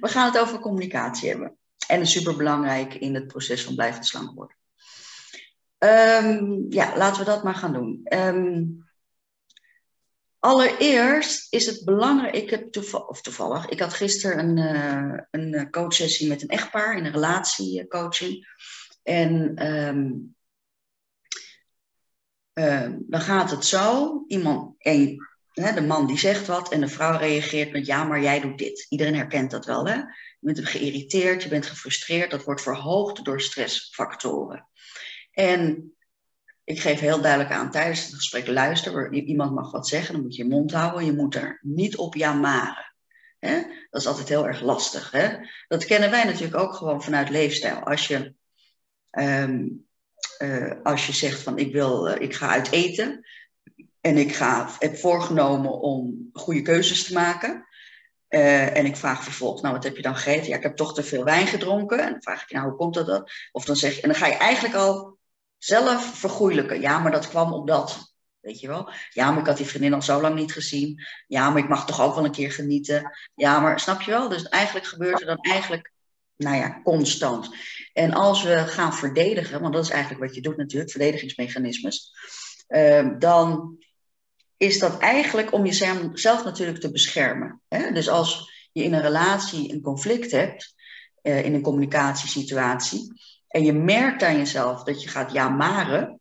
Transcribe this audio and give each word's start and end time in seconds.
We 0.00 0.08
gaan 0.08 0.32
het 0.32 0.38
over 0.38 0.58
communicatie 0.58 1.28
hebben. 1.28 1.56
En 1.86 2.06
superbelangrijk 2.06 2.94
in 2.94 3.14
het 3.14 3.26
proces 3.26 3.64
van 3.64 3.74
blijvend 3.74 4.06
slank 4.06 4.34
worden. 4.34 4.56
Um, 5.78 6.66
ja, 6.68 6.96
laten 6.96 7.18
we 7.18 7.30
dat 7.30 7.42
maar 7.42 7.54
gaan 7.54 7.72
doen. 7.72 8.00
Um, 8.04 8.88
allereerst 10.38 11.52
is 11.52 11.66
het 11.66 11.84
belangrijk, 11.84 12.34
ik 12.34 12.50
heb 12.50 12.72
toevallig, 12.72 13.08
of 13.08 13.22
toevallig, 13.22 13.68
ik 13.68 13.80
had 13.80 13.94
gisteren 13.94 14.38
een, 14.38 14.76
uh, 14.76 15.18
een 15.30 15.70
coachsessie 15.70 16.28
met 16.28 16.42
een 16.42 16.48
echtpaar 16.48 16.96
in 16.96 17.04
een 17.04 17.12
relatiecoaching. 17.12 18.46
En 19.02 19.66
um, 19.66 20.34
dan 22.98 23.20
gaat 23.20 23.50
het 23.50 23.64
zo, 23.64 24.24
iemand, 24.26 24.74
een, 24.78 25.29
hè, 25.60 25.74
de 25.74 25.86
man 25.86 26.06
die 26.06 26.18
zegt 26.18 26.46
wat 26.46 26.72
en 26.72 26.80
de 26.80 26.88
vrouw 26.88 27.18
reageert 27.18 27.72
met 27.72 27.86
ja, 27.86 28.04
maar 28.04 28.20
jij 28.22 28.40
doet 28.40 28.58
dit. 28.58 28.86
Iedereen 28.88 29.14
herkent 29.14 29.50
dat 29.50 29.66
wel, 29.66 29.86
hè? 29.86 29.94
Je 29.94 30.52
bent 30.52 30.68
geïrriteerd, 30.68 31.42
je 31.42 31.48
bent 31.48 31.66
gefrustreerd, 31.66 32.30
dat 32.30 32.44
wordt 32.44 32.62
verhoogd 32.62 33.24
door 33.24 33.40
stressfactoren. 33.40 34.68
En 35.32 35.92
ik 36.64 36.80
geef 36.80 37.00
heel 37.00 37.20
duidelijk 37.20 37.52
aan 37.52 37.70
tijdens 37.70 38.04
het 38.04 38.14
gesprek, 38.14 38.46
luister, 38.46 39.12
iemand 39.12 39.54
mag 39.54 39.70
wat 39.70 39.88
zeggen, 39.88 40.14
dan 40.14 40.22
moet 40.22 40.36
je 40.36 40.42
je 40.42 40.48
mond 40.48 40.72
houden, 40.72 41.04
je 41.04 41.12
moet 41.12 41.34
er 41.34 41.58
niet 41.62 41.96
op 41.96 42.14
jamaren. 42.14 42.94
Hè? 43.38 43.62
Dat 43.90 44.00
is 44.00 44.06
altijd 44.06 44.28
heel 44.28 44.46
erg 44.46 44.60
lastig. 44.60 45.10
Hè? 45.10 45.28
Dat 45.68 45.84
kennen 45.84 46.10
wij 46.10 46.24
natuurlijk 46.24 46.56
ook 46.56 46.74
gewoon 46.74 47.02
vanuit 47.02 47.30
leefstijl. 47.30 47.76
Als 47.76 48.06
je, 48.06 48.34
um, 49.10 49.86
uh, 50.42 50.72
als 50.82 51.06
je 51.06 51.12
zegt 51.12 51.40
van 51.40 51.58
ik, 51.58 51.72
wil, 51.72 52.08
uh, 52.08 52.20
ik 52.20 52.34
ga 52.34 52.48
uit 52.48 52.70
eten 52.70 53.26
en 54.00 54.16
ik 54.16 54.34
ga, 54.34 54.70
heb 54.78 54.96
voorgenomen 54.96 55.80
om 55.80 56.28
goede 56.32 56.62
keuzes 56.62 57.04
te 57.04 57.12
maken. 57.12 57.66
Uh, 58.28 58.76
en 58.76 58.86
ik 58.86 58.96
vraag 58.96 59.22
vervolgens, 59.22 59.62
nou 59.62 59.74
wat 59.74 59.84
heb 59.84 59.96
je 59.96 60.02
dan 60.02 60.16
gegeten? 60.16 60.48
Ja, 60.48 60.56
ik 60.56 60.62
heb 60.62 60.76
toch 60.76 60.94
te 60.94 61.02
veel 61.02 61.24
wijn 61.24 61.46
gedronken. 61.46 61.98
En 61.98 62.10
dan 62.10 62.22
vraag 62.22 62.42
ik 62.42 62.50
nou 62.50 62.68
hoe 62.68 62.76
komt 62.76 62.94
dat 62.94 63.06
dan? 63.06 63.28
Of 63.52 63.64
dan 63.64 63.76
zeg 63.76 63.94
je, 63.94 64.02
en 64.02 64.08
dan 64.08 64.18
ga 64.18 64.26
je 64.26 64.34
eigenlijk 64.34 64.74
al 64.74 65.18
zelf 65.58 66.18
vergoeilijken. 66.18 66.80
Ja, 66.80 66.98
maar 66.98 67.12
dat 67.12 67.28
kwam 67.28 67.52
op 67.52 67.66
dat. 67.66 68.14
Weet 68.40 68.60
je 68.60 68.68
wel? 68.68 68.90
Ja, 69.10 69.30
maar 69.30 69.40
ik 69.40 69.46
had 69.46 69.56
die 69.56 69.66
vriendin 69.66 69.94
al 69.94 70.02
zo 70.02 70.20
lang 70.20 70.34
niet 70.34 70.52
gezien. 70.52 71.02
Ja, 71.26 71.50
maar 71.50 71.62
ik 71.62 71.68
mag 71.68 71.86
toch 71.86 72.00
ook 72.00 72.14
wel 72.14 72.24
een 72.24 72.30
keer 72.30 72.52
genieten. 72.52 73.10
Ja, 73.34 73.60
maar 73.60 73.80
snap 73.80 74.00
je 74.00 74.10
wel? 74.10 74.28
Dus 74.28 74.48
eigenlijk 74.48 74.86
gebeurt 74.86 75.20
er 75.20 75.26
dan 75.26 75.40
eigenlijk, 75.40 75.92
nou 76.36 76.56
ja, 76.56 76.80
constant. 76.82 77.48
En 77.92 78.12
als 78.12 78.42
we 78.42 78.56
gaan 78.56 78.94
verdedigen, 78.94 79.60
want 79.60 79.74
dat 79.74 79.84
is 79.84 79.90
eigenlijk 79.90 80.22
wat 80.24 80.34
je 80.34 80.40
doet 80.40 80.56
natuurlijk, 80.56 80.90
verdedigingsmechanismes. 80.90 82.12
Uh, 82.68 83.18
dan 83.18 83.78
is 84.60 84.78
dat 84.78 84.98
eigenlijk 84.98 85.52
om 85.52 85.66
jezelf 85.66 86.44
natuurlijk 86.44 86.80
te 86.80 86.90
beschermen. 86.90 87.60
Hè? 87.68 87.92
Dus 87.92 88.08
als 88.08 88.50
je 88.72 88.82
in 88.82 88.92
een 88.92 89.02
relatie 89.02 89.72
een 89.72 89.80
conflict 89.80 90.30
hebt, 90.30 90.74
uh, 91.22 91.44
in 91.44 91.54
een 91.54 91.62
communicatiesituatie, 91.62 93.20
en 93.48 93.64
je 93.64 93.72
merkt 93.72 94.22
aan 94.22 94.36
jezelf 94.36 94.82
dat 94.82 95.02
je 95.02 95.08
gaat 95.08 95.32
jamaren, 95.32 96.20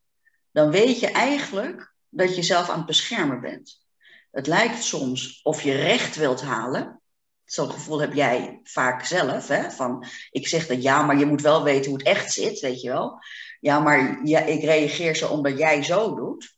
dan 0.51 0.71
weet 0.71 0.99
je 0.99 1.11
eigenlijk 1.11 1.93
dat 2.09 2.35
je 2.35 2.41
zelf 2.41 2.69
aan 2.69 2.77
het 2.77 2.85
beschermen 2.85 3.41
bent. 3.41 3.85
Het 4.31 4.47
lijkt 4.47 4.83
soms 4.83 5.39
of 5.43 5.61
je 5.61 5.75
recht 5.75 6.15
wilt 6.15 6.41
halen. 6.41 7.01
Zo'n 7.45 7.71
gevoel 7.71 8.01
heb 8.01 8.13
jij 8.13 8.59
vaak 8.63 9.05
zelf. 9.05 9.47
Hè? 9.47 9.71
Van, 9.71 10.05
ik 10.31 10.47
zeg 10.47 10.67
dat 10.67 10.83
ja, 10.83 11.01
maar 11.01 11.17
je 11.17 11.25
moet 11.25 11.41
wel 11.41 11.63
weten 11.63 11.89
hoe 11.89 11.99
het 11.99 12.07
echt 12.07 12.33
zit, 12.33 12.59
weet 12.59 12.81
je 12.81 12.89
wel. 12.89 13.19
Ja, 13.59 13.79
maar 13.79 14.19
ja, 14.23 14.39
ik 14.39 14.63
reageer 14.63 15.15
zo 15.15 15.27
omdat 15.27 15.57
jij 15.57 15.83
zo 15.83 16.15
doet. 16.15 16.57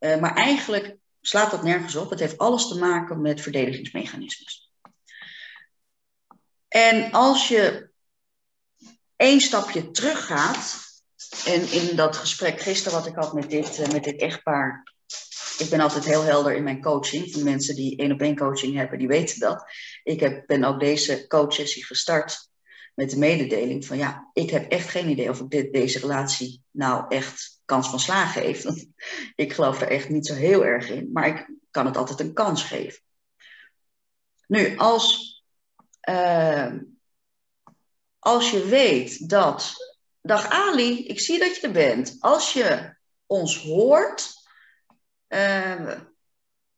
Uh, 0.00 0.20
maar 0.20 0.34
eigenlijk 0.34 0.95
slaat 1.26 1.50
dat 1.50 1.62
nergens 1.62 1.96
op. 1.96 2.10
Het 2.10 2.20
heeft 2.20 2.38
alles 2.38 2.68
te 2.68 2.78
maken 2.78 3.20
met 3.20 3.40
verdedigingsmechanismes. 3.40 4.72
En 6.68 7.12
als 7.12 7.48
je 7.48 7.90
één 9.16 9.40
stapje 9.40 9.90
teruggaat. 9.90 10.84
En 11.44 11.72
in 11.72 11.96
dat 11.96 12.16
gesprek 12.16 12.60
gisteren 12.60 12.98
wat 12.98 13.06
ik 13.06 13.14
had 13.14 13.32
met 13.32 13.50
dit, 13.50 13.78
uh, 13.78 13.86
met 13.86 14.04
dit 14.04 14.20
echtpaar. 14.20 14.94
Ik 15.58 15.70
ben 15.70 15.80
altijd 15.80 16.04
heel 16.04 16.22
helder 16.22 16.54
in 16.54 16.62
mijn 16.62 16.82
coaching. 16.82 17.32
Voor 17.32 17.42
mensen 17.42 17.74
die 17.74 17.96
één 17.96 18.12
op 18.12 18.20
één 18.20 18.36
coaching 18.36 18.76
hebben, 18.76 18.98
die 18.98 19.08
weten 19.08 19.40
dat. 19.40 19.64
Ik 20.02 20.20
heb, 20.20 20.46
ben 20.46 20.64
ook 20.64 20.80
deze 20.80 21.26
coachsessie 21.26 21.84
gestart 21.84 22.48
met 22.94 23.10
de 23.10 23.18
mededeling 23.18 23.86
van 23.86 23.96
ja, 23.96 24.30
ik 24.32 24.50
heb 24.50 24.70
echt 24.70 24.88
geen 24.88 25.08
idee 25.08 25.30
of 25.30 25.40
ik 25.40 25.50
dit, 25.50 25.72
deze 25.72 25.98
relatie 25.98 26.62
nou 26.70 27.04
echt 27.08 27.55
kans 27.66 27.88
van 27.88 28.00
slagen 28.00 28.42
heeft. 28.42 28.86
ik 29.34 29.52
geloof 29.52 29.80
er 29.80 29.88
echt 29.88 30.08
niet 30.08 30.26
zo 30.26 30.34
heel 30.34 30.64
erg 30.64 30.88
in, 30.88 31.10
maar 31.12 31.26
ik 31.26 31.50
kan 31.70 31.86
het 31.86 31.96
altijd 31.96 32.20
een 32.20 32.34
kans 32.34 32.62
geven. 32.62 33.02
Nu, 34.46 34.76
als 34.76 35.34
uh, 36.08 36.72
als 38.18 38.50
je 38.50 38.64
weet 38.64 39.28
dat. 39.28 39.74
Dag 40.20 40.48
Ali, 40.48 41.06
ik 41.06 41.20
zie 41.20 41.38
dat 41.38 41.56
je 41.56 41.66
er 41.66 41.72
bent. 41.72 42.16
Als 42.20 42.52
je 42.52 42.96
ons 43.26 43.62
hoort. 43.62 44.34
Uh, 45.28 45.90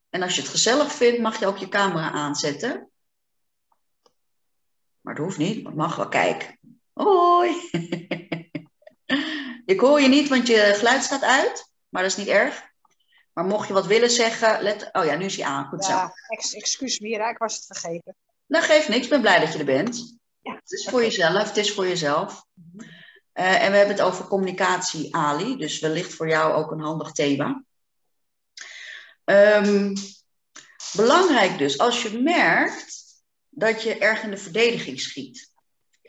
en 0.09 0.23
als 0.23 0.35
je 0.35 0.41
het 0.41 0.51
gezellig 0.51 0.93
vindt, 0.93 1.21
mag 1.21 1.39
je 1.39 1.47
ook 1.47 1.57
je 1.57 1.69
camera 1.69 2.11
aanzetten. 2.11 2.91
Maar 5.01 5.15
dat 5.15 5.25
hoeft 5.25 5.39
niet, 5.39 5.67
het 5.67 5.75
mag 5.75 5.97
wel. 5.97 6.09
Kijk. 6.09 6.57
Hoi. 6.93 7.71
ik 9.69 9.81
hoor 9.81 10.01
je 10.01 10.09
niet, 10.09 10.29
want 10.29 10.47
je 10.47 10.73
geluid 10.77 11.03
staat 11.03 11.23
uit. 11.23 11.71
Maar 11.89 12.03
dat 12.03 12.11
is 12.11 12.17
niet 12.17 12.29
erg. 12.29 12.63
Maar 13.33 13.45
mocht 13.45 13.69
je 13.69 13.75
wat 13.75 13.87
willen 13.87 14.11
zeggen, 14.11 14.63
let. 14.63 14.89
Oh 14.93 15.05
ja, 15.05 15.15
nu 15.15 15.25
is 15.25 15.37
hij 15.37 15.45
aan. 15.45 15.67
Goed 15.67 15.87
ja, 15.87 16.07
zo. 16.07 16.13
Ex 16.35 16.55
excuus 16.55 16.99
Mira, 16.99 17.31
ik 17.31 17.39
was 17.39 17.55
het 17.55 17.67
vergeten. 17.67 18.17
Nou, 18.47 18.65
geeft 18.65 18.89
niks. 18.89 19.05
Ik 19.05 19.11
ben 19.11 19.21
blij 19.21 19.41
dat 19.41 19.53
je 19.53 19.59
er 19.59 19.65
bent. 19.65 20.19
Ja, 20.41 20.55
het 20.55 20.73
is 20.73 20.89
voor 20.91 21.03
jezelf, 21.03 21.49
het 21.49 21.57
is 21.57 21.75
voor 21.75 21.87
jezelf. 21.87 22.45
Uh, 22.55 23.63
en 23.63 23.71
we 23.71 23.77
hebben 23.77 23.97
het 23.97 24.05
over 24.05 24.25
communicatie, 24.25 25.15
Ali, 25.17 25.57
dus 25.57 25.79
wellicht 25.79 26.15
voor 26.15 26.29
jou 26.29 26.53
ook 26.53 26.71
een 26.71 26.81
handig 26.81 27.13
thema. 27.13 27.63
Um, 29.25 29.93
belangrijk 30.93 31.59
dus, 31.59 31.79
als 31.79 32.03
je 32.03 32.19
merkt 32.19 33.05
dat 33.49 33.83
je 33.83 33.99
erg 33.99 34.23
in 34.23 34.31
de 34.31 34.37
verdediging 34.37 35.01
schiet. 35.01 35.51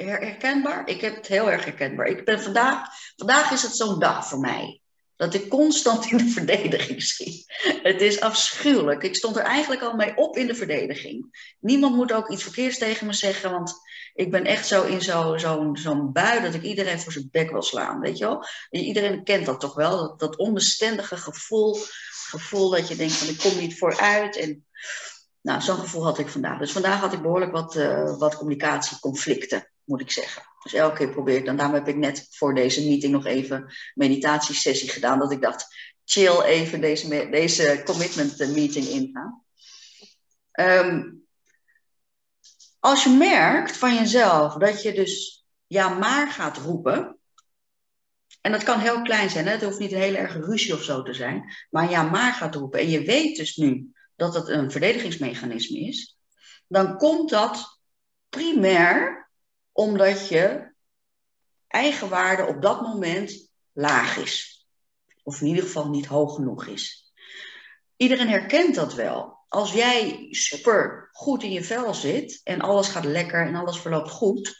Herkenbaar? 0.06 0.88
Ik 0.88 1.02
heb 1.02 1.16
het 1.16 1.28
heel 1.28 1.52
erg 1.52 1.66
herkenbaar. 1.66 2.08
Ik 2.08 2.26
ben 2.26 2.42
vandaag, 2.42 2.88
vandaag 3.16 3.52
is 3.52 3.62
het 3.62 3.76
zo'n 3.76 4.00
dag 4.00 4.28
voor 4.28 4.40
mij. 4.40 4.82
Dat 5.16 5.34
ik 5.34 5.50
constant 5.50 6.12
in 6.12 6.18
de 6.18 6.28
verdediging 6.40 7.02
schiet. 7.04 7.46
Het 7.84 8.02
is 8.02 8.22
afschuwelijk. 8.22 9.04
Ik 9.04 9.16
stond 9.16 9.36
er 9.36 9.44
eigenlijk 9.44 9.82
al 9.82 9.96
mee 9.96 10.16
op 10.16 10.38
in 10.38 10.48
de 10.48 10.56
verdediging. 10.56 11.54
Niemand 11.60 11.96
moet 11.96 12.14
ook 12.14 12.30
iets 12.30 12.44
verkeerds 12.44 12.78
tegen 12.78 13.08
me 13.08 13.14
zeggen, 13.14 13.52
want 13.52 13.74
ik 14.14 14.32
ben 14.32 14.46
echt 14.46 14.68
zo 14.68 14.84
in 14.84 15.02
zo'n 15.02 15.78
zo, 15.78 16.10
bui 16.12 16.42
dat 16.42 16.54
ik 16.54 16.62
iedereen 16.62 17.00
voor 17.00 17.12
zijn 17.12 17.30
bek 17.32 17.52
wil 17.52 17.62
slaan. 17.62 18.00
Weet 18.00 18.18
je 18.18 18.26
wel? 18.26 18.46
Iedereen 18.70 19.24
kent 19.24 19.46
dat 19.46 19.60
toch 19.60 19.76
wel, 19.76 20.18
dat, 20.18 20.38
onbestendige 20.38 21.18
gevoel, 21.18 21.78
gevoel 22.30 22.70
dat 22.70 22.88
je 22.88 22.96
denkt 22.96 23.14
van 23.14 23.28
ik 23.28 23.38
kom 23.38 23.58
niet 23.58 23.78
vooruit. 23.78 24.38
En, 24.38 24.66
nou, 25.42 25.62
zo'n 25.62 25.80
gevoel 25.80 26.04
had 26.04 26.20
ik 26.20 26.28
vandaag. 26.28 26.60
Dus 26.60 26.72
vandaag 26.72 27.00
had 27.00 27.14
ik 27.14 27.22
behoorlijk 27.22 27.52
wat, 27.52 27.76
uh, 27.76 28.18
wat 28.18 28.36
communicatieconflicten, 28.36 29.70
moet 29.90 30.02
ik 30.02 30.12
zeggen. 30.12 30.42
Dus 30.64 30.74
elke 30.74 30.96
keer 30.96 31.10
probeer 31.10 31.36
ik 31.38 31.46
dan. 31.46 31.56
Daarom 31.56 31.76
heb 31.76 31.88
ik 31.88 31.96
net 31.96 32.28
voor 32.30 32.56
deze 32.56 32.88
meeting 32.88 33.12
nog 33.12 33.26
even 33.26 33.74
meditatiesessie 33.94 34.90
gedaan. 34.90 35.20
Dat 35.20 35.32
ik 35.32 35.42
dacht, 35.42 35.68
chill 36.06 36.42
even 36.42 36.82
deze, 36.82 37.30
deze 37.30 37.82
commitment 37.86 38.38
meeting 38.38 38.86
ingaan. 38.86 39.44
Um, 40.60 41.24
als 42.80 43.04
je 43.04 43.10
merkt 43.10 43.78
van 43.78 43.96
jezelf 43.96 44.54
dat 44.54 44.82
je 44.82 44.94
dus 44.94 45.46
ja 45.68 45.90
maar 45.90 46.32
gaat 46.32 46.58
roepen. 46.58 47.18
En 48.42 48.52
dat 48.52 48.64
kan 48.64 48.80
heel 48.80 49.02
klein 49.02 49.30
zijn, 49.30 49.46
hè? 49.46 49.52
het 49.52 49.64
hoeft 49.64 49.80
niet 49.80 49.92
een 49.92 50.00
hele 50.00 50.18
erge 50.18 50.42
ruzie 50.42 50.74
of 50.74 50.84
zo 50.84 51.04
te 51.04 51.14
zijn. 51.14 51.56
Maar 51.70 51.90
ja 51.90 52.04
maar 52.04 52.34
gaat 52.34 52.56
roepen. 52.56 52.80
En 52.80 52.90
je 52.90 53.04
weet 53.04 53.38
dus 53.38 53.56
nu 53.56 53.92
dat 54.16 54.34
het 54.34 54.48
een 54.48 54.72
verdedigingsmechanisme 54.72 55.80
is. 55.80 56.18
Dan 56.68 56.98
komt 56.98 57.30
dat 57.30 57.80
primair 58.30 59.19
omdat 59.72 60.28
je 60.28 60.74
eigenwaarde 61.68 62.46
op 62.46 62.62
dat 62.62 62.82
moment 62.82 63.52
laag 63.72 64.18
is. 64.18 64.68
Of 65.24 65.42
in 65.42 65.48
ieder 65.48 65.64
geval 65.64 65.90
niet 65.90 66.06
hoog 66.06 66.36
genoeg 66.36 66.66
is. 66.66 67.14
Iedereen 67.96 68.30
herkent 68.30 68.76
dat 68.76 68.94
wel 68.94 69.40
als 69.50 69.74
jij 69.74 70.28
super 70.30 71.10
goed 71.12 71.44
in 71.44 71.52
je 71.52 71.64
vel 71.64 71.94
zit 71.94 72.42
en 72.44 72.62
alles 72.62 72.88
gaat 72.88 73.06
lekker 73.06 73.46
en 73.46 73.56
alles 73.56 73.80
verloopt 73.80 74.10
goed, 74.10 74.58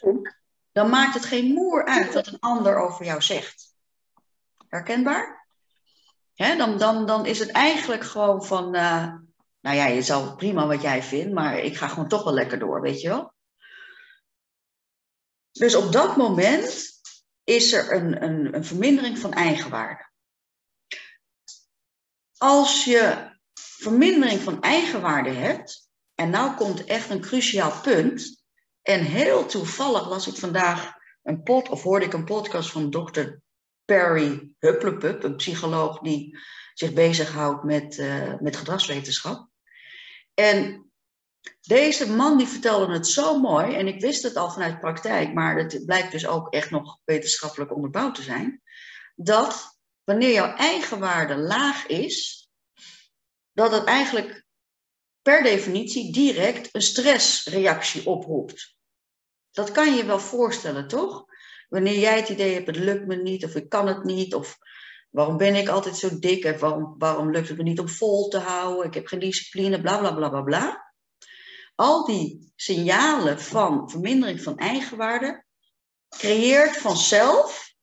dan 0.72 0.90
maakt 0.90 1.14
het 1.14 1.24
geen 1.24 1.52
moer 1.52 1.84
uit 1.84 2.14
wat 2.14 2.26
een 2.26 2.38
ander 2.38 2.76
over 2.76 3.04
jou 3.04 3.22
zegt. 3.22 3.74
Herkenbaar? 4.68 5.48
dan, 6.34 6.78
dan, 6.78 7.06
dan 7.06 7.26
is 7.26 7.38
het 7.38 7.50
eigenlijk 7.50 8.04
gewoon 8.04 8.44
van, 8.44 8.76
uh, 8.76 9.14
nou 9.60 9.76
ja, 9.76 9.86
je 9.86 10.02
zal 10.02 10.36
prima 10.36 10.66
wat 10.66 10.82
jij 10.82 11.02
vindt, 11.02 11.32
maar 11.32 11.58
ik 11.58 11.76
ga 11.76 11.88
gewoon 11.88 12.08
toch 12.08 12.24
wel 12.24 12.32
lekker 12.32 12.58
door, 12.58 12.80
weet 12.80 13.00
je 13.00 13.08
wel? 13.08 13.32
Dus 15.60 15.74
op 15.74 15.92
dat 15.92 16.16
moment 16.16 17.00
is 17.44 17.72
er 17.72 17.92
een, 17.92 18.22
een, 18.22 18.54
een 18.54 18.64
vermindering 18.64 19.18
van 19.18 19.32
eigenwaarde. 19.32 20.08
Als 22.36 22.84
je 22.84 23.30
vermindering 23.54 24.40
van 24.40 24.62
eigenwaarde 24.62 25.30
hebt, 25.30 25.88
en 26.14 26.30
nou 26.30 26.54
komt 26.54 26.84
echt 26.84 27.10
een 27.10 27.20
cruciaal 27.20 27.80
punt, 27.80 28.44
En 28.82 29.04
heel 29.04 29.46
toevallig 29.46 30.08
las 30.08 30.26
ik 30.26 30.36
vandaag 30.36 30.92
een 31.22 31.42
pod, 31.42 31.68
of 31.68 31.82
hoorde 31.82 32.06
ik 32.06 32.12
een 32.12 32.24
podcast 32.24 32.70
van 32.70 32.90
dokter 32.90 33.42
Perry 33.84 34.54
Hupplepup, 34.58 35.22
een 35.22 35.36
psycholoog 35.36 35.98
die 35.98 36.38
zich 36.74 36.92
bezighoudt 36.92 37.64
met, 37.64 37.98
uh, 37.98 38.34
met 38.38 38.56
gedragswetenschap. 38.56 39.48
En 40.34 40.89
deze 41.60 42.10
man 42.12 42.38
die 42.38 42.46
vertelde 42.46 42.92
het 42.92 43.06
zo 43.06 43.40
mooi, 43.40 43.74
en 43.74 43.86
ik 43.86 44.00
wist 44.00 44.22
het 44.22 44.36
al 44.36 44.50
vanuit 44.50 44.80
praktijk, 44.80 45.34
maar 45.34 45.56
het 45.56 45.82
blijkt 45.86 46.12
dus 46.12 46.26
ook 46.26 46.52
echt 46.52 46.70
nog 46.70 46.98
wetenschappelijk 47.04 47.74
onderbouwd 47.74 48.14
te 48.14 48.22
zijn, 48.22 48.62
dat 49.14 49.78
wanneer 50.04 50.32
jouw 50.32 50.54
eigenwaarde 50.54 51.36
laag 51.36 51.86
is, 51.86 52.48
dat 53.52 53.72
het 53.72 53.84
eigenlijk 53.84 54.44
per 55.22 55.42
definitie 55.42 56.12
direct 56.12 56.68
een 56.72 56.82
stressreactie 56.82 58.06
oproept. 58.06 58.76
Dat 59.50 59.70
kan 59.70 59.90
je 59.90 59.96
je 59.96 60.04
wel 60.04 60.20
voorstellen, 60.20 60.88
toch? 60.88 61.24
Wanneer 61.68 61.98
jij 61.98 62.16
het 62.16 62.28
idee 62.28 62.54
hebt, 62.54 62.66
het 62.66 62.76
lukt 62.76 63.06
me 63.06 63.16
niet, 63.16 63.44
of 63.44 63.54
ik 63.54 63.68
kan 63.68 63.86
het 63.86 64.04
niet, 64.04 64.34
of 64.34 64.58
waarom 65.10 65.36
ben 65.36 65.54
ik 65.54 65.68
altijd 65.68 65.96
zo 65.96 66.18
dik, 66.18 66.44
en 66.44 66.58
waarom, 66.58 66.94
waarom 66.98 67.30
lukt 67.30 67.48
het 67.48 67.56
me 67.56 67.62
niet 67.62 67.80
om 67.80 67.88
vol 67.88 68.28
te 68.28 68.38
houden, 68.38 68.86
ik 68.86 68.94
heb 68.94 69.06
geen 69.06 69.18
discipline, 69.18 69.80
bla 69.80 69.98
bla 69.98 70.12
bla 70.14 70.28
bla 70.28 70.42
bla. 70.42 70.89
Al 71.80 72.04
die 72.04 72.52
signalen 72.56 73.40
van 73.40 73.90
vermindering 73.90 74.42
van 74.42 74.58
eigenwaarde 74.58 75.44
creëert 76.08 76.76
vanzelf 76.76 77.74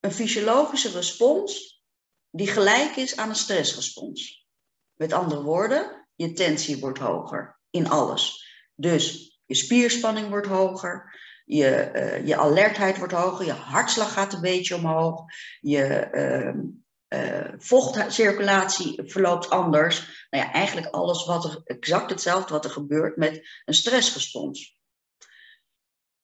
een 0.00 0.12
fysiologische 0.12 0.90
respons 0.90 1.82
die 2.30 2.46
gelijk 2.46 2.96
is 2.96 3.16
aan 3.16 3.28
een 3.28 3.34
stressrespons. 3.34 4.46
Met 4.94 5.12
andere 5.12 5.42
woorden, 5.42 6.08
je 6.14 6.32
tensie 6.32 6.78
wordt 6.78 6.98
hoger 6.98 7.60
in 7.70 7.88
alles. 7.88 8.50
Dus 8.74 9.36
je 9.44 9.54
spierspanning 9.54 10.28
wordt 10.28 10.46
hoger, 10.46 11.20
je, 11.44 11.90
uh, 11.94 12.26
je 12.26 12.36
alertheid 12.36 12.98
wordt 12.98 13.12
hoger, 13.12 13.46
je 13.46 13.52
hartslag 13.52 14.12
gaat 14.12 14.32
een 14.32 14.40
beetje 14.40 14.74
omhoog, 14.74 15.24
je 15.60 16.08
uh, 16.12 16.64
uh, 17.08 17.52
vochtcirculatie 17.58 19.02
verloopt 19.04 19.50
anders. 19.50 20.26
Nou 20.30 20.44
ja, 20.44 20.52
eigenlijk 20.52 20.86
alles 20.86 21.24
wat 21.24 21.44
er, 21.44 21.60
exact 21.64 22.10
hetzelfde 22.10 22.52
wat 22.52 22.64
er 22.64 22.70
gebeurt 22.70 23.16
met 23.16 23.48
een 23.64 23.74
stressrespons. 23.74 24.78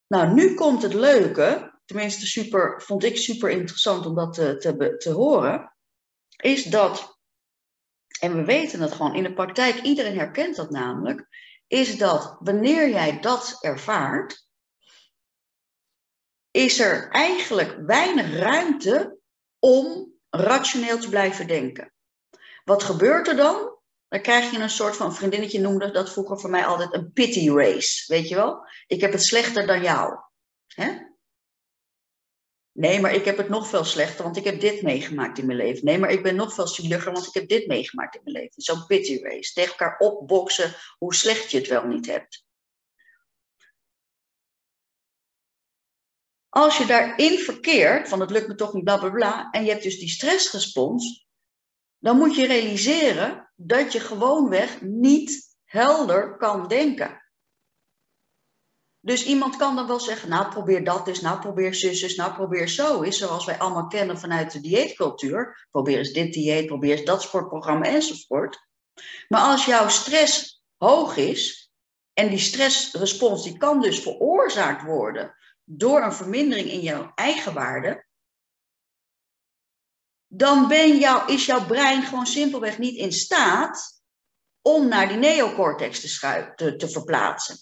Nou, 0.07 0.33
nu 0.33 0.55
komt 0.55 0.83
het 0.83 0.95
leuke, 0.95 1.81
tenminste 1.85 2.27
super, 2.27 2.83
vond 2.83 3.05
ik 3.05 3.17
super 3.17 3.51
interessant 3.51 4.07
om 4.07 4.15
dat 4.15 4.33
te, 4.33 4.57
te, 4.57 4.97
te 4.97 5.11
horen, 5.11 5.77
is 6.37 6.65
dat, 6.65 7.19
en 8.21 8.37
we 8.37 8.45
weten 8.45 8.79
dat 8.79 8.93
gewoon 8.93 9.15
in 9.15 9.23
de 9.23 9.35
praktijk, 9.35 9.81
iedereen 9.81 10.19
herkent 10.19 10.57
dat 10.57 10.71
namelijk, 10.71 11.29
is 11.67 11.99
dat 11.99 12.37
wanneer 12.39 12.89
jij 12.89 13.21
dat 13.21 13.57
ervaart, 13.61 14.47
is 16.51 16.81
er 16.81 17.11
eigenlijk 17.11 17.77
weinig 17.87 18.37
ruimte 18.37 19.19
om 19.59 20.12
rationeel 20.37 20.99
te 20.99 21.09
blijven 21.09 21.47
denken. 21.47 21.93
Wat 22.65 22.83
gebeurt 22.83 23.29
er 23.29 23.37
dan? 23.37 23.79
Dan 24.09 24.21
krijg 24.21 24.51
je 24.51 24.59
een 24.59 24.71
soort 24.71 24.97
van, 24.97 25.15
vriendinnetje 25.15 25.61
noemde 25.61 25.91
dat 25.91 26.13
vroeger 26.13 26.41
voor 26.41 26.51
mij 26.51 26.65
altijd 26.65 26.95
een 26.95 27.13
pity 27.13 27.51
race, 27.51 28.05
weet 28.07 28.29
je 28.29 28.35
wel? 28.35 28.67
Ik 28.87 29.01
heb 29.01 29.13
het 29.13 29.23
slechter 29.23 29.67
dan 29.67 29.83
jou. 29.83 30.19
Nee, 32.73 33.01
maar 33.01 33.15
ik 33.15 33.25
heb 33.25 33.37
het 33.37 33.49
nog 33.49 33.69
veel 33.69 33.85
slechter, 33.85 34.25
want 34.25 34.37
ik 34.37 34.45
heb 34.45 34.61
dit 34.61 34.83
meegemaakt 34.83 35.39
in 35.39 35.47
mijn 35.47 35.59
leven. 35.59 35.85
Nee, 35.85 35.99
maar 35.99 36.11
ik 36.11 36.23
ben 36.23 36.35
nog 36.35 36.55
veel 36.55 36.67
zieliger, 36.67 37.13
want 37.13 37.27
ik 37.27 37.35
heb 37.35 37.49
dit 37.49 37.67
meegemaakt 37.67 38.15
in 38.15 38.21
mijn 38.25 38.37
leven. 38.37 38.63
Zo'n 38.63 38.87
pity 38.87 39.23
race. 39.23 39.53
Tegen 39.53 39.71
elkaar 39.71 39.99
opboksen 39.99 40.75
hoe 40.99 41.15
slecht 41.15 41.51
je 41.51 41.59
het 41.59 41.69
wel 41.69 41.87
niet 41.87 42.07
hebt. 42.07 42.45
Als 46.55 46.79
je 46.79 46.87
daarin 46.87 47.39
verkeert, 47.39 48.09
van 48.09 48.21
het 48.21 48.31
lukt 48.31 48.49
me 48.49 48.55
toch 48.55 48.73
niet, 48.73 48.85
bla 48.85 48.99
bla 48.99 49.11
bla, 49.11 49.51
en 49.51 49.65
je 49.65 49.71
hebt 49.71 49.83
dus 49.83 49.99
die 49.99 50.09
stressrespons, 50.09 51.27
dan 51.99 52.17
moet 52.17 52.35
je 52.35 52.47
realiseren 52.47 53.53
dat 53.57 53.93
je 53.93 54.01
gewoonweg 54.01 54.81
niet 54.81 55.57
helder 55.65 56.37
kan 56.37 56.69
denken. 56.69 57.23
Dus 59.01 59.25
iemand 59.25 59.57
kan 59.57 59.77
dan 59.77 59.87
wel 59.87 60.01
zeggen, 60.01 60.29
nou 60.29 60.51
probeer 60.51 60.85
dat 60.85 61.09
eens, 61.09 61.21
nou 61.21 61.41
probeer 61.41 61.75
zus 61.75 62.03
eens, 62.03 62.15
nou 62.15 62.35
probeer 62.35 62.69
zo 62.69 63.03
eens, 63.03 63.19
zoals 63.19 63.45
wij 63.45 63.59
allemaal 63.59 63.87
kennen 63.87 64.19
vanuit 64.19 64.53
de 64.53 64.61
dieetcultuur. 64.61 65.67
Probeer 65.71 65.99
eens 65.99 66.13
dit 66.13 66.33
dieet, 66.33 66.67
probeer 66.67 66.97
eens 66.97 67.05
dat 67.05 67.23
sportprogramma 67.23 67.85
enzovoort. 67.85 68.69
Maar 69.29 69.41
als 69.41 69.65
jouw 69.65 69.89
stress 69.89 70.63
hoog 70.77 71.17
is, 71.17 71.73
en 72.13 72.29
die 72.29 72.39
stressrespons 72.39 73.43
die 73.43 73.57
kan 73.57 73.81
dus 73.81 74.01
veroorzaakt 74.01 74.83
worden 74.83 75.35
door 75.65 76.03
een 76.03 76.13
vermindering 76.13 76.71
in 76.71 76.81
jouw 76.81 77.13
eigen 77.15 77.55
waarde, 77.55 78.07
dan 80.27 80.69
ben 80.69 80.99
is 81.27 81.47
jouw 81.47 81.67
brein 81.67 82.03
gewoon 82.03 82.27
simpelweg 82.27 82.79
niet 82.79 82.97
in 82.97 83.13
staat 83.13 84.03
om 84.63 84.89
naar 84.89 85.09
die 85.09 85.17
neocortex 85.17 86.01
te, 86.57 86.77
te, 86.77 86.89
verplaatsen. 86.89 87.57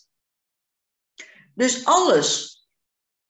Dus 1.55 1.85
alles 1.85 2.59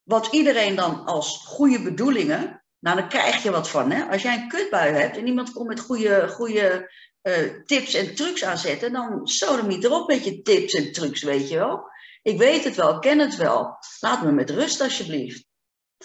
wat 0.03 0.27
iedereen 0.27 0.77
dan 0.77 1.05
als 1.05 1.45
goede 1.47 1.83
bedoelingen, 1.83 2.65
nou 2.79 2.97
dan 2.97 3.09
krijg 3.09 3.43
je 3.43 3.51
wat 3.51 3.69
van. 3.69 3.91
Hè? 3.91 4.05
Als 4.05 4.23
jij 4.23 4.35
een 4.35 4.49
kutbui 4.49 4.93
hebt 4.93 5.17
en 5.17 5.27
iemand 5.27 5.53
komt 5.53 5.69
met 5.69 5.81
goede, 5.81 6.29
goede 6.29 6.93
uh, 7.23 7.65
tips 7.65 7.95
en 7.95 8.15
trucs 8.15 8.45
aanzetten, 8.45 8.93
dan 8.93 9.29
niet 9.67 9.85
erop 9.85 10.09
met 10.09 10.25
je 10.25 10.43
tips 10.43 10.75
en 10.75 10.93
trucs, 10.93 11.23
weet 11.23 11.49
je 11.49 11.57
wel. 11.57 11.90
Ik 12.23 12.39
weet 12.39 12.65
het 12.65 12.77
wel, 12.77 12.99
ken 12.99 13.19
het 13.19 13.37
wel. 13.37 13.77
Laat 14.01 14.23
me 14.23 14.33
met 14.33 14.51
rust 14.51 14.81
alsjeblieft. 14.81 15.49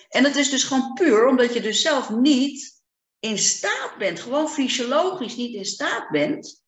En 0.09 0.23
het 0.23 0.35
is 0.35 0.49
dus 0.49 0.63
gewoon 0.63 0.93
puur 0.93 1.27
omdat 1.27 1.53
je 1.53 1.61
dus 1.61 1.81
zelf 1.81 2.09
niet 2.09 2.83
in 3.19 3.37
staat 3.37 3.95
bent, 3.97 4.19
gewoon 4.19 4.49
fysiologisch 4.49 5.35
niet 5.35 5.55
in 5.55 5.65
staat 5.65 6.09
bent, 6.09 6.63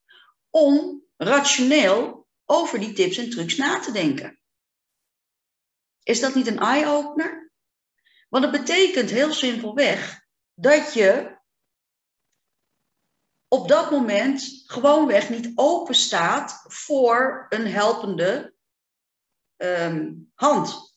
om 0.50 1.02
rationeel 1.16 2.26
over 2.44 2.78
die 2.78 2.92
tips 2.92 3.16
en 3.16 3.30
trucs 3.30 3.56
na 3.56 3.80
te 3.80 3.92
denken. 3.92 4.40
Is 6.02 6.20
dat 6.20 6.34
niet 6.34 6.46
een 6.46 6.58
eye-opener? 6.58 7.52
Want 8.28 8.44
het 8.44 8.52
betekent 8.52 9.10
heel 9.10 9.32
simpelweg 9.32 10.20
dat 10.54 10.92
je 10.94 11.36
op 13.48 13.68
dat 13.68 13.90
moment 13.90 14.62
gewoonweg 14.66 15.30
niet 15.30 15.52
open 15.54 15.94
staat 15.94 16.64
voor 16.66 17.46
een 17.48 17.66
helpende 17.66 18.54
um, 19.58 20.30
hand. 20.34 20.96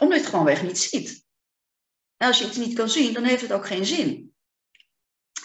Omdat 0.00 0.16
je 0.16 0.22
het 0.22 0.32
gewoonweg 0.32 0.62
niet 0.62 0.78
ziet. 0.78 1.26
En 2.16 2.26
als 2.26 2.38
je 2.38 2.46
iets 2.46 2.56
niet 2.56 2.74
kan 2.74 2.88
zien, 2.88 3.12
dan 3.12 3.24
heeft 3.24 3.42
het 3.42 3.52
ook 3.52 3.66
geen 3.66 3.86
zin. 3.86 4.32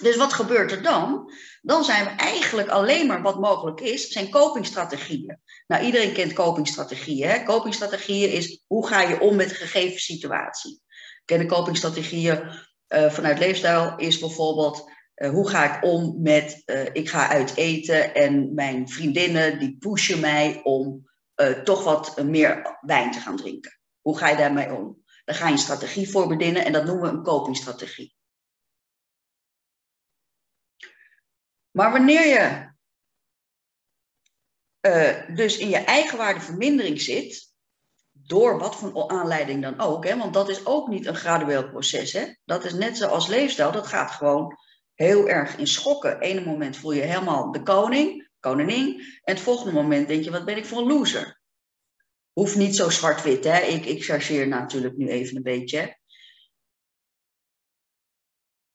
Dus 0.02 0.16
wat 0.16 0.34
gebeurt 0.34 0.72
er 0.72 0.84
dan? 0.84 1.32
Dan 1.62 1.84
zijn 1.84 2.06
we 2.06 2.10
eigenlijk 2.12 2.70
alleen 2.70 3.08
maar 3.08 3.22
wat 3.22 3.40
mogelijk 3.40 3.82
is, 3.82 4.08
zijn 4.08 4.30
copingstrategieën. 4.30 5.40
Nou, 5.68 5.86
iedereen 5.86 6.14
kent 6.14 6.34
copingstrategieën. 6.34 7.30
Hè? 7.30 8.28
Is 8.28 8.64
hoe 8.68 8.88
ga 8.88 9.02
je 9.02 9.20
om 9.20 9.36
met 9.36 9.50
een 9.50 9.56
gegeven 9.56 10.00
situatie. 10.00 10.82
Kennen 11.26 11.48
copingstrategieën 11.48 12.42
uh, 12.88 13.10
vanuit 13.10 13.40
leefstijl 13.40 13.94
is 13.98 14.20
bijvoorbeeld 14.20 14.92
uh, 15.16 15.30
hoe 15.30 15.50
ga 15.50 15.76
ik 15.76 15.84
om 15.84 16.22
met 16.22 16.62
uh, 16.66 16.86
ik 16.94 17.10
ga 17.10 17.30
uit 17.30 17.56
eten 17.56 18.16
en 18.16 18.54
mijn 18.54 18.90
vriendinnen 18.90 19.60
die 19.60 19.76
pushen 19.80 20.20
mij 20.20 20.62
om 20.64 21.12
toch 21.64 21.84
wat 21.84 22.24
meer 22.24 22.78
wijn 22.82 23.12
te 23.12 23.20
gaan 23.20 23.38
drinken. 23.38 23.80
Hoe 24.02 24.18
ga 24.18 24.30
je 24.30 24.38
daarmee 24.38 24.74
om? 24.74 25.04
Daar 25.26 25.36
ga 25.36 25.46
je 25.46 25.52
een 25.52 25.58
strategie 25.58 26.10
voor 26.10 26.28
bedienen 26.28 26.66
en 26.66 26.72
dat 26.72 26.86
noemen 26.86 27.12
we 27.12 27.18
een 27.18 27.24
copingstrategie. 27.24 28.16
Maar 31.72 31.92
wanneer 31.92 32.28
je 32.28 32.72
uh, 34.88 35.36
dus 35.36 35.58
in 35.58 35.70
je 35.70 35.78
eigenwaardevermindering 35.78 37.02
zit, 37.02 37.54
door 38.12 38.60
wat 38.60 38.76
voor 38.76 39.08
aanleiding 39.08 39.62
dan 39.62 39.80
ook, 39.80 40.06
hè, 40.08 40.18
want 40.18 40.34
dat 40.34 40.50
is 40.50 40.66
ook 40.66 40.88
niet 40.88 41.06
een 41.06 41.16
gradueel 41.16 41.70
proces. 41.70 42.14
Hè? 42.14 42.34
Dat 42.46 42.64
is 42.64 42.74
net 42.74 42.98
zoals 42.98 43.28
leefstijl, 43.28 43.72
dat 43.72 43.88
gaat 43.88 44.12
gewoon 44.12 44.58
heel 44.94 45.28
erg 45.28 45.58
in 45.58 45.68
schokken. 45.68 46.20
Ene 46.20 46.46
moment 46.46 46.78
voel 46.78 46.92
je 46.92 47.02
helemaal 47.02 47.52
de 47.52 47.64
koning, 47.64 48.23
koningin, 48.44 49.00
en 49.00 49.34
het 49.34 49.40
volgende 49.40 49.72
moment 49.72 50.08
denk 50.08 50.24
je, 50.24 50.32
wat 50.32 50.46
ben 50.46 50.58
ik 50.58 50.66
voor 50.66 50.78
een 50.78 50.88
loser? 50.88 51.42
Hoeft 52.34 52.56
niet 52.56 52.76
zo 52.76 52.90
zwart-wit, 52.90 53.44
hè? 53.44 53.60
Ik, 53.60 53.86
ik 53.86 54.04
chargeer 54.04 54.48
natuurlijk 54.48 54.98
nu 54.98 55.08
even 55.10 55.36
een 55.36 55.44
beetje. 55.44 55.98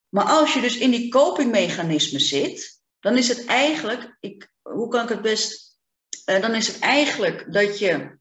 Maar 0.09 0.25
als 0.25 0.55
je 0.55 0.61
dus 0.61 0.79
in 0.79 0.91
die 0.91 1.11
copingmechanismen 1.11 2.21
zit, 2.21 2.83
dan 3.01 3.17
is 3.17 3.29
het 3.29 3.45
eigenlijk, 3.45 4.17
ik, 4.21 4.53
hoe 4.63 4.89
kan 4.89 5.03
ik 5.03 5.09
het 5.09 5.23
best, 5.23 5.79
uh, 6.27 6.41
dan 6.41 6.55
is 6.55 6.67
het 6.67 6.79
eigenlijk 6.79 7.53
dat 7.53 7.79
je, 7.79 8.19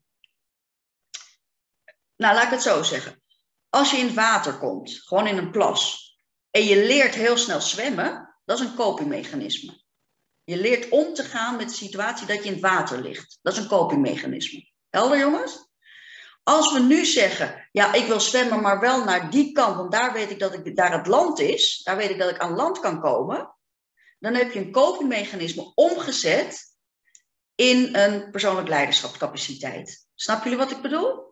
nou 2.16 2.36
laat 2.36 2.44
ik 2.44 2.50
het 2.50 2.62
zo 2.62 2.84
zeggen. 2.84 3.22
Als 3.70 3.92
je 3.92 3.98
in 3.98 4.06
het 4.06 4.16
water 4.16 4.58
komt, 4.58 4.92
gewoon 4.92 5.28
in 5.28 5.38
een 5.38 5.52
plas, 5.52 6.08
en 6.50 6.64
je 6.64 6.86
leert 6.86 7.16
heel 7.16 7.38
snel 7.38 7.62
zwemmen, 7.62 8.38
dat 8.46 8.60
is 8.60 8.66
een 8.66 8.76
copingmechanisme. 8.76 9.86
Je 10.48 10.58
leert 10.58 10.90
om 10.90 11.14
te 11.14 11.24
gaan 11.24 11.56
met 11.56 11.70
de 11.70 11.76
situatie 11.76 12.28
dat 12.28 12.38
je 12.38 12.44
in 12.44 12.52
het 12.52 12.62
water 12.62 13.02
ligt. 13.02 13.40
Dat 13.42 13.54
is 13.54 13.60
een 13.60 13.68
copingmechanisme. 13.68 14.70
Helder, 14.90 15.18
jongens? 15.18 15.70
Als 16.44 16.74
we 16.74 16.80
nu 16.80 17.06
zeggen, 17.06 17.68
ja, 17.72 17.94
ik 17.94 18.06
wil 18.06 18.20
zwemmen, 18.20 18.62
maar 18.62 18.80
wel 18.80 19.04
naar 19.04 19.30
die 19.30 19.52
kant, 19.52 19.76
want 19.76 19.92
daar 19.92 20.14
weet 20.14 20.30
ik 20.30 20.40
dat 20.40 20.54
ik, 20.54 20.76
daar 20.76 20.92
het 20.92 21.08
land 21.08 21.40
is, 21.40 21.82
daar 21.84 21.98
weet 21.98 22.10
ik 22.10 22.20
dat 22.20 22.30
ik 22.30 22.38
aan 22.38 22.56
land 22.56 22.80
kan 22.80 23.02
komen, 23.02 23.56
dan 24.20 24.34
heb 24.34 24.52
je 24.52 24.60
een 24.60 24.72
copingmechanisme 24.72 25.72
omgezet 25.76 26.76
in 27.56 27.96
een 27.96 28.32
persoonlijk 28.32 28.68
leiderschapscapaciteit. 28.68 30.08
Snap 30.16 30.44
jullie 30.44 30.58
wat 30.58 30.72
ik 30.72 30.82
bedoel? 30.82 31.27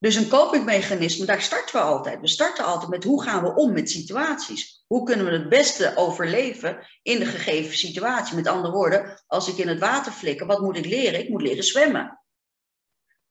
Dus 0.00 0.14
een 0.14 0.28
copingmechanisme, 0.28 1.26
daar 1.26 1.42
starten 1.42 1.74
we 1.74 1.82
altijd. 1.82 2.20
We 2.20 2.28
starten 2.28 2.64
altijd 2.64 2.90
met 2.90 3.04
hoe 3.04 3.22
gaan 3.22 3.42
we 3.42 3.54
om 3.54 3.72
met 3.72 3.90
situaties? 3.90 4.84
Hoe 4.86 5.04
kunnen 5.04 5.26
we 5.26 5.32
het 5.32 5.48
beste 5.48 5.92
overleven 5.96 6.86
in 7.02 7.18
de 7.18 7.24
gegeven 7.26 7.76
situatie? 7.76 8.36
Met 8.36 8.46
andere 8.46 8.72
woorden, 8.72 9.22
als 9.26 9.48
ik 9.48 9.56
in 9.56 9.68
het 9.68 9.78
water 9.78 10.12
flikker, 10.12 10.46
wat 10.46 10.60
moet 10.60 10.76
ik 10.76 10.84
leren? 10.84 11.20
Ik 11.20 11.28
moet 11.28 11.42
leren 11.42 11.64
zwemmen. 11.64 12.20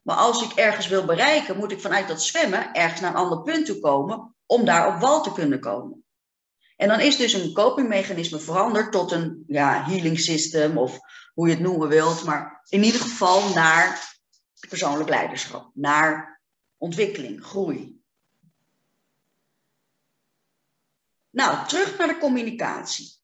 Maar 0.02 0.16
als 0.16 0.44
ik 0.44 0.52
ergens 0.52 0.88
wil 0.88 1.06
bereiken, 1.06 1.58
moet 1.58 1.72
ik 1.72 1.82
vanuit 1.82 2.08
dat 2.08 2.24
zwemmen 2.24 2.74
ergens 2.74 3.02
naar 3.02 3.12
een 3.12 3.18
ander 3.18 3.42
punt 3.42 3.66
toe 3.66 3.80
komen 3.80 4.36
om 4.46 4.66
daar 4.66 4.96
op 4.96 5.02
wal 5.02 5.24
te 5.24 5.32
kunnen 5.32 5.60
komen. 5.60 6.04
En 6.76 6.88
dan 6.88 7.00
is 7.00 7.18
dus 7.18 7.34
een 7.34 7.54
copingmechanisme 7.54 8.40
veranderd 8.40 8.92
tot 8.92 9.12
een 9.12 9.44
ja, 9.48 9.84
healing 9.84 10.20
system 10.20 10.78
of 10.78 11.00
hoe 11.34 11.48
je 11.48 11.54
het 11.54 11.64
noemen 11.64 11.88
wilt, 11.88 12.24
maar 12.24 12.62
in 12.68 12.84
ieder 12.84 13.02
geval 13.02 13.50
naar 13.54 14.18
persoonlijk 14.70 15.10
leiderschap, 15.10 15.72
naar 15.74 16.39
ontwikkeling, 16.80 17.44
groei. 17.44 18.02
Nou, 21.30 21.68
terug 21.68 21.98
naar 21.98 22.08
de 22.08 22.18
communicatie. 22.18 23.18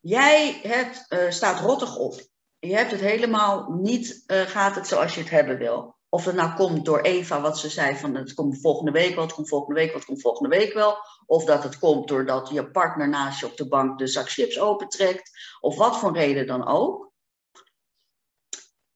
Jij 0.00 0.60
hebt, 0.62 1.06
uh, 1.08 1.30
staat 1.30 1.60
rottig 1.60 1.96
op 1.96 2.30
je 2.68 2.76
hebt 2.76 2.90
het 2.90 3.00
helemaal 3.00 3.72
niet, 3.72 4.24
uh, 4.26 4.40
gaat 4.40 4.74
het 4.74 4.86
zoals 4.86 5.14
je 5.14 5.20
het 5.20 5.30
hebben 5.30 5.58
wil. 5.58 5.96
Of 6.08 6.24
het 6.24 6.34
nou 6.34 6.54
komt 6.54 6.84
door 6.84 7.00
Eva, 7.00 7.40
wat 7.40 7.58
ze 7.58 7.68
zei 7.68 7.96
van 7.96 8.14
het 8.14 8.34
komt 8.34 8.60
volgende 8.60 8.90
week 8.90 9.14
wel, 9.14 9.24
het 9.24 9.32
komt 9.32 9.48
volgende 9.48 9.80
week 9.80 9.88
wel, 9.88 9.96
het 9.96 10.06
komt 10.06 10.20
volgende 10.20 10.56
week 10.56 10.72
wel. 10.72 10.96
Of 11.26 11.44
dat 11.44 11.62
het 11.62 11.78
komt 11.78 12.08
doordat 12.08 12.48
je 12.48 12.70
partner 12.70 13.08
naast 13.08 13.40
je 13.40 13.46
op 13.46 13.56
de 13.56 13.68
bank 13.68 13.98
de 13.98 14.06
zak 14.06 14.30
chips 14.30 14.58
opentrekt. 14.58 15.30
Of 15.60 15.76
wat 15.76 15.98
voor 15.98 16.12
reden 16.12 16.46
dan 16.46 16.66
ook. 16.66 17.12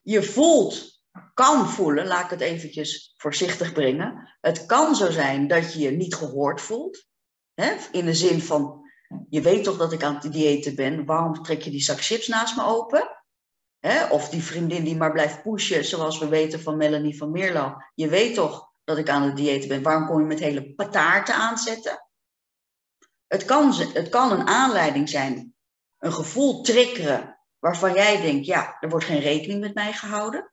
Je 0.01 0.23
voelt, 0.23 0.96
kan 1.35 1.69
voelen, 1.69 2.07
laat 2.07 2.25
ik 2.25 2.31
het 2.31 2.41
eventjes 2.41 3.15
voorzichtig 3.17 3.73
brengen. 3.73 4.37
Het 4.41 4.67
kan 4.67 4.95
zo 4.95 5.11
zijn 5.11 5.47
dat 5.47 5.73
je 5.73 5.79
je 5.79 5.91
niet 5.91 6.15
gehoord 6.15 6.61
voelt. 6.61 7.07
Hè? 7.55 7.75
In 7.93 8.05
de 8.05 8.15
zin 8.15 8.43
van, 8.43 8.81
je 9.29 9.41
weet 9.41 9.65
toch 9.65 9.77
dat 9.77 9.93
ik 9.93 10.03
aan 10.03 10.15
het 10.15 10.33
diëten 10.33 10.75
ben, 10.75 11.05
waarom 11.05 11.43
trek 11.43 11.63
je 11.63 11.71
die 11.71 11.83
zak 11.83 12.01
chips 12.01 12.27
naast 12.27 12.57
me 12.57 12.65
open? 12.65 13.11
Of 14.11 14.29
die 14.29 14.43
vriendin 14.43 14.85
die 14.85 14.97
maar 14.97 15.13
blijft 15.13 15.43
pushen, 15.43 15.85
zoals 15.85 16.19
we 16.19 16.29
weten 16.29 16.61
van 16.61 16.77
Melanie 16.77 17.17
van 17.17 17.31
Meerlo. 17.31 17.77
Je 17.95 18.09
weet 18.09 18.35
toch 18.35 18.73
dat 18.85 18.99
ik 18.99 19.09
aan 19.09 19.23
het 19.23 19.37
dieet 19.37 19.69
ben. 19.69 19.83
Waarom 19.83 20.07
kom 20.07 20.21
je 20.21 20.27
met 20.27 20.39
hele 20.39 20.75
pataarten 20.75 21.35
aanzetten? 21.35 22.09
Het 23.27 23.45
kan, 23.45 23.73
het 23.75 24.09
kan 24.09 24.33
een 24.33 24.47
aanleiding 24.47 25.09
zijn, 25.09 25.55
een 25.99 26.13
gevoel 26.13 26.63
triggeren 26.63 27.41
waarvan 27.59 27.93
jij 27.93 28.21
denkt, 28.21 28.47
ja, 28.47 28.77
er 28.81 28.89
wordt 28.89 29.05
geen 29.05 29.21
rekening 29.21 29.61
met 29.61 29.75
mij 29.75 29.93
gehouden. 29.93 30.53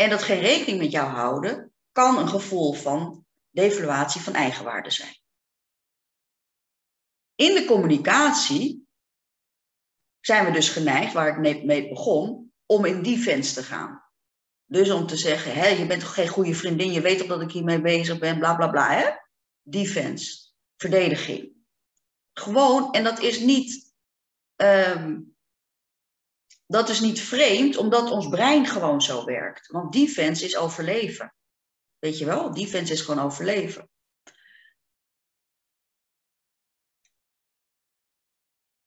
En 0.00 0.10
dat 0.10 0.22
geen 0.22 0.40
rekening 0.40 0.78
met 0.78 0.90
jou 0.90 1.08
houden 1.08 1.72
kan 1.92 2.18
een 2.18 2.28
gevoel 2.28 2.72
van 2.72 3.26
devaluatie 3.50 4.20
van 4.20 4.32
eigenwaarde 4.32 4.90
zijn. 4.90 5.16
In 7.34 7.54
de 7.54 7.64
communicatie 7.64 8.88
zijn 10.20 10.44
we 10.44 10.50
dus 10.50 10.68
geneigd, 10.68 11.12
waar 11.12 11.28
ik 11.28 11.64
mee 11.64 11.88
begon, 11.88 12.52
om 12.66 12.84
in 12.84 13.02
defense 13.02 13.54
te 13.54 13.62
gaan. 13.62 14.04
Dus 14.66 14.90
om 14.90 15.06
te 15.06 15.16
zeggen, 15.16 15.54
hè, 15.54 15.66
je 15.66 15.86
bent 15.86 16.00
toch 16.00 16.14
geen 16.14 16.28
goede 16.28 16.54
vriendin, 16.54 16.92
je 16.92 17.00
weet 17.00 17.18
toch 17.18 17.28
dat 17.28 17.42
ik 17.42 17.52
hiermee 17.52 17.80
bezig 17.80 18.18
ben, 18.18 18.38
bla 18.38 18.56
bla 18.56 18.68
bla. 18.68 18.90
Hè? 18.90 19.10
Defense, 19.62 20.52
verdediging. 20.76 21.52
Gewoon, 22.32 22.92
en 22.92 23.04
dat 23.04 23.18
is 23.18 23.40
niet, 23.40 23.94
um, 24.56 25.29
dat 26.70 26.88
is 26.88 27.00
niet 27.00 27.20
vreemd, 27.20 27.76
omdat 27.76 28.10
ons 28.10 28.28
brein 28.28 28.66
gewoon 28.66 29.02
zo 29.02 29.24
werkt. 29.24 29.66
Want 29.66 29.92
defense 29.92 30.44
is 30.44 30.56
overleven. 30.56 31.34
Weet 31.98 32.18
je 32.18 32.24
wel, 32.24 32.54
defense 32.54 32.92
is 32.92 33.00
gewoon 33.00 33.24
overleven. 33.24 33.88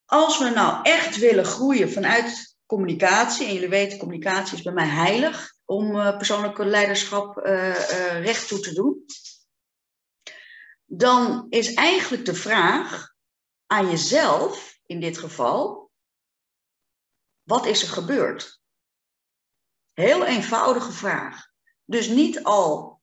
Als 0.05 0.39
we 0.39 0.49
nou 0.49 0.83
echt 0.83 1.17
willen 1.17 1.45
groeien 1.45 1.91
vanuit 1.91 2.57
communicatie, 2.65 3.47
en 3.47 3.53
jullie 3.53 3.69
weten, 3.69 3.97
communicatie 3.97 4.57
is 4.57 4.63
bij 4.63 4.73
mij 4.73 4.87
heilig 4.87 5.53
om 5.65 5.95
uh, 5.95 6.17
persoonlijke 6.17 6.65
leiderschap 6.65 7.37
uh, 7.37 7.69
uh, 7.69 8.23
recht 8.23 8.47
toe 8.47 8.59
te 8.59 8.73
doen, 8.73 9.05
dan 10.85 11.45
is 11.49 11.73
eigenlijk 11.73 12.25
de 12.25 12.35
vraag 12.35 13.13
aan 13.65 13.89
jezelf, 13.89 14.79
in 14.85 14.99
dit 14.99 15.17
geval, 15.17 15.82
wat 17.43 17.65
is 17.65 17.81
er 17.81 17.87
gebeurd? 17.87 18.61
Heel 19.93 20.25
eenvoudige 20.25 20.91
vraag. 20.91 21.51
Dus 21.85 22.07
niet 22.07 22.43
al 22.43 23.01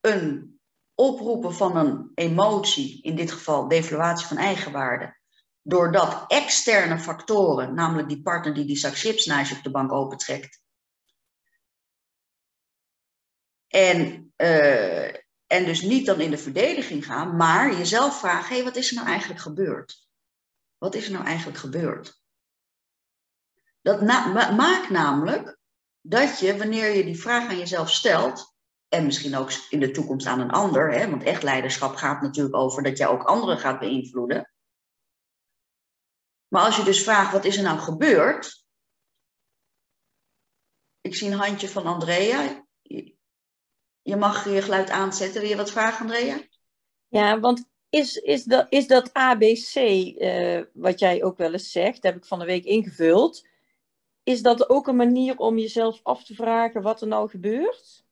een 0.00 0.60
oproepen 0.94 1.54
van 1.54 1.76
een 1.76 2.10
emotie, 2.14 3.02
in 3.02 3.16
dit 3.16 3.32
geval 3.32 3.68
devaluatie 3.68 4.26
van 4.26 4.36
eigenwaarde, 4.36 5.18
doordat 5.62 6.24
externe 6.30 6.98
factoren, 6.98 7.74
namelijk 7.74 8.08
die 8.08 8.22
partner 8.22 8.54
die 8.54 8.64
die 8.64 8.76
zak 8.76 8.96
chips 8.96 9.26
naast 9.26 9.50
je 9.50 9.56
op 9.56 9.62
de 9.62 9.70
bank 9.70 9.92
opentrekt, 9.92 10.60
en, 13.76 14.32
uh, 14.36 15.14
en 15.46 15.64
dus 15.64 15.82
niet 15.82 16.06
dan 16.06 16.20
in 16.20 16.30
de 16.30 16.38
verdediging 16.38 17.04
gaan, 17.04 17.36
maar 17.36 17.76
jezelf 17.76 18.18
vragen: 18.18 18.48
hé, 18.48 18.54
hey, 18.54 18.64
wat 18.64 18.76
is 18.76 18.88
er 18.88 18.94
nou 18.94 19.08
eigenlijk 19.08 19.40
gebeurd? 19.40 20.08
Wat 20.78 20.94
is 20.94 21.06
er 21.06 21.12
nou 21.12 21.24
eigenlijk 21.24 21.58
gebeurd? 21.58 22.20
Dat 23.86 24.00
maakt 24.56 24.90
namelijk 24.90 25.58
dat 26.00 26.38
je, 26.38 26.56
wanneer 26.56 26.96
je 26.96 27.04
die 27.04 27.20
vraag 27.20 27.48
aan 27.48 27.58
jezelf 27.58 27.90
stelt, 27.90 28.54
en 28.88 29.04
misschien 29.04 29.36
ook 29.36 29.50
in 29.70 29.80
de 29.80 29.90
toekomst 29.90 30.26
aan 30.26 30.40
een 30.40 30.50
ander, 30.50 30.92
hè, 30.92 31.10
want 31.10 31.22
echt 31.22 31.42
leiderschap 31.42 31.94
gaat 31.94 32.20
natuurlijk 32.20 32.56
over 32.56 32.82
dat 32.82 32.98
jij 32.98 33.06
ook 33.06 33.22
anderen 33.22 33.58
gaat 33.58 33.78
beïnvloeden, 33.78 34.50
maar 36.48 36.62
als 36.62 36.76
je 36.76 36.82
dus 36.82 37.02
vraagt, 37.02 37.32
wat 37.32 37.44
is 37.44 37.56
er 37.56 37.62
nou 37.62 37.78
gebeurd? 37.78 38.64
Ik 41.00 41.14
zie 41.14 41.30
een 41.30 41.38
handje 41.38 41.68
van 41.68 41.86
Andrea. 41.86 42.64
Je 44.02 44.16
mag 44.16 44.44
je 44.44 44.62
geluid 44.62 44.90
aanzetten. 44.90 45.40
Wil 45.40 45.50
je 45.50 45.56
wat 45.56 45.70
vragen, 45.70 46.00
Andrea? 46.00 46.38
Ja, 47.08 47.40
want 47.40 47.68
is, 47.88 48.16
is, 48.16 48.44
dat, 48.44 48.66
is 48.68 48.86
dat 48.86 49.12
ABC, 49.12 49.74
eh, 49.74 50.62
wat 50.72 50.98
jij 50.98 51.24
ook 51.24 51.36
wel 51.36 51.52
eens 51.52 51.70
zegt, 51.70 52.02
heb 52.02 52.16
ik 52.16 52.24
van 52.24 52.38
de 52.38 52.44
week 52.44 52.64
ingevuld. 52.64 53.46
Is 54.26 54.42
dat 54.42 54.70
ook 54.70 54.86
een 54.86 54.96
manier 54.96 55.36
om 55.36 55.58
jezelf 55.58 56.00
af 56.02 56.24
te 56.24 56.34
vragen 56.34 56.82
wat 56.82 57.00
er 57.00 57.06
nou 57.06 57.30
gebeurt? 57.30 58.04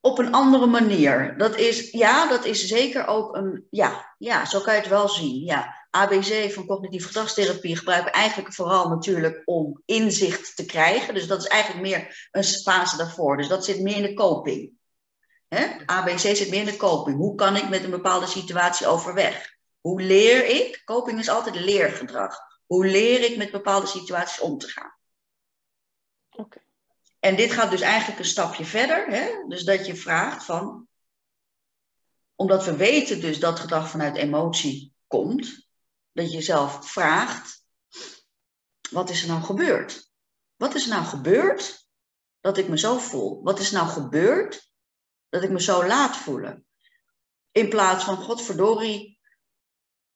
Op 0.00 0.18
een 0.18 0.32
andere 0.32 0.66
manier. 0.66 1.34
Dat 1.38 1.56
is, 1.56 1.90
ja, 1.90 2.28
dat 2.28 2.44
is 2.44 2.66
zeker 2.66 3.06
ook 3.06 3.36
een, 3.36 3.66
ja, 3.70 4.14
ja, 4.18 4.44
zo 4.44 4.60
kan 4.60 4.74
je 4.74 4.80
het 4.80 4.88
wel 4.88 5.08
zien. 5.08 5.44
Ja. 5.44 5.86
ABC 5.90 6.52
van 6.52 6.66
cognitieve 6.66 7.06
gedragstherapie 7.06 7.76
gebruiken 7.76 8.12
eigenlijk 8.12 8.54
vooral 8.54 8.88
natuurlijk 8.88 9.42
om 9.44 9.82
inzicht 9.84 10.56
te 10.56 10.64
krijgen. 10.64 11.14
Dus 11.14 11.26
dat 11.26 11.40
is 11.40 11.48
eigenlijk 11.48 11.82
meer 11.82 12.28
een 12.30 12.44
fase 12.44 12.96
daarvoor. 12.96 13.36
Dus 13.36 13.48
dat 13.48 13.64
zit 13.64 13.80
meer 13.80 13.96
in 13.96 14.02
de 14.02 14.14
coping. 14.14 14.72
ABC 15.86 16.18
zit 16.18 16.50
meer 16.50 16.60
in 16.60 16.66
de 16.66 16.76
coping. 16.76 17.16
Hoe 17.16 17.34
kan 17.34 17.56
ik 17.56 17.68
met 17.68 17.84
een 17.84 17.90
bepaalde 17.90 18.26
situatie 18.26 18.86
overweg? 18.86 19.56
Hoe 19.80 20.02
leer 20.02 20.46
ik? 20.46 20.82
Coping 20.84 21.18
is 21.18 21.28
altijd 21.28 21.54
leergedrag. 21.54 22.36
Hoe 22.74 22.86
leer 22.86 23.30
ik 23.30 23.36
met 23.36 23.50
bepaalde 23.50 23.86
situaties 23.86 24.40
om 24.40 24.58
te 24.58 24.68
gaan? 24.68 24.94
Oké. 26.30 26.62
En 27.18 27.36
dit 27.36 27.52
gaat 27.52 27.70
dus 27.70 27.80
eigenlijk 27.80 28.18
een 28.18 28.24
stapje 28.24 28.64
verder. 28.64 29.06
Hè? 29.06 29.44
Dus 29.48 29.64
dat 29.64 29.86
je 29.86 29.96
vraagt 29.96 30.44
van, 30.44 30.88
omdat 32.34 32.64
we 32.64 32.76
weten 32.76 33.20
dus 33.20 33.40
dat 33.40 33.60
gedrag 33.60 33.90
vanuit 33.90 34.16
emotie 34.16 34.94
komt, 35.06 35.68
dat 36.12 36.26
je 36.26 36.36
jezelf 36.36 36.90
vraagt, 36.90 37.64
wat 38.90 39.10
is 39.10 39.22
er 39.22 39.28
nou 39.28 39.42
gebeurd? 39.42 40.10
Wat 40.56 40.74
is 40.74 40.84
er 40.84 40.90
nou 40.90 41.04
gebeurd 41.04 41.88
dat 42.40 42.58
ik 42.58 42.68
me 42.68 42.78
zo 42.78 42.98
voel? 42.98 43.42
Wat 43.42 43.58
is 43.58 43.68
er 43.72 43.76
nou 43.76 43.88
gebeurd 43.88 44.70
dat 45.28 45.42
ik 45.42 45.50
me 45.50 45.60
zo 45.60 45.86
laat 45.86 46.16
voelen? 46.16 46.66
In 47.50 47.68
plaats 47.68 48.04
van, 48.04 48.16
godverdorie, 48.16 49.20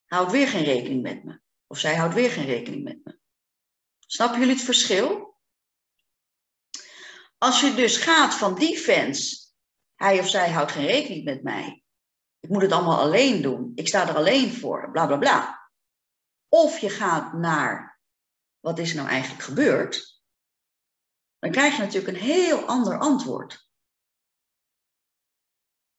houdt 0.04 0.32
weer 0.32 0.48
geen 0.48 0.64
rekening 0.64 1.02
met 1.02 1.24
me. 1.24 1.40
Of 1.68 1.78
zij 1.78 1.96
houdt 1.96 2.14
weer 2.14 2.30
geen 2.30 2.46
rekening 2.46 2.84
met 2.84 3.04
me. 3.04 3.18
Snappen 3.98 4.38
jullie 4.38 4.54
het 4.54 4.64
verschil? 4.64 5.36
Als 7.38 7.60
je 7.60 7.74
dus 7.74 7.96
gaat 7.96 8.34
van 8.34 8.54
defense, 8.54 9.46
hij 9.94 10.18
of 10.18 10.28
zij 10.28 10.50
houdt 10.50 10.72
geen 10.72 10.86
rekening 10.86 11.24
met 11.24 11.42
mij. 11.42 11.82
Ik 12.40 12.48
moet 12.48 12.62
het 12.62 12.72
allemaal 12.72 12.98
alleen 12.98 13.42
doen. 13.42 13.72
Ik 13.74 13.88
sta 13.88 14.08
er 14.08 14.16
alleen 14.16 14.52
voor. 14.52 14.90
Bla 14.90 15.06
bla 15.06 15.16
bla. 15.16 15.70
Of 16.48 16.78
je 16.78 16.90
gaat 16.90 17.32
naar 17.32 18.00
wat 18.60 18.78
is 18.78 18.94
nou 18.94 19.08
eigenlijk 19.08 19.42
gebeurd? 19.42 20.18
dan 21.38 21.50
krijg 21.50 21.76
je 21.76 21.82
natuurlijk 21.82 22.16
een 22.16 22.24
heel 22.24 22.64
ander 22.64 22.98
antwoord. 22.98 23.66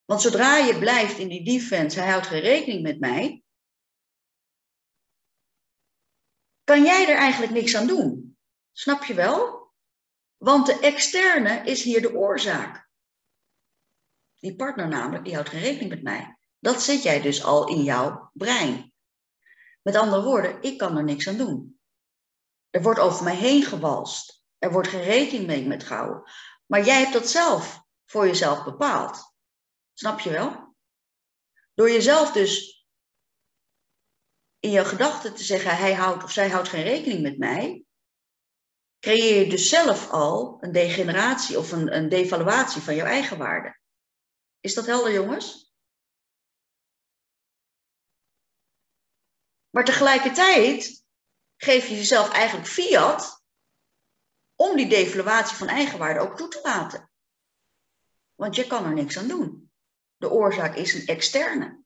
Want 0.04 0.22
zodra 0.22 0.56
je 0.56 0.78
blijft 0.78 1.18
in 1.18 1.28
die 1.28 1.44
defense, 1.44 2.00
hij 2.00 2.10
houdt 2.10 2.26
geen 2.26 2.40
rekening 2.40 2.82
met 2.82 3.00
mij, 3.00 3.42
kan 6.70 6.84
jij 6.84 7.08
er 7.08 7.16
eigenlijk 7.16 7.52
niks 7.52 7.76
aan 7.76 7.86
doen. 7.86 8.38
Snap 8.72 9.04
je 9.04 9.14
wel? 9.14 9.68
Want 10.36 10.66
de 10.66 10.78
externe 10.78 11.62
is 11.64 11.82
hier 11.82 12.00
de 12.00 12.14
oorzaak. 12.14 12.88
Die 14.38 14.56
partner 14.56 14.88
namelijk, 14.88 15.24
die 15.24 15.34
houdt 15.34 15.48
geen 15.48 15.60
rekening 15.60 15.90
met 15.90 16.02
mij. 16.02 16.38
Dat 16.58 16.82
zet 16.82 17.02
jij 17.02 17.20
dus 17.20 17.44
al 17.44 17.68
in 17.68 17.82
jouw 17.82 18.30
brein. 18.32 18.92
Met 19.82 19.96
andere 19.96 20.22
woorden, 20.22 20.62
ik 20.62 20.78
kan 20.78 20.96
er 20.96 21.04
niks 21.04 21.28
aan 21.28 21.36
doen. 21.36 21.80
Er 22.70 22.82
wordt 22.82 23.00
over 23.00 23.24
mij 23.24 23.36
heen 23.36 23.62
gewalst. 23.62 24.44
Er 24.58 24.72
wordt 24.72 24.88
geen 24.88 25.02
rekening 25.02 25.46
mee 25.46 25.66
met 25.66 25.84
gehouden. 25.84 26.30
Maar 26.66 26.84
jij 26.84 27.00
hebt 27.00 27.12
dat 27.12 27.28
zelf 27.28 27.82
voor 28.04 28.26
jezelf 28.26 28.64
bepaald. 28.64 29.34
Snap 29.94 30.20
je 30.20 30.30
wel? 30.30 30.74
Door 31.74 31.90
jezelf 31.90 32.32
dus 32.32 32.79
in 34.60 34.70
je 34.70 34.84
gedachten 34.84 35.34
te 35.34 35.44
zeggen, 35.44 35.76
hij 35.76 35.94
houdt 35.94 36.24
of 36.24 36.30
zij 36.30 36.48
houdt 36.48 36.68
geen 36.68 36.82
rekening 36.82 37.22
met 37.22 37.38
mij, 37.38 37.84
creëer 38.98 39.44
je 39.44 39.50
dus 39.50 39.68
zelf 39.68 40.10
al 40.10 40.56
een 40.60 40.72
degeneratie 40.72 41.58
of 41.58 41.72
een, 41.72 41.96
een 41.96 42.08
devaluatie 42.08 42.82
van 42.82 42.94
jouw 42.94 43.06
eigen 43.06 43.38
waarde. 43.38 43.78
Is 44.60 44.74
dat 44.74 44.86
helder, 44.86 45.12
jongens? 45.12 45.74
Maar 49.70 49.84
tegelijkertijd 49.84 51.04
geef 51.56 51.88
je 51.88 51.94
jezelf 51.94 52.32
eigenlijk 52.32 52.68
fiat 52.68 53.44
om 54.54 54.76
die 54.76 54.88
devaluatie 54.88 55.56
van 55.56 55.68
eigenwaarde 55.68 56.20
ook 56.20 56.36
toe 56.36 56.48
te 56.48 56.60
laten. 56.62 57.10
Want 58.34 58.56
je 58.56 58.66
kan 58.66 58.84
er 58.84 58.92
niks 58.92 59.18
aan 59.18 59.28
doen. 59.28 59.72
De 60.16 60.30
oorzaak 60.30 60.74
is 60.74 60.94
een 60.94 61.06
externe 61.06 61.82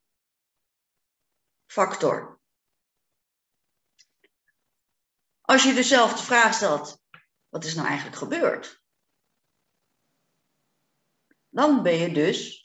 factor. 1.66 2.33
Als 5.44 5.62
je 5.62 5.74
dus 5.74 5.88
zelf 5.88 6.14
de 6.14 6.22
vraag 6.22 6.54
stelt, 6.54 7.02
wat 7.48 7.64
is 7.64 7.74
nou 7.74 7.86
eigenlijk 7.86 8.16
gebeurd? 8.16 8.82
Dan 11.48 11.82
ben 11.82 11.94
je 11.94 12.12
dus 12.12 12.64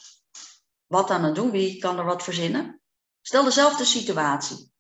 wat 0.86 1.10
aan 1.10 1.24
het 1.24 1.36
doen. 1.36 1.52
Wie 1.52 1.80
kan 1.80 1.98
er 2.00 2.06
wat 2.06 2.24
verzinnen? 2.24 2.82
Stel 3.22 3.44
dezelfde 3.44 3.86
situatie. 3.86 4.72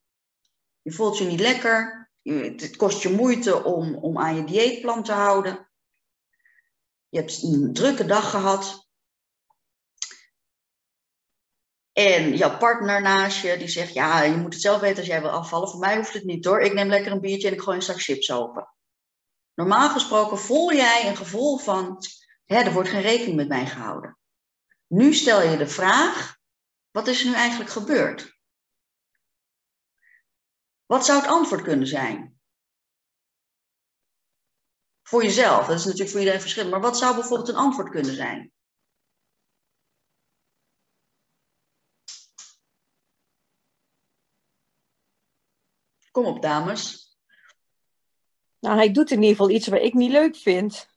Je 0.82 0.92
voelt 0.92 1.18
je 1.18 1.26
niet 1.26 1.40
lekker. 1.40 2.10
Het 2.24 2.76
kost 2.76 3.02
je 3.02 3.10
moeite 3.10 3.64
om, 3.64 3.96
om 3.96 4.18
aan 4.18 4.36
je 4.36 4.44
dieetplan 4.44 5.04
te 5.04 5.12
houden. 5.12 5.70
Je 7.10 7.20
hebt 7.20 7.44
een 7.44 7.74
drukke 7.74 8.06
dag 8.06 8.30
gehad. 8.30 8.89
En 12.00 12.36
jouw 12.36 12.58
partner 12.58 13.02
naast 13.02 13.42
je, 13.42 13.58
die 13.58 13.68
zegt, 13.68 13.94
ja, 13.94 14.22
je 14.24 14.36
moet 14.36 14.54
het 14.54 14.62
zelf 14.62 14.82
weten 14.82 14.98
als 14.98 15.08
jij 15.08 15.22
wil 15.22 15.30
afvallen. 15.30 15.70
Voor 15.70 15.80
mij 15.80 15.96
hoeft 15.96 16.14
het 16.14 16.24
niet 16.24 16.46
hoor. 16.46 16.62
Ik 16.62 16.74
neem 16.74 16.90
lekker 16.90 17.12
een 17.12 17.22
biertje 17.22 17.48
en 17.48 17.54
ik 17.54 17.62
gooi 17.62 17.78
een 17.78 17.84
zak 17.84 18.02
chips 18.02 18.32
open. 18.32 18.74
Normaal 19.54 19.90
gesproken 19.90 20.38
voel 20.38 20.74
jij 20.74 21.08
een 21.08 21.16
gevoel 21.16 21.58
van, 21.58 22.04
er 22.46 22.74
wordt 22.74 22.90
geen 22.90 23.02
rekening 23.02 23.36
met 23.36 23.48
mij 23.48 23.66
gehouden. 23.66 24.18
Nu 24.88 25.14
stel 25.14 25.42
je 25.42 25.58
de 25.58 25.68
vraag, 25.68 26.38
wat 26.92 27.08
is 27.08 27.22
er 27.22 27.28
nu 27.28 27.34
eigenlijk 27.34 27.70
gebeurd? 27.70 28.38
Wat 30.86 31.06
zou 31.06 31.22
het 31.22 31.30
antwoord 31.30 31.62
kunnen 31.62 31.88
zijn? 31.88 32.40
Voor 35.02 35.24
jezelf, 35.24 35.68
dat 35.68 35.78
is 35.78 35.84
natuurlijk 35.84 36.12
voor 36.12 36.20
iedereen 36.20 36.42
verschillend, 36.42 36.72
maar 36.72 36.82
wat 36.82 36.98
zou 36.98 37.16
bijvoorbeeld 37.16 37.50
een 37.50 37.56
antwoord 37.56 37.90
kunnen 37.90 38.16
zijn? 38.16 38.52
Kom 46.20 46.28
op, 46.28 46.42
dames. 46.42 47.18
Nou, 48.60 48.76
hij 48.76 48.92
doet 48.92 49.12
in 49.12 49.22
ieder 49.22 49.30
geval 49.30 49.50
iets 49.50 49.68
wat 49.68 49.82
ik 49.82 49.94
niet 49.94 50.12
leuk 50.12 50.36
vind. 50.36 50.90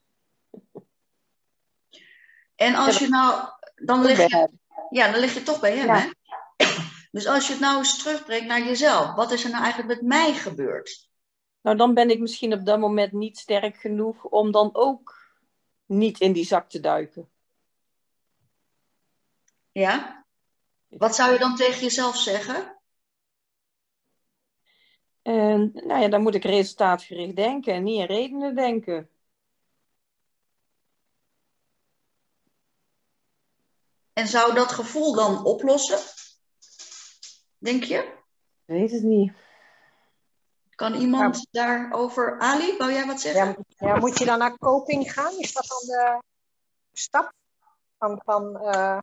En 2.54 2.74
als 2.74 2.98
je 2.98 3.08
nou, 3.08 3.48
dan 3.74 4.04
lig 4.04 4.18
je, 4.18 4.50
ja, 4.90 5.10
dan 5.12 5.20
lig 5.20 5.34
je 5.34 5.42
toch 5.42 5.60
bij 5.60 5.76
hem, 5.76 5.86
Ja. 5.86 5.98
hè? 5.98 6.10
Dus 7.10 7.26
als 7.26 7.46
je 7.46 7.52
het 7.52 7.60
nou 7.60 7.78
eens 7.78 8.02
terugbrengt 8.02 8.46
naar 8.46 8.62
jezelf, 8.62 9.14
wat 9.14 9.32
is 9.32 9.44
er 9.44 9.50
nou 9.50 9.62
eigenlijk 9.62 9.94
met 9.94 10.08
mij 10.08 10.34
gebeurd? 10.34 11.08
Nou, 11.60 11.76
dan 11.76 11.94
ben 11.94 12.10
ik 12.10 12.20
misschien 12.20 12.52
op 12.52 12.66
dat 12.66 12.78
moment 12.78 13.12
niet 13.12 13.38
sterk 13.38 13.76
genoeg 13.76 14.24
om 14.24 14.50
dan 14.50 14.70
ook 14.72 15.16
niet 15.86 16.20
in 16.20 16.32
die 16.32 16.44
zak 16.44 16.70
te 16.70 16.80
duiken. 16.80 17.30
Ja? 19.72 20.24
Wat 20.88 21.14
zou 21.14 21.32
je 21.32 21.38
dan 21.38 21.56
tegen 21.56 21.80
jezelf 21.80 22.16
zeggen? 22.16 22.71
En 25.22 25.70
nou 25.72 26.00
ja, 26.00 26.08
dan 26.08 26.22
moet 26.22 26.34
ik 26.34 26.44
resultaatgericht 26.44 27.36
denken 27.36 27.74
en 27.74 27.82
niet 27.82 28.00
in 28.00 28.06
redenen 28.06 28.54
denken. 28.54 29.10
En 34.12 34.26
zou 34.26 34.54
dat 34.54 34.72
gevoel 34.72 35.14
dan 35.14 35.44
oplossen? 35.44 35.98
Denk 37.58 37.84
je? 37.84 37.98
Ik 37.98 38.64
weet 38.64 38.90
het 38.90 39.02
niet. 39.02 39.32
Kan 40.70 40.94
iemand 40.94 41.46
daarover... 41.50 42.38
Ali, 42.38 42.76
wou 42.76 42.92
jij 42.92 43.06
wat 43.06 43.20
zeggen? 43.20 43.64
Ja, 43.68 43.88
ja, 43.88 43.96
moet 43.96 44.18
je 44.18 44.24
dan 44.24 44.38
naar 44.38 44.58
coping 44.58 45.12
gaan? 45.12 45.38
Is 45.38 45.52
dat 45.52 45.66
dan 45.66 45.96
de 45.96 46.22
stap? 46.92 47.32
Van, 47.98 48.20
van, 48.24 48.56
eh, 48.56 48.98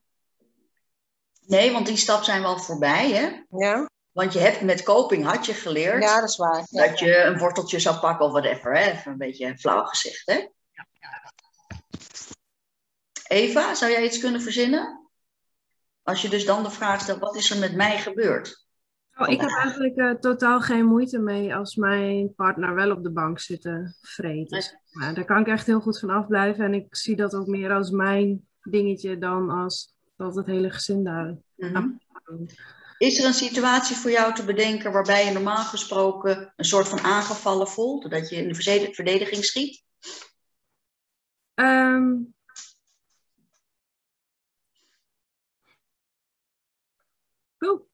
Nee, 1.49 1.71
want 1.71 1.85
die 1.85 1.97
stap 1.97 2.23
zijn 2.23 2.41
we 2.41 2.47
al 2.47 2.59
voorbij, 2.59 3.11
hè? 3.11 3.57
ja? 3.57 3.89
Want 4.19 4.33
je 4.33 4.39
hebt 4.39 4.61
met 4.61 4.83
coping 4.83 5.25
had 5.25 5.45
je 5.45 5.53
geleerd 5.53 6.03
ja, 6.03 6.19
dat 6.19 6.29
is 6.29 6.37
waar. 6.37 6.67
Ja. 6.69 6.87
dat 6.87 6.99
je 6.99 7.23
een 7.23 7.37
worteltje 7.37 7.79
zou 7.79 7.99
pakken 7.99 8.25
of 8.25 8.31
whatever, 8.31 8.77
hè? 8.77 8.91
Even 8.91 9.11
een 9.11 9.17
beetje 9.17 9.57
flauw 9.57 9.83
gezegd, 9.83 10.21
hè? 10.25 10.47
Eva, 13.27 13.75
zou 13.75 13.91
jij 13.91 14.03
iets 14.03 14.19
kunnen 14.19 14.41
verzinnen? 14.41 15.09
Als 16.03 16.21
je 16.21 16.29
dus 16.29 16.45
dan 16.45 16.63
de 16.63 16.69
vraag 16.69 17.01
stelt, 17.01 17.19
wat 17.19 17.35
is 17.35 17.51
er 17.51 17.59
met 17.59 17.75
mij 17.75 17.97
gebeurd? 17.97 18.65
Oh, 19.17 19.27
ik 19.27 19.41
heb 19.41 19.49
eigenlijk 19.49 19.95
eh, 19.95 20.11
totaal 20.11 20.61
geen 20.61 20.85
moeite 20.85 21.19
mee 21.19 21.55
als 21.55 21.75
mijn 21.75 22.33
partner 22.35 22.75
wel 22.75 22.91
op 22.91 23.03
de 23.03 23.11
bank 23.11 23.39
zit 23.39 23.61
te 23.61 23.93
vreten. 24.01 24.57
Nee. 24.57 24.61
zeg 24.61 24.73
Maar 24.91 25.13
daar 25.13 25.25
kan 25.25 25.39
ik 25.39 25.47
echt 25.47 25.65
heel 25.65 25.81
goed 25.81 25.99
van 25.99 26.09
afblijven. 26.09 26.65
En 26.65 26.73
ik 26.73 26.95
zie 26.95 27.15
dat 27.15 27.35
ook 27.35 27.47
meer 27.47 27.71
als 27.71 27.89
mijn 27.89 28.47
dingetje 28.61 29.17
dan 29.17 29.49
als 29.49 29.93
dat 30.15 30.35
het 30.35 30.45
hele 30.45 30.69
gezin 30.69 31.03
daar 31.03 31.35
Mhm. 31.55 31.87
Is 32.99 33.19
er 33.19 33.25
een 33.25 33.33
situatie 33.33 33.95
voor 33.95 34.11
jou 34.11 34.33
te 34.33 34.45
bedenken 34.45 34.91
waarbij 34.91 35.25
je 35.25 35.31
normaal 35.31 35.63
gesproken 35.63 36.53
een 36.55 36.65
soort 36.65 36.87
van 36.87 36.99
aangevallen 36.99 37.67
voelt? 37.67 38.11
Dat 38.11 38.29
je 38.29 38.35
in 38.35 38.47
de 38.47 38.93
verdediging 38.93 39.45
schiet? 39.45 39.83
Ehm, 41.53 42.13
Cool. 47.57 47.87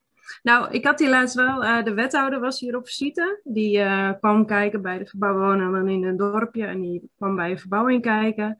Nou, 0.44 0.72
ik 0.72 0.86
had 0.86 1.00
hier 1.00 1.10
laatst 1.10 1.36
wel, 1.36 1.63
eh, 1.63 1.84
de 1.84 1.94
wethouder 1.94 2.39
was 2.39 2.60
hier 2.60 2.76
op 2.76 2.86
visite. 2.88 3.41
Die 3.44 3.80
eh, 3.80 4.12
kwam 4.20 4.46
kijken 4.46 4.82
bij 4.82 4.98
de 4.98 5.06
verbouwing, 5.06 5.72
dan 5.72 5.88
in 5.89 6.04
een 6.04 6.18
dorpje. 6.18 6.65
En 6.65 6.82
die 6.82 7.12
kwam 7.18 7.36
bij 7.36 7.52
een 7.52 7.60
verbouwing 7.60 8.02
kijken. 8.02 8.60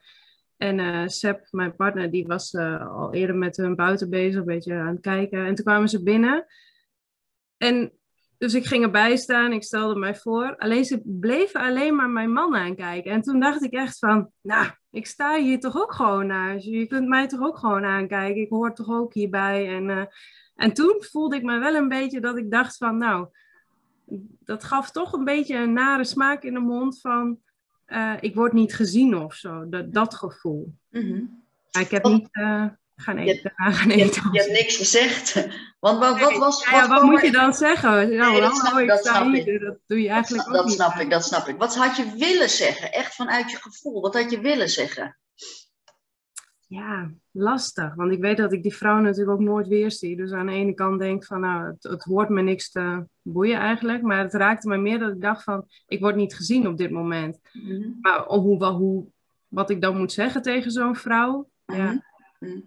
En 0.57 0.79
eh 0.79 1.07
Seb, 1.07 1.47
mijn 1.51 1.75
partner, 1.75 2.11
die 2.11 2.27
was 2.27 2.53
eh, 2.53 2.97
al 2.97 3.13
eerder 3.13 3.35
met 3.35 3.57
hun 3.57 3.75
buiten 3.75 4.09
bezig, 4.09 4.39
een 4.39 4.45
beetje 4.45 4.73
aan 4.73 4.87
het 4.93 5.01
kijken. 5.01 5.45
En 5.45 5.55
toen 5.55 5.65
kwamen 5.65 5.89
ze 5.89 6.03
binnen. 6.03 6.45
En 7.57 7.91
dus 8.37 8.53
ik 8.53 8.65
ging 8.65 8.83
erbij 8.83 9.17
staan, 9.17 9.51
ik 9.51 9.63
stelde 9.63 9.99
mij 9.99 10.15
voor. 10.15 10.55
Alleen 10.57 10.85
ze 10.85 11.01
bleven 11.03 11.61
alleen 11.61 11.95
maar 11.95 12.09
mijn 12.09 12.31
man 12.31 12.55
aankijken. 12.55 13.11
En 13.11 13.21
toen 13.21 13.39
dacht 13.39 13.63
ik 13.63 13.73
echt 13.73 13.97
van, 13.97 14.31
nou, 14.41 14.67
ik 14.91 15.07
sta 15.07 15.37
hier 15.37 15.59
toch 15.59 15.77
ook 15.77 15.93
gewoon 15.93 16.27
naar. 16.27 16.53
Dus 16.53 16.65
je 16.65 16.87
kunt 16.87 17.07
mij 17.07 17.27
toch 17.27 17.41
ook 17.41 17.57
gewoon 17.57 17.83
aankijken. 17.83 18.41
Ik 18.41 18.49
hoor 18.49 18.73
toch 18.73 18.89
ook 18.89 19.13
hierbij. 19.13 19.75
En, 19.75 19.89
eh, 19.89 20.05
en 20.55 20.73
toen 20.73 20.95
voelde 20.99 21.35
ik 21.35 21.43
me 21.43 21.59
wel 21.59 21.75
een 21.75 21.89
beetje 21.89 22.19
dat 22.19 22.37
ik 22.37 22.51
dacht 22.51 22.77
van, 22.77 22.97
nou, 22.97 23.27
dat 24.39 24.63
gaf 24.63 24.91
toch 24.91 25.13
een 25.13 25.23
beetje 25.23 25.55
een 25.57 25.73
nare 25.73 26.03
smaak 26.03 26.43
in 26.43 26.53
de 26.53 26.59
mond 26.59 27.01
van, 27.01 27.39
eh, 27.86 28.13
ik 28.19 28.36
word 28.36 28.54
niet 28.54 28.76
gezien 28.76 29.17
of 29.17 29.34
zo. 29.34 29.69
Dat, 29.69 29.93
dat 29.93 30.15
gevoel. 30.15 30.74
Mhm. 30.89 31.24
Maar 31.71 31.82
ik 31.84 31.91
heb 31.91 32.04
niet 32.04 32.28
eh, 32.32 32.65
gaan 32.95 33.17
eten. 33.17 33.52
gaan 33.56 33.89
Je, 33.89 33.98
hebt, 34.04 34.15
eten. 34.15 34.30
je 34.32 34.39
hebt 34.39 34.52
niks 34.52 34.76
gezegd. 34.78 35.48
Want 35.80 36.00
wat, 36.00 36.19
wat 36.19 36.38
was... 36.38 36.65
Ja, 36.65 36.71
ja, 36.78 36.88
wat 36.88 37.04
moet 37.04 37.21
je 37.21 37.32
dan 37.32 37.54
zeggen? 37.54 37.91
Nou, 38.15 38.32
Nee, 38.32 38.41
dat 38.41 38.56
snap- 38.56 38.80
ik 38.80 38.88
dat 38.88 39.00
sta 39.00 39.15
snap 39.15 39.34
hier. 39.34 39.60
Dat 39.60 39.78
doe 39.88 40.02
je 40.02 40.10
eigenlijk 40.10 40.43
snap- 40.43 40.48
ook 40.48 40.54
dat 40.62 40.65
niet. 40.65 40.76
snap 40.76 40.95
ik, 41.00 41.10
dat 41.10 41.24
snap 41.26 41.48
ik. 41.48 41.58
Wat 41.58 41.76
had 41.76 41.98
je 41.98 42.12
willen 42.17 42.50
zeggen? 42.50 42.91
Echt 42.91 43.15
vanuit 43.15 43.52
je 43.52 43.58
gevoel. 43.58 44.02
Wat 44.02 44.13
had 44.13 44.32
je 44.32 44.39
willen 44.39 44.69
zeggen? 44.69 45.17
Ja, 46.75 47.11
lastig. 47.31 47.95
Want 47.95 48.11
ik 48.11 48.19
weet 48.21 48.38
dat 48.38 48.53
ik 48.53 48.63
die 48.63 48.75
vrouw 48.75 48.99
natuurlijk 48.99 49.39
ook 49.39 49.45
nooit 49.45 49.67
weer 49.67 49.91
zie. 49.91 50.15
Dus 50.15 50.31
aan 50.31 50.45
de 50.45 50.51
ene 50.51 50.73
kant 50.73 50.99
denk 50.99 51.21
ik 51.21 51.27
van, 51.27 51.39
nou, 51.39 51.65
het, 51.65 51.83
het 51.83 52.03
hoort 52.03 52.29
me 52.29 52.41
niks 52.41 52.71
te 52.71 53.05
boeien 53.21 53.59
eigenlijk. 53.59 54.01
Maar 54.01 54.23
het 54.23 54.33
raakte 54.33 54.67
me 54.67 54.77
meer 54.77 54.99
dat 54.99 55.11
ik 55.11 55.21
dacht 55.21 55.43
van, 55.43 55.65
ik 55.88 55.99
word 55.99 56.15
niet 56.15 56.35
gezien 56.35 56.67
op 56.67 56.77
dit 56.77 56.91
moment. 56.91 57.39
Maar 58.01 58.27
om 58.27 58.41
hoe, 58.41 58.65
hoe, 58.65 59.05
wat 59.47 59.69
ik 59.69 59.81
dan 59.81 59.97
moet 59.97 60.11
zeggen 60.11 60.41
tegen 60.41 60.71
zo'n 60.71 60.95
vrouw, 60.95 61.49
ja, 61.65 61.75
Mhm. 61.75 61.97
Mhm. 62.39 62.59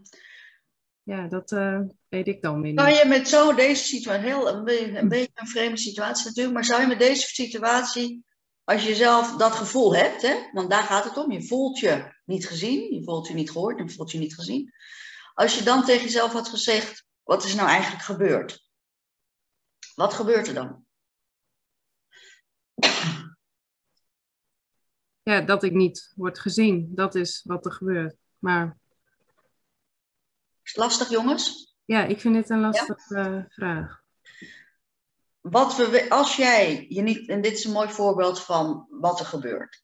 ja 1.03 1.27
dat 1.29 1.53
eh, 1.53 1.81
weet 2.09 2.27
ik 2.29 2.43
dan 2.43 2.61
weer 2.61 2.73
Zou 2.75 2.89
niet. 2.89 2.99
je 3.03 3.09
met 3.09 3.29
zo 3.29 3.55
deze 3.55 3.85
situatie, 3.85 4.25
heel, 4.25 4.49
een 4.49 4.65
beetje 5.09 5.31
een 5.35 5.47
vreemde 5.47 5.79
situatie 5.79 6.27
natuurlijk, 6.27 6.55
maar 6.55 6.65
zou 6.65 6.81
je 6.81 6.87
met 6.87 6.99
deze 6.99 7.27
situatie, 7.27 8.25
als 8.69 8.85
je 8.85 8.95
zelf 8.95 9.37
dat 9.37 9.53
gevoel 9.53 9.95
hebt, 9.95 10.23
hè, 10.23 10.51
want 10.53 10.71
daar 10.71 10.83
gaat 10.83 11.05
het 11.05 11.17
om, 11.17 11.33
je 11.33 11.47
voelt 11.47 11.79
je 11.79 12.15
niet 12.25 12.47
gezien, 12.47 12.95
je 12.95 13.05
voelt 13.05 13.29
je 13.29 13.35
niet 13.35 13.51
gehoord, 13.51 13.79
je 13.79 13.89
voelt 13.89 14.11
je 14.11 14.19
niet 14.19 14.35
gezien. 14.35 14.73
Als 15.35 15.59
je 15.59 15.65
dan 15.65 15.85
tegen 15.85 16.05
jezelf 16.05 16.33
had 16.33 16.49
gezegd, 16.49 17.07
wat 17.23 17.45
is 17.45 17.55
nou 17.55 17.69
eigenlijk 17.69 18.03
gebeurd? 18.03 18.69
Wat 19.95 20.15
gebeurt 20.15 20.47
er 20.47 20.55
dan? 20.55 20.87
Ja, 25.23 25.41
dat 25.41 25.63
ik 25.63 25.73
niet 25.73 26.13
word 26.17 26.39
gezien, 26.39 26.95
dat 26.95 27.15
is 27.15 27.43
wat 27.45 27.65
er 27.67 27.73
gebeurt. 27.73 28.17
Maar 28.39 28.79
Is 30.63 30.73
het 30.73 30.77
lastig, 30.77 31.09
jongens? 31.09 31.77
ja, 31.85 32.05
ik 32.05 32.21
vind 32.21 32.35
dit 32.35 32.51
een 32.51 32.61
lastige 32.61 33.15
eh, 33.15 33.45
vraag. 33.49 34.03
Wat 35.41 35.77
we, 35.77 36.07
als 36.09 36.37
jij 36.37 36.87
je 36.89 37.03
niet, 37.03 37.29
en 37.29 37.41
dit 37.41 37.53
is 37.53 37.65
een 37.65 37.73
mooi 37.73 37.89
voorbeeld 37.89 38.41
van 38.41 38.87
wat 38.91 39.21
er 39.21 39.27
gebeurt. 39.27 39.83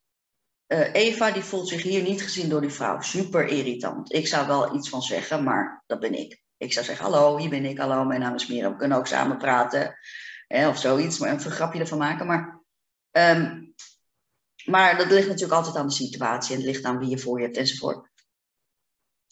Eh, 0.66 0.92
Eva 0.92 1.30
die 1.30 1.42
voelt 1.42 1.68
zich 1.68 1.82
hier 1.82 2.02
niet 2.02 2.22
gezien 2.22 2.48
door 2.48 2.60
die 2.60 2.70
vrouw. 2.70 3.00
Super 3.00 3.46
irritant. 3.46 4.12
Ik 4.12 4.26
zou 4.26 4.46
wel 4.46 4.74
iets 4.74 4.88
van 4.88 5.02
zeggen, 5.02 5.42
maar 5.42 5.82
dat 5.86 6.00
ben 6.00 6.18
ik. 6.18 6.42
Ik 6.56 6.72
zou 6.72 6.84
zeggen, 6.84 7.04
hallo, 7.04 7.38
hier 7.38 7.50
ben 7.50 7.64
ik, 7.64 7.78
hallo, 7.78 8.04
mijn 8.04 8.20
naam 8.20 8.34
is 8.34 8.46
Mira. 8.46 8.70
We 8.70 8.76
kunnen 8.76 8.98
ook 8.98 9.06
samen 9.06 9.38
praten. 9.38 9.98
Of 10.48 10.78
zoiets, 10.78 11.18
maar 11.18 11.30
een 11.30 11.40
grapje 11.40 11.80
ervan 11.80 11.98
maken. 11.98 12.26
Maar, 12.26 12.62
ehm, 13.10 13.62
maar 14.64 14.96
dat 14.96 15.10
ligt 15.10 15.26
natuurlijk 15.26 15.52
altijd 15.52 15.76
aan 15.76 15.86
de 15.86 15.92
situatie 15.92 16.50
en 16.54 16.60
het 16.60 16.70
ligt 16.70 16.84
aan 16.84 16.98
wie 16.98 17.08
je 17.08 17.18
voor 17.18 17.38
je 17.38 17.44
hebt 17.44 17.56
enzovoort. 17.56 18.08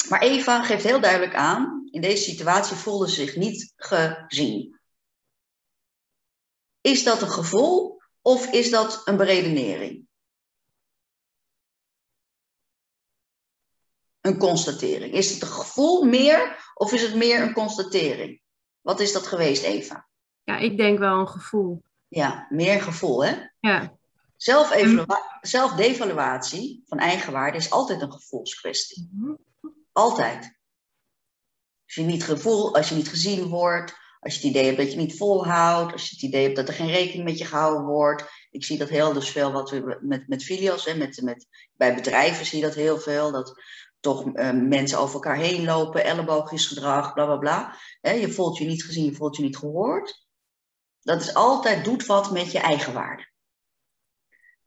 Maar 0.09 0.21
Eva 0.21 0.63
geeft 0.63 0.85
heel 0.85 1.01
duidelijk 1.01 1.35
aan, 1.35 1.89
in 1.91 2.01
deze 2.01 2.23
situatie 2.23 2.77
voelde 2.77 3.09
ze 3.09 3.15
zich 3.15 3.37
niet 3.37 3.73
gezien. 3.77 4.81
Is 6.83 7.05
dat 7.05 7.23
een 7.23 7.31
gevoel 7.31 8.03
of 8.21 8.47
is 8.47 8.71
dat 8.71 9.03
een 9.05 9.17
beredenering? 9.17 10.07
Een 14.21 14.39
constatering. 14.39 15.15
Is 15.15 15.31
het 15.31 15.43
een 15.43 15.49
gevoel 15.49 16.03
meer 16.03 16.71
of 16.75 16.93
is 16.93 17.03
het 17.03 17.15
meer 17.15 17.43
een 17.43 17.53
constatering? 17.53 18.41
Wat 18.81 19.01
is 19.01 19.13
dat 19.13 19.27
geweest, 19.27 19.63
Eva? 19.63 20.09
Ja, 20.43 20.57
ik 20.57 20.77
denk 20.77 20.99
wel 20.99 21.19
een 21.19 21.29
gevoel. 21.29 21.83
Ja, 22.09 22.47
meer 22.51 22.83
gevoel, 22.83 23.25
hè? 23.25 23.37
Ja, 23.61 23.97
Zelfdevaluatie 25.41 26.83
van 26.87 26.99
eigenwaarde 26.99 27.59
is 27.59 27.71
altijd 27.71 28.01
een 28.03 28.13
gevoelskwestie. 28.13 29.11
Altijd. 29.93 30.61
Als 31.85 31.95
je 31.95 32.03
niet 32.03 32.25
gevoel, 32.25 32.75
als 32.75 32.89
je 32.89 32.95
niet 32.95 33.09
gezien 33.09 33.49
wordt, 33.49 33.95
als 34.23 34.35
je 34.35 34.41
het 34.41 34.49
idee 34.49 34.65
hebt 34.65 34.77
dat 34.77 34.93
je 34.93 34.99
niet 34.99 35.17
volhoudt, 35.17 35.93
als 35.93 36.09
je 36.09 36.15
het 36.15 36.25
idee 36.25 36.43
hebt 36.43 36.57
dat 36.57 36.69
er 36.69 36.75
geen 36.75 36.91
rekening 36.91 37.25
met 37.25 37.39
je 37.39 37.45
gehouden 37.45 37.85
wordt. 37.85 38.25
Ik 38.51 38.65
zie 38.65 38.79
dat 38.79 38.89
heel 38.89 39.13
dus 39.13 39.31
veel 39.31 39.53
wat 39.53 39.71
we 39.71 39.99
met, 40.01 40.29
met 40.29 40.45
filials, 40.45 40.85
hè, 40.85 40.95
met, 40.95 41.21
met, 41.23 41.47
bij 41.73 41.95
bedrijven 41.95 42.47
zie 42.47 42.59
je 42.59 42.65
dat 42.65 42.75
heel 42.75 42.99
veel, 42.99 43.33
dat 43.33 43.61
toch 44.01 44.33
eh, 44.33 44.53
mensen 44.53 44.99
over 44.99 45.15
elkaar 45.15 45.37
heen 45.37 45.65
lopen, 45.65 46.05
elleboogjesgedrag, 46.05 47.13
bla 47.13 47.25
bla 47.25 47.37
bla. 47.37 47.77
Hè, 48.01 48.11
je 48.11 48.33
voelt 48.33 48.59
je 48.59 48.65
niet 48.65 48.85
gezien, 48.85 49.05
je 49.05 49.15
voelt 49.15 49.37
je 49.37 49.43
niet 49.43 49.57
gehoord. 49.57 50.27
Dat 51.01 51.21
is 51.21 51.35
altijd, 51.35 51.85
doet 51.85 52.07
wat 52.07 52.31
met 52.31 52.53
je 52.53 52.59
eigenwaarde. 52.59 53.31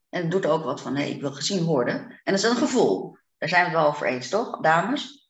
En 0.10 0.22
het 0.22 0.32
doet 0.32 0.46
ook 0.46 0.64
wat 0.64 0.82
van, 0.82 0.96
hé, 0.96 1.04
ik 1.04 1.22
wil 1.22 1.34
gezien 1.34 1.64
worden. 1.64 1.96
En 2.24 2.34
dat 2.34 2.44
is 2.44 2.50
een 2.50 2.56
gevoel. 2.56 3.18
Daar 3.38 3.50
zijn 3.50 3.62
we 3.62 3.70
het 3.70 3.78
wel 3.78 3.88
over 3.88 4.08
eens, 4.08 4.30
toch, 4.30 4.60
dames? 4.62 5.25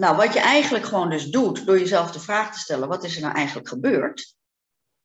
Nou, 0.00 0.16
wat 0.16 0.32
je 0.32 0.40
eigenlijk 0.40 0.84
gewoon 0.84 1.10
dus 1.10 1.24
doet, 1.24 1.66
door 1.66 1.78
jezelf 1.78 2.10
de 2.10 2.20
vraag 2.20 2.52
te 2.52 2.58
stellen, 2.58 2.88
wat 2.88 3.04
is 3.04 3.16
er 3.16 3.22
nou 3.22 3.34
eigenlijk 3.34 3.68
gebeurd? 3.68 4.36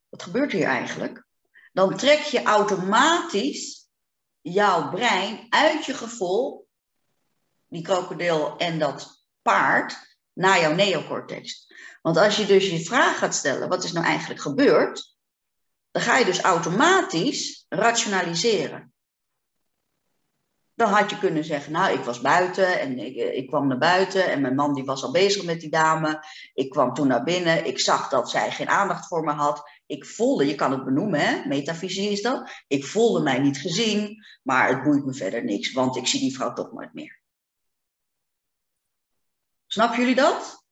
Wat 0.09 0.23
gebeurt 0.23 0.51
hier 0.51 0.65
eigenlijk? 0.65 1.25
Dan 1.73 1.97
trek 1.97 2.19
je 2.19 2.43
automatisch 2.43 3.89
jouw 4.41 4.89
brein 4.89 5.47
uit 5.49 5.85
je 5.85 5.93
gevoel, 5.93 6.67
die 7.67 7.81
krokodil 7.81 8.57
en 8.57 8.79
dat 8.79 9.25
paard, 9.41 10.17
naar 10.33 10.59
jouw 10.59 10.73
neocortex. 10.73 11.73
Want 12.01 12.17
als 12.17 12.37
je 12.37 12.45
dus 12.45 12.69
je 12.69 12.83
vraag 12.83 13.17
gaat 13.17 13.35
stellen, 13.35 13.69
wat 13.69 13.83
is 13.83 13.91
nou 13.91 14.05
eigenlijk 14.05 14.41
gebeurd? 14.41 15.15
Dan 15.91 16.01
ga 16.01 16.17
je 16.17 16.25
dus 16.25 16.41
automatisch 16.41 17.65
rationaliseren. 17.69 18.93
Dan 20.75 20.89
had 20.89 21.09
je 21.09 21.19
kunnen 21.19 21.43
zeggen, 21.43 21.71
nou, 21.71 21.93
ik 21.93 22.03
was 22.03 22.21
buiten 22.21 22.79
en 22.79 22.99
ik, 22.99 23.15
eh, 23.15 23.37
ik 23.37 23.47
kwam 23.47 23.67
naar 23.67 23.77
buiten 23.77 24.31
en 24.31 24.41
mijn 24.41 24.55
man 24.55 24.73
die 24.73 24.83
was 24.83 25.03
al 25.03 25.11
bezig 25.11 25.43
met 25.43 25.59
die 25.59 25.69
dame. 25.69 26.23
Ik 26.53 26.69
kwam 26.69 26.93
toen 26.93 27.07
naar 27.07 27.23
binnen, 27.23 27.65
ik 27.65 27.79
zag 27.79 28.09
dat 28.09 28.29
zij 28.29 28.51
geen 28.51 28.69
aandacht 28.69 29.07
voor 29.07 29.23
me 29.23 29.31
had. 29.31 29.69
Ik 29.85 30.05
voelde, 30.05 30.47
je 30.47 30.55
kan 30.55 30.71
het 30.71 30.85
benoemen, 30.85 31.19
hè? 31.19 31.47
metavisie 31.47 32.11
is 32.11 32.21
dat. 32.21 32.63
Ik 32.67 32.85
voelde 32.85 33.21
mij 33.21 33.39
niet 33.39 33.57
gezien, 33.57 34.25
maar 34.43 34.67
het 34.67 34.83
boeit 34.83 35.05
me 35.05 35.13
verder 35.13 35.43
niks, 35.43 35.71
want 35.71 35.95
ik 35.95 36.07
zie 36.07 36.19
die 36.19 36.35
vrouw 36.35 36.53
toch 36.53 36.71
nooit 36.71 36.93
meer. 36.93 37.21
Snap 39.65 39.95
jullie 39.95 40.15
dat? 40.15 40.63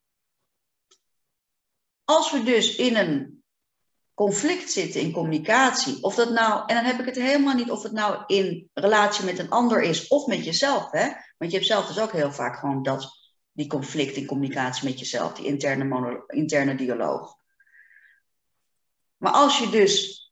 Als 2.04 2.32
we 2.32 2.42
dus 2.42 2.76
in 2.76 2.96
een 2.96 3.33
conflict 4.14 4.70
zitten 4.70 5.00
in 5.00 5.12
communicatie, 5.12 6.02
of 6.02 6.14
dat 6.14 6.30
nou, 6.30 6.62
en 6.66 6.74
dan 6.74 6.84
heb 6.84 6.98
ik 6.98 7.06
het 7.06 7.16
helemaal 7.16 7.54
niet 7.54 7.70
of 7.70 7.82
het 7.82 7.92
nou 7.92 8.22
in 8.26 8.70
relatie 8.74 9.24
met 9.24 9.38
een 9.38 9.50
ander 9.50 9.82
is 9.82 10.08
of 10.08 10.26
met 10.26 10.44
jezelf, 10.44 10.90
hè? 10.90 11.06
Want 11.38 11.50
je 11.50 11.56
hebt 11.56 11.66
zelf 11.66 11.86
dus 11.86 11.98
ook 11.98 12.12
heel 12.12 12.32
vaak 12.32 12.58
gewoon 12.58 12.82
dat, 12.82 13.22
die 13.52 13.66
conflict 13.66 14.16
in 14.16 14.26
communicatie 14.26 14.88
met 14.88 14.98
jezelf, 14.98 15.32
die 15.32 15.46
interne, 15.46 16.24
interne 16.26 16.74
dialoog. 16.74 17.36
Maar 19.16 19.32
als 19.32 19.58
je 19.58 19.70
dus 19.70 20.22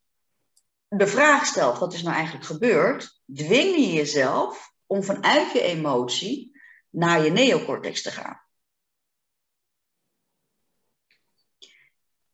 de 0.88 1.06
vraag 1.06 1.46
stelt, 1.46 1.78
wat 1.78 1.94
is 1.94 2.02
nou 2.02 2.14
eigenlijk 2.14 2.46
gebeurd, 2.46 3.20
dwing 3.34 3.76
je 3.76 3.92
jezelf 3.92 4.72
om 4.86 5.02
vanuit 5.02 5.52
je 5.52 5.62
emotie 5.62 6.60
naar 6.90 7.24
je 7.24 7.30
neocortex 7.30 8.02
te 8.02 8.10
gaan. 8.10 8.41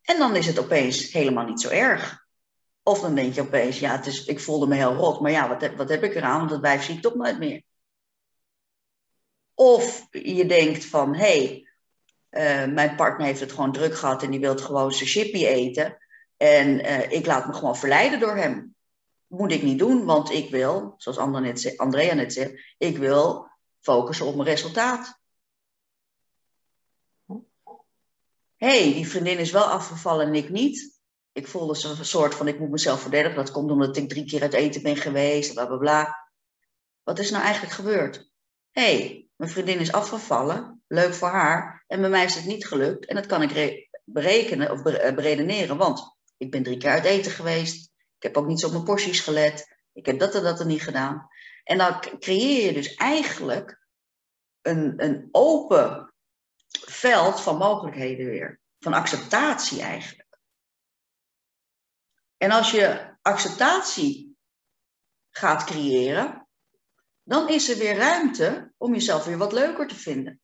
En 0.09 0.17
dan 0.17 0.35
is 0.35 0.45
het 0.45 0.59
opeens 0.59 1.11
helemaal 1.11 1.45
niet 1.45 1.61
zo 1.61 1.69
erg. 1.69 2.25
Of 2.83 2.99
dan 2.99 3.15
denk 3.15 3.33
je 3.33 3.41
opeens, 3.41 3.79
ja, 3.79 3.91
het 3.91 4.05
is, 4.05 4.25
ik 4.25 4.39
voelde 4.39 4.67
me 4.67 4.75
heel 4.75 4.93
rot, 4.93 5.19
maar 5.19 5.31
ja, 5.31 5.47
wat 5.47 5.61
heb, 5.61 5.77
wat 5.77 5.89
heb 5.89 6.03
ik 6.03 6.15
eraan? 6.15 6.37
Want 6.37 6.49
dat 6.49 6.59
wijf 6.59 6.83
zie 6.83 6.99
toch 6.99 7.15
nooit 7.15 7.37
meer. 7.37 7.63
Of 9.53 10.07
je 10.11 10.45
denkt 10.45 10.85
van, 10.85 11.15
hé, 11.15 11.65
hey, 12.29 12.65
uh, 12.67 12.73
mijn 12.73 12.95
partner 12.95 13.27
heeft 13.27 13.39
het 13.39 13.51
gewoon 13.51 13.71
druk 13.71 13.95
gehad 13.95 14.23
en 14.23 14.31
die 14.31 14.39
wil 14.39 14.57
gewoon 14.57 14.91
zijn 14.91 15.09
chippy 15.09 15.45
eten. 15.45 15.97
En 16.37 16.67
uh, 16.79 17.11
ik 17.11 17.25
laat 17.25 17.47
me 17.47 17.53
gewoon 17.53 17.77
verleiden 17.77 18.19
door 18.19 18.35
hem. 18.35 18.75
Moet 19.27 19.51
ik 19.51 19.63
niet 19.63 19.79
doen, 19.79 20.05
want 20.05 20.31
ik 20.31 20.49
wil, 20.49 20.93
zoals 20.97 21.17
Andrea 21.77 22.13
net, 22.13 22.33
zei, 22.33 22.61
ik 22.77 22.97
wil 22.97 23.47
focussen 23.79 24.25
op 24.25 24.35
mijn 24.35 24.47
resultaat. 24.47 25.18
Hey, 28.59 28.93
die 28.93 29.07
vriendin 29.07 29.37
is 29.37 29.51
wel 29.51 29.63
afgevallen 29.63 30.27
en 30.27 30.35
ik 30.35 30.49
niet. 30.49 30.99
Ik 31.31 31.47
voelde 31.47 31.87
een 31.97 32.05
soort 32.05 32.35
van, 32.35 32.47
ik 32.47 32.59
moet 32.59 32.69
mezelf 32.69 33.01
verdedigen. 33.01 33.35
Dat 33.35 33.51
komt 33.51 33.71
omdat 33.71 33.97
ik 33.97 34.09
drie 34.09 34.25
keer 34.25 34.41
uit 34.41 34.53
eten 34.53 34.81
ben 34.81 34.97
geweest, 34.97 35.53
bla 35.53 35.65
bla 35.65 35.77
bla. 35.77 36.29
Wat 37.03 37.19
is 37.19 37.31
nou 37.31 37.43
eigenlijk 37.43 37.73
gebeurd? 37.73 38.29
hey, 38.71 39.27
mijn 39.35 39.51
vriendin 39.51 39.79
is 39.79 39.91
afgevallen, 39.91 40.83
leuk 40.87 41.13
voor 41.13 41.27
haar. 41.27 41.83
En 41.87 42.01
bij 42.01 42.09
mij 42.09 42.25
is 42.25 42.35
het 42.35 42.45
niet 42.45 42.67
gelukt. 42.67 43.05
En 43.05 43.15
dat 43.15 43.25
kan 43.25 43.41
ik 43.41 43.87
berekenen 44.03 44.71
of 44.71 44.81
beredeneren, 44.81 45.77
want 45.77 46.17
ik 46.37 46.51
ben 46.51 46.63
drie 46.63 46.77
keer 46.77 46.89
uit 46.89 47.05
eten 47.05 47.31
geweest. 47.31 47.91
Ik 48.17 48.23
heb 48.23 48.37
ook 48.37 48.47
niet 48.47 48.59
zo 48.59 48.65
op 48.65 48.71
mijn 48.71 48.83
porties 48.83 49.19
gelet. 49.19 49.77
Ik 49.93 50.05
heb 50.05 50.19
dat 50.19 50.35
en 50.35 50.43
dat 50.43 50.59
er 50.59 50.65
niet 50.65 50.81
gedaan. 50.81 51.27
En 51.63 51.77
dan 51.77 51.99
creëer 52.19 52.65
je 52.65 52.73
dus 52.73 52.95
eigenlijk 52.95 53.79
een, 54.61 54.93
een 55.03 55.27
open 55.31 56.08
veld 56.69 57.41
van 57.41 57.57
mogelijkheden 57.57 58.25
weer. 58.25 58.59
Van 58.79 58.93
acceptatie 58.93 59.81
eigenlijk. 59.81 60.37
En 62.37 62.51
als 62.51 62.71
je 62.71 63.15
acceptatie 63.21 64.37
gaat 65.29 65.63
creëren, 65.63 66.47
dan 67.23 67.49
is 67.49 67.69
er 67.69 67.77
weer 67.77 67.95
ruimte 67.95 68.73
om 68.77 68.93
jezelf 68.93 69.25
weer 69.25 69.37
wat 69.37 69.51
leuker 69.51 69.87
te 69.87 69.95
vinden. 69.95 70.41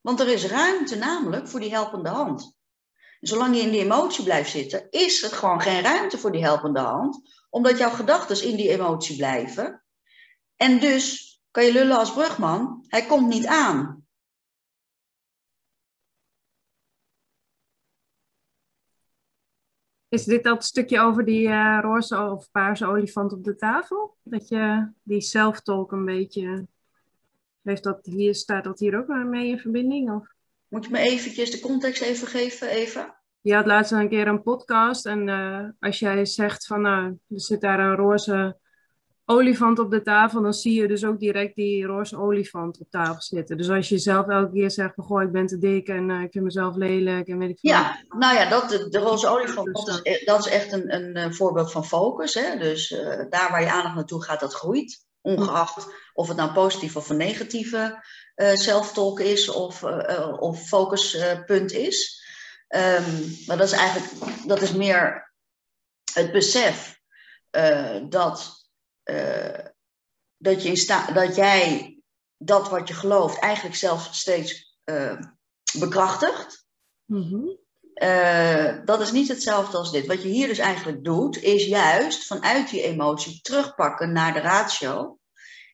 Want 0.00 0.20
er 0.20 0.28
is 0.28 0.44
ruimte 0.44 0.96
namelijk 0.96 1.48
voor 1.48 1.60
die 1.60 1.70
helpende 1.70 2.08
hand. 2.08 2.56
En 3.20 3.28
zolang 3.28 3.56
je 3.56 3.62
in 3.62 3.70
die 3.70 3.80
emotie 3.80 4.24
blijft 4.24 4.50
zitten, 4.50 4.90
is 4.90 5.22
er 5.22 5.30
gewoon 5.30 5.60
geen 5.60 5.82
ruimte 5.82 6.18
voor 6.18 6.32
die 6.32 6.42
helpende 6.42 6.80
hand, 6.80 7.44
omdat 7.50 7.78
jouw 7.78 7.90
gedachten 7.90 8.42
in 8.42 8.56
die 8.56 8.70
emotie 8.70 9.16
blijven. 9.16 9.84
En 10.56 10.80
dus 10.80 11.36
kan 11.50 11.64
je 11.64 11.72
lullen 11.72 11.96
als 11.96 12.12
brugman, 12.12 12.84
hij 12.86 13.06
komt 13.06 13.28
niet 13.28 13.46
aan. 13.46 13.97
Is 20.08 20.24
dit 20.24 20.44
dat 20.44 20.64
stukje 20.64 21.00
over 21.00 21.24
die 21.24 21.48
uh, 21.48 21.78
roze 21.82 22.18
of 22.18 22.50
paarse 22.50 22.86
olifant 22.86 23.32
op 23.32 23.44
de 23.44 23.56
tafel? 23.56 24.16
Dat 24.22 24.48
je 24.48 24.92
die 25.02 25.20
zelftolk 25.20 25.92
een 25.92 26.04
beetje... 26.04 26.66
Heeft 27.62 27.82
dat 27.82 27.98
hier, 28.02 28.34
staat 28.34 28.64
dat 28.64 28.78
hier 28.78 28.98
ook 28.98 29.06
mee 29.06 29.48
in 29.48 29.58
verbinding? 29.58 30.10
Of? 30.10 30.28
Moet 30.68 30.84
je 30.84 30.90
me 30.90 30.98
eventjes 30.98 31.50
de 31.50 31.60
context 31.60 32.02
even 32.02 32.28
geven, 32.28 32.68
Eva? 32.68 33.20
Je 33.40 33.54
had 33.54 33.66
laatst 33.66 33.92
een 33.92 34.08
keer 34.08 34.28
een 34.28 34.42
podcast 34.42 35.06
en 35.06 35.28
uh, 35.28 35.64
als 35.78 35.98
jij 35.98 36.24
zegt 36.24 36.66
van 36.66 36.80
nou, 36.80 37.18
er 37.28 37.40
zit 37.40 37.60
daar 37.60 37.80
een 37.80 37.96
roze 37.96 38.56
olifant 39.30 39.78
op 39.78 39.90
de 39.90 40.02
tafel, 40.02 40.42
dan 40.42 40.54
zie 40.54 40.80
je 40.80 40.88
dus 40.88 41.04
ook 41.04 41.18
direct 41.18 41.54
die 41.54 41.84
roze 41.84 42.18
olifant 42.18 42.80
op 42.80 42.90
tafel 42.90 43.22
zitten. 43.22 43.56
Dus 43.56 43.70
als 43.70 43.88
je 43.88 43.98
zelf 43.98 44.28
elke 44.28 44.52
keer 44.52 44.70
zegt 44.70 44.94
van 44.94 45.04
goh, 45.04 45.22
ik 45.22 45.32
ben 45.32 45.46
te 45.46 45.58
dik 45.58 45.88
en 45.88 46.08
uh, 46.08 46.22
ik 46.22 46.32
vind 46.32 46.44
mezelf 46.44 46.76
lelijk 46.76 47.28
en 47.28 47.38
weet 47.38 47.50
ik 47.50 47.58
veel. 47.58 47.70
Ja, 47.70 48.04
nou 48.08 48.34
ja, 48.34 48.48
dat, 48.48 48.68
de, 48.68 48.88
de 48.88 48.98
roze 48.98 49.28
olifant, 49.28 49.74
dat 49.74 49.88
is, 49.88 50.00
e-, 50.02 50.24
dat 50.24 50.46
is 50.46 50.52
echt 50.52 50.72
een, 50.72 50.94
een, 50.94 51.16
een 51.16 51.34
voorbeeld 51.34 51.72
van 51.72 51.84
focus. 51.84 52.34
Hè? 52.34 52.58
Dus 52.58 52.90
uh, 52.90 53.24
daar 53.28 53.50
waar 53.50 53.60
je 53.60 53.70
aandacht 53.70 53.94
naartoe 53.94 54.22
gaat, 54.22 54.40
dat 54.40 54.54
groeit. 54.54 55.06
Ongeacht 55.20 55.86
of 56.12 56.28
het 56.28 56.36
nou 56.36 56.52
positief 56.52 56.96
of 56.96 57.08
een 57.08 57.16
negatieve 57.16 58.04
zelftolk 58.54 59.20
is 59.20 59.48
of, 59.50 59.84
of 60.38 60.66
focuspunt 60.68 61.72
is. 61.72 62.22
Um, 62.68 63.36
maar 63.46 63.56
dat 63.56 63.66
is 63.66 63.72
eigenlijk, 63.72 64.12
dat 64.46 64.60
is 64.60 64.72
meer 64.72 65.32
het 66.12 66.32
besef 66.32 67.00
dat 68.08 68.57
uh, 69.10 69.64
dat, 70.36 70.62
je 70.62 70.68
in 70.68 70.76
sta 70.76 71.12
dat 71.12 71.36
jij 71.36 71.92
dat 72.38 72.68
wat 72.68 72.88
je 72.88 72.94
gelooft 72.94 73.38
eigenlijk 73.38 73.76
zelf 73.76 74.08
steeds 74.12 74.76
uh, 74.84 75.20
bekrachtigt. 75.78 76.66
Mm 77.04 77.22
-hmm. 77.22 77.58
uh, 77.94 78.84
dat 78.84 79.00
is 79.00 79.12
niet 79.12 79.28
hetzelfde 79.28 79.76
als 79.76 79.92
dit. 79.92 80.06
Wat 80.06 80.22
je 80.22 80.28
hier 80.28 80.48
dus 80.48 80.58
eigenlijk 80.58 81.04
doet, 81.04 81.42
is 81.42 81.66
juist 81.66 82.26
vanuit 82.26 82.70
die 82.70 82.82
emotie 82.82 83.40
terugpakken 83.40 84.12
naar 84.12 84.32
de 84.32 84.40
ratio. 84.40 85.18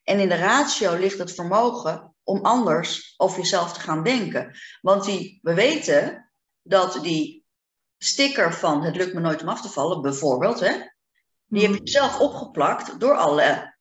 En 0.02 0.20
in 0.20 0.28
de 0.28 0.36
ratio 0.36 0.94
ligt 0.94 1.18
het 1.18 1.34
vermogen 1.34 2.14
om 2.22 2.44
anders 2.44 3.14
over 3.16 3.38
jezelf 3.38 3.72
te 3.72 3.80
gaan 3.80 4.02
denken. 4.02 4.56
Want 4.80 5.04
die, 5.04 5.38
we 5.42 5.54
weten 5.54 6.32
dat 6.62 6.98
die 7.02 7.44
sticker 7.98 8.54
van 8.54 8.82
het 8.82 8.96
lukt 8.96 9.14
me 9.14 9.20
nooit 9.20 9.42
om 9.42 9.48
af 9.48 9.60
te 9.60 9.68
vallen, 9.68 10.02
bijvoorbeeld, 10.02 10.60
hè, 10.60 10.93
die 11.46 11.62
heb 11.62 11.74
je 11.74 11.80
mm. 11.80 11.87
zelf 11.87 12.20
opgeplakt 12.20 13.00
door 13.00 13.16
alle 13.16 13.76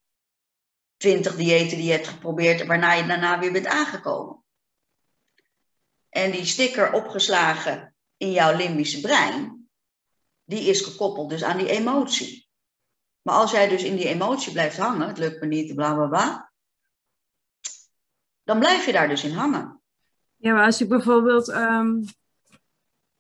twintig 0.98 1.36
diëten 1.36 1.78
die 1.78 1.86
je 1.86 1.92
hebt 1.92 2.08
geprobeerd, 2.08 2.66
waarna 2.66 2.94
je 2.94 3.06
daarna 3.06 3.40
weer 3.40 3.52
bent 3.52 3.66
aangekomen. 3.66 4.44
En 6.10 6.32
die 6.32 6.46
sticker 6.46 6.94
opgeslagen 6.94 7.96
in 8.18 8.32
jouw 8.32 8.56
limbische 8.56 9.02
brein, 9.02 9.70
die 10.44 10.70
is 10.70 10.82
gekoppeld 10.82 11.30
dus 11.30 11.44
aan 11.44 11.58
die 11.58 11.70
emotie. 11.70 12.50
Maar 13.22 13.36
als 13.36 13.52
jij 13.52 13.68
dus 13.68 13.84
in 13.84 13.96
die 13.96 14.08
emotie 14.08 14.52
blijft 14.52 14.78
hangen, 14.78 15.08
het 15.08 15.18
lukt 15.18 15.42
me 15.42 15.48
niet, 15.48 15.76
bla 15.76 15.94
bla 15.94 16.08
bla, 16.08 16.52
dan 18.44 18.60
blijf 18.60 18.86
je 18.86 18.92
daar 18.92 19.08
dus 19.08 19.24
in 19.24 19.34
hangen. 19.34 19.82
Ja, 20.36 20.54
maar 20.54 20.66
als 20.66 20.82
ik 20.82 20.90
bijvoorbeeld 20.90 21.48
um, 21.48 22.06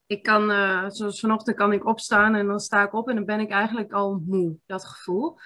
ik 0.05 0.23
kan, 0.23 0.51
uh, 0.51 0.85
zoals 0.87 1.19
vanochtend 1.19 1.55
kan 1.55 1.73
ik 1.73 1.85
opstaan 1.85 2.35
en 2.35 2.47
dan 2.47 2.59
sta 2.59 2.83
ik 2.83 2.93
op 2.93 3.09
en 3.09 3.15
dan 3.15 3.25
ben 3.25 3.39
ik 3.39 3.49
eigenlijk 3.49 3.91
al 3.93 4.23
moe, 4.25 4.55
dat 4.65 4.85
gevoel. 4.85 5.29
Dan 5.29 5.39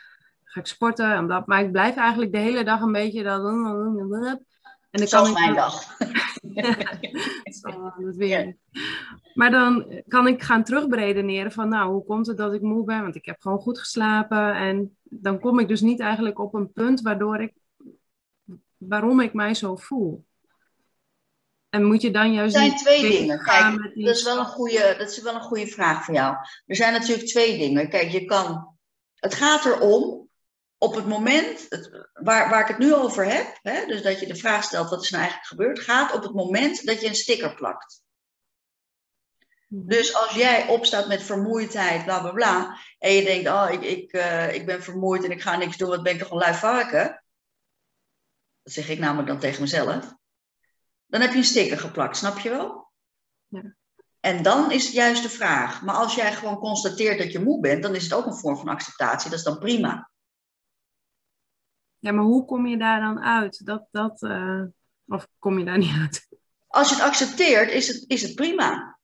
ga 0.44 0.60
ik 0.60 0.66
sporten 0.66 1.14
en 1.14 1.28
dat, 1.28 1.48
maar 1.48 1.64
ik 1.64 1.72
blijf 1.72 1.96
eigenlijk 1.96 2.32
de 2.32 2.38
hele 2.38 2.64
dag 2.64 2.82
een 2.82 2.92
beetje 2.92 3.24
dat... 3.24 3.46
En 4.90 5.00
dan 5.00 5.08
kan 5.08 5.28
ik, 5.28 5.34
mijn 5.34 5.56
dag. 5.56 5.98
dat 7.98 8.16
weer. 8.16 8.58
Maar 9.34 9.52
dan 9.52 10.02
kan 10.08 10.28
ik 10.28 10.44
gaan 10.44 10.64
terugberedeneren 10.64 11.52
van, 11.52 11.70
nou, 11.70 11.92
hoe 11.92 12.06
komt 12.06 12.28
het 12.28 12.38
dat 12.38 12.54
ik 12.54 12.62
moe 12.62 12.84
ben? 12.84 13.02
Want 13.02 13.16
ik 13.16 13.26
heb 13.26 13.42
gewoon 13.42 13.60
goed 13.60 13.80
geslapen. 13.80 14.56
En 14.56 14.98
dan 15.04 15.40
kom 15.40 15.60
ik 15.60 15.68
dus 15.68 15.82
niet 15.82 16.00
eigenlijk 16.00 16.40
op 16.40 16.54
een 16.54 16.72
punt 16.72 17.02
waardoor 17.02 17.42
ik, 17.42 17.54
waarom 18.78 19.20
ik 19.20 19.34
mij 19.34 19.54
zo 19.54 19.76
voel. 19.76 20.26
En 21.78 21.84
moet 21.84 22.02
je 22.02 22.12
dan 22.12 22.34
juist. 22.34 22.56
Er 22.56 22.62
zijn 22.62 22.76
twee 22.76 23.02
dingen. 23.02 23.44
Kijk, 23.44 23.94
dat 23.96 24.16
is, 24.16 24.24
wel 24.24 24.38
een 24.38 24.46
goede, 24.46 24.96
dat 24.98 25.10
is 25.10 25.22
wel 25.22 25.36
een 25.36 25.42
goede 25.42 25.68
vraag 25.68 26.06
voor 26.06 26.14
jou. 26.14 26.36
Er 26.66 26.76
zijn 26.76 26.94
natuurlijk 26.94 27.28
twee 27.28 27.58
dingen. 27.58 27.90
Kijk, 27.90 28.10
je 28.10 28.26
kan. 28.26 28.78
Het 29.16 29.34
gaat 29.34 29.66
erom, 29.66 30.30
op 30.78 30.96
het 30.96 31.08
moment 31.08 31.66
het, 31.70 32.08
waar, 32.14 32.50
waar 32.50 32.62
ik 32.62 32.68
het 32.68 32.78
nu 32.78 32.94
over 32.94 33.26
heb, 33.26 33.60
hè, 33.62 33.86
dus 33.86 34.02
dat 34.02 34.20
je 34.20 34.28
de 34.28 34.36
vraag 34.36 34.64
stelt: 34.64 34.90
wat 34.90 35.02
is 35.02 35.10
nou 35.10 35.24
eigenlijk 35.24 35.52
gebeurd? 35.52 35.80
Gaat 35.80 36.14
op 36.14 36.24
het 36.24 36.34
moment 36.34 36.86
dat 36.86 37.02
je 37.02 37.08
een 37.08 37.16
sticker 37.16 37.56
plakt. 37.56 38.02
Mhm. 39.68 39.88
Dus 39.88 40.16
als 40.16 40.34
jij 40.34 40.68
opstaat 40.68 41.08
met 41.08 41.24
vermoeidheid, 41.24 42.04
bla 42.04 42.20
bla 42.20 42.32
bla, 42.32 42.78
en 43.00 43.14
je 43.14 43.24
denkt: 43.24 43.48
oh, 43.48 43.68
ik, 43.72 43.82
ik, 43.82 44.14
uh, 44.14 44.54
ik 44.54 44.66
ben 44.66 44.84
vermoeid 44.84 45.24
en 45.24 45.32
ik 45.32 45.42
ga 45.42 45.58
niks 45.58 45.78
doen, 45.78 45.90
wat 45.90 46.04
ben 46.04 46.14
ik 46.14 46.20
toch 46.20 46.32
een 46.32 46.38
lui 46.38 46.54
varken? 46.54 47.24
Dat 48.64 48.74
zeg 48.74 48.90
ik 48.90 49.00
namelijk 49.00 49.28
dan 49.28 49.40
tegen 49.40 49.62
mezelf. 49.62 50.16
Dan 51.08 51.22
heb 51.22 51.32
je 51.32 51.38
een 51.38 51.44
sticker 51.44 51.78
geplakt, 51.78 52.18
snap 52.18 52.40
je 52.40 52.50
wel? 52.50 52.92
Ja. 53.48 53.76
En 54.20 54.44
dan 54.44 54.72
is 54.72 54.84
het 54.84 54.94
juist 54.94 55.24
de 55.24 55.30
vraag. 55.30 55.82
Maar 55.82 55.96
als 55.96 56.16
jij 56.16 56.34
gewoon 56.34 56.58
constateert 56.58 57.18
dat 57.18 57.32
je 57.32 57.40
moe 57.40 57.60
bent, 57.60 57.84
dan 57.84 57.96
is 57.96 58.04
het 58.04 58.14
ook 58.14 58.26
een 58.26 58.38
vorm 58.38 58.58
van 58.58 58.68
acceptatie. 58.68 59.30
Dat 59.30 59.40
is 59.40 59.46
dan 59.46 59.60
prima. 59.60 60.10
Ja, 61.98 62.12
maar 62.12 62.24
hoe 62.24 62.46
kom 62.46 62.68
je 62.68 62.78
daar 62.78 63.00
dan 63.00 63.20
uit? 63.20 63.66
Dat, 63.66 63.88
dat, 63.92 64.22
uh... 64.22 64.64
Of 65.08 65.28
kom 65.40 65.60
je 65.60 65.66
daar 65.66 65.78
niet 65.78 65.96
uit? 66.02 66.28
Als 66.68 66.90
je 66.90 66.96
het 66.96 67.04
accepteert, 67.04 67.72
is 67.72 67.88
het, 67.88 68.04
is 68.08 68.22
het 68.22 68.36
prima. 68.36 69.00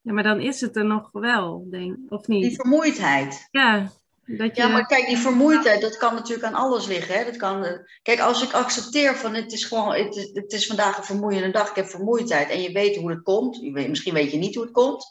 Ja, 0.00 0.12
maar 0.12 0.22
dan 0.22 0.40
is 0.40 0.60
het 0.60 0.76
er 0.76 0.84
nog 0.84 1.08
wel, 1.12 1.70
denk 1.70 1.96
Of 2.08 2.26
niet? 2.26 2.42
Die 2.42 2.54
vermoeidheid. 2.54 3.48
Ja. 3.50 3.90
Dat 4.26 4.56
je... 4.56 4.62
Ja, 4.62 4.68
maar 4.68 4.86
kijk, 4.86 5.06
die 5.06 5.18
vermoeidheid, 5.18 5.80
dat 5.80 5.96
kan 5.96 6.14
natuurlijk 6.14 6.46
aan 6.46 6.54
alles 6.54 6.86
liggen. 6.86 7.14
Hè? 7.18 7.24
Dat 7.24 7.36
kan, 7.36 7.64
eh, 7.64 7.78
kijk, 8.02 8.20
als 8.20 8.42
ik 8.42 8.52
accepteer 8.52 9.16
van 9.16 9.34
het 9.34 9.52
is 9.52 9.64
gewoon, 9.64 9.94
het 9.94 10.16
is, 10.16 10.30
het 10.32 10.52
is 10.52 10.66
vandaag 10.66 10.98
een 10.98 11.04
vermoeiende 11.04 11.50
dag, 11.50 11.68
ik 11.68 11.74
heb 11.76 11.86
vermoeidheid 11.86 12.50
en 12.50 12.62
je 12.62 12.72
weet 12.72 12.96
hoe 12.96 13.10
het 13.10 13.22
komt, 13.22 13.56
je 13.56 13.72
weet, 13.72 13.88
misschien 13.88 14.14
weet 14.14 14.30
je 14.30 14.38
niet 14.38 14.54
hoe 14.54 14.64
het 14.64 14.72
komt, 14.72 15.06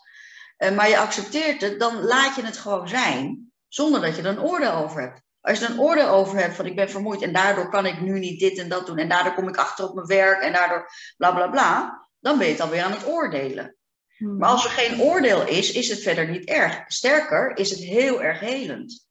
uh, 0.57 0.75
maar 0.75 0.89
je 0.89 0.97
accepteert 0.97 1.61
het, 1.61 1.79
dan 1.79 2.03
laat 2.03 2.35
je 2.35 2.45
het 2.45 2.57
gewoon 2.57 2.87
zijn, 2.87 3.51
zonder 3.67 4.01
dat 4.01 4.15
je 4.15 4.21
er 4.21 4.27
een 4.27 4.43
oordeel 4.43 4.73
over 4.73 5.01
hebt. 5.01 5.21
Als 5.41 5.59
je 5.59 5.65
er 5.65 5.71
een 5.71 5.79
oordeel 5.79 6.07
over 6.07 6.37
hebt 6.37 6.55
van 6.55 6.65
ik 6.65 6.75
ben 6.75 6.89
vermoeid 6.89 7.21
en 7.21 7.33
daardoor 7.33 7.69
kan 7.69 7.85
ik 7.85 8.01
nu 8.01 8.19
niet 8.19 8.39
dit 8.39 8.57
en 8.57 8.69
dat 8.69 8.85
doen 8.85 8.97
en 8.97 9.09
daardoor 9.09 9.33
kom 9.33 9.47
ik 9.47 9.57
achter 9.57 9.85
op 9.85 9.95
mijn 9.95 10.07
werk 10.07 10.41
en 10.41 10.53
daardoor 10.53 10.89
bla 11.17 11.31
bla 11.31 11.47
bla, 11.47 12.07
dan 12.19 12.37
ben 12.37 12.47
je 12.47 12.53
het 12.53 12.61
alweer 12.61 12.83
aan 12.83 12.91
het 12.91 13.07
oordelen. 13.07 13.75
Hmm. 14.17 14.37
Maar 14.37 14.49
als 14.49 14.65
er 14.65 14.71
geen 14.71 15.01
oordeel 15.01 15.47
is, 15.47 15.71
is 15.71 15.89
het 15.89 16.01
verder 16.01 16.29
niet 16.29 16.45
erg. 16.45 16.83
Sterker, 16.87 17.57
is 17.57 17.69
het 17.69 17.79
heel 17.79 18.21
erg 18.21 18.39
helend. 18.39 19.07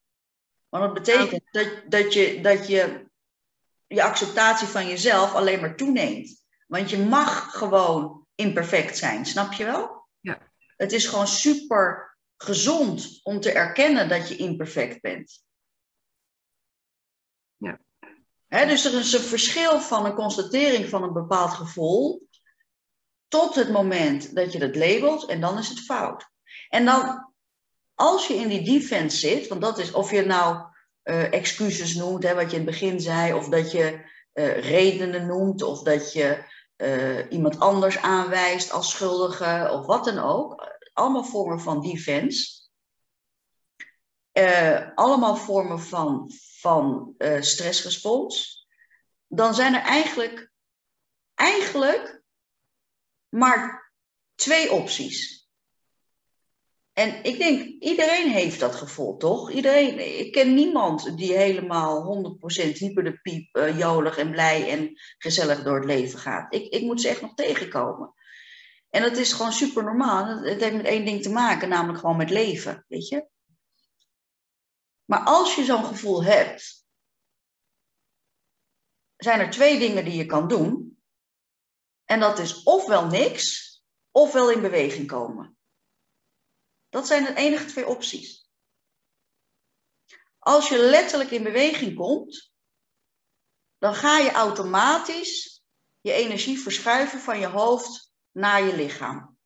Want 0.68 0.84
dat 0.84 0.94
betekent 0.94 1.42
dat, 1.50 1.82
dat, 1.88 2.12
je, 2.12 2.40
dat 2.40 2.68
je 2.68 3.10
je 3.86 4.02
acceptatie 4.02 4.68
van 4.68 4.86
jezelf 4.86 5.34
alleen 5.34 5.60
maar 5.60 5.76
toeneemt. 5.76 6.44
Want 6.66 6.90
je 6.90 6.98
mag 6.98 7.50
gewoon 7.50 8.26
imperfect 8.34 8.98
zijn, 8.98 9.26
snap 9.26 9.52
je 9.52 9.64
wel? 9.64 10.08
Ja. 10.20 10.50
Het 10.76 10.92
is 10.92 11.06
gewoon 11.06 11.26
super 11.26 12.16
gezond 12.36 13.20
om 13.22 13.40
te 13.40 13.52
erkennen 13.52 14.08
dat 14.08 14.28
je 14.28 14.36
imperfect 14.36 15.00
bent. 15.00 15.44
Ja. 17.56 17.78
dus 18.48 18.84
er 18.84 18.98
is 18.98 19.12
een 19.12 19.20
verschil 19.20 19.80
van 19.80 20.06
een 20.06 20.14
constatering 20.14 20.88
van 20.88 21.02
een 21.02 21.12
bepaald 21.12 21.50
gevoel 21.50 22.28
tot 23.32 23.54
het 23.54 23.70
moment 23.70 24.34
dat 24.34 24.52
je 24.52 24.58
het 24.58 24.76
labelt 24.76 25.24
en 25.24 25.40
dan 25.40 25.58
is 25.58 25.68
het 25.68 25.80
fout. 25.80 26.30
En 26.68 26.84
dan, 26.84 27.32
als 27.94 28.26
je 28.26 28.34
in 28.34 28.48
die 28.48 28.64
defense 28.64 29.16
zit, 29.16 29.48
want 29.48 29.60
dat 29.60 29.78
is 29.78 29.92
of 29.92 30.10
je 30.10 30.24
nou 30.24 30.66
uh, 31.04 31.32
excuses 31.32 31.94
noemt, 31.94 32.22
hè, 32.22 32.34
wat 32.34 32.50
je 32.50 32.56
in 32.56 32.62
het 32.62 32.70
begin 32.70 33.00
zei, 33.00 33.32
of 33.32 33.48
dat 33.48 33.72
je 33.72 34.10
uh, 34.34 34.58
redenen 34.58 35.26
noemt, 35.26 35.62
of 35.62 35.82
dat 35.82 36.12
je 36.12 36.44
uh, 36.76 37.30
iemand 37.30 37.60
anders 37.60 37.98
aanwijst 37.98 38.72
als 38.72 38.90
schuldige, 38.90 39.68
of 39.72 39.86
wat 39.86 40.04
dan 40.04 40.18
ook. 40.18 40.78
Allemaal 40.92 41.24
vormen 41.24 41.60
van 41.60 41.80
defense. 41.80 42.60
allemaal 44.94 45.36
vormen 45.36 45.80
van, 45.80 46.30
van 46.60 47.14
stressrespons. 47.40 48.66
Dan 49.26 49.54
zijn 49.54 49.74
er 49.74 49.82
eigenlijk, 49.82 50.50
eigenlijk 51.34 52.21
maar 53.34 53.92
twee 54.34 54.72
opties. 54.72 55.50
En 56.92 57.24
ik 57.24 57.38
denk, 57.38 57.82
iedereen 57.82 58.30
heeft 58.30 58.60
dat 58.60 58.74
gevoel, 58.74 59.16
toch? 59.16 59.50
Iedereen, 59.50 60.18
ik 60.18 60.32
ken 60.32 60.54
niemand 60.54 61.16
die 61.16 61.36
helemaal 61.36 62.24
100% 62.72 62.72
hyper 62.72 63.20
piep, 63.20 63.56
uh, 63.56 63.78
jolig 63.78 64.18
en 64.18 64.30
blij 64.30 64.70
en 64.70 65.00
gezellig 65.18 65.62
door 65.62 65.76
het 65.76 65.84
leven 65.84 66.18
gaat. 66.18 66.54
Ik, 66.54 66.72
ik 66.72 66.82
moet 66.82 67.00
ze 67.00 67.08
echt 67.08 67.20
nog 67.20 67.34
tegenkomen. 67.34 68.14
En 68.90 69.02
dat 69.02 69.16
is 69.16 69.32
gewoon 69.32 69.52
super 69.52 69.84
normaal. 69.84 70.26
Het 70.26 70.60
heeft 70.60 70.76
met 70.76 70.86
één 70.86 71.04
ding 71.04 71.22
te 71.22 71.30
maken, 71.30 71.68
namelijk 71.68 71.98
gewoon 71.98 72.16
met 72.16 72.30
leven, 72.30 72.84
weet 72.88 73.08
je? 73.08 73.28
Maar 75.04 75.24
als 75.24 75.54
je 75.54 75.64
zo'n 75.64 75.84
gevoel 75.84 76.24
hebt, 76.24 76.86
zijn 79.16 79.40
er 79.40 79.50
twee 79.50 79.78
dingen 79.78 80.04
die 80.04 80.16
je 80.16 80.26
kan 80.26 80.48
doen. 80.48 80.81
En 82.12 82.20
dat 82.20 82.38
is 82.38 82.62
ofwel 82.62 83.06
niks, 83.06 83.76
ofwel 84.10 84.50
in 84.50 84.60
beweging 84.60 85.06
komen. 85.06 85.56
Dat 86.88 87.06
zijn 87.06 87.24
de 87.24 87.34
enige 87.34 87.64
twee 87.64 87.86
opties. 87.86 88.50
Als 90.38 90.68
je 90.68 90.78
letterlijk 90.78 91.30
in 91.30 91.42
beweging 91.42 91.94
komt, 91.94 92.52
dan 93.78 93.94
ga 93.94 94.18
je 94.18 94.30
automatisch 94.30 95.62
je 96.00 96.12
energie 96.12 96.60
verschuiven 96.60 97.20
van 97.20 97.38
je 97.38 97.46
hoofd 97.46 98.12
naar 98.30 98.62
je 98.62 98.76
lichaam. 98.76 99.38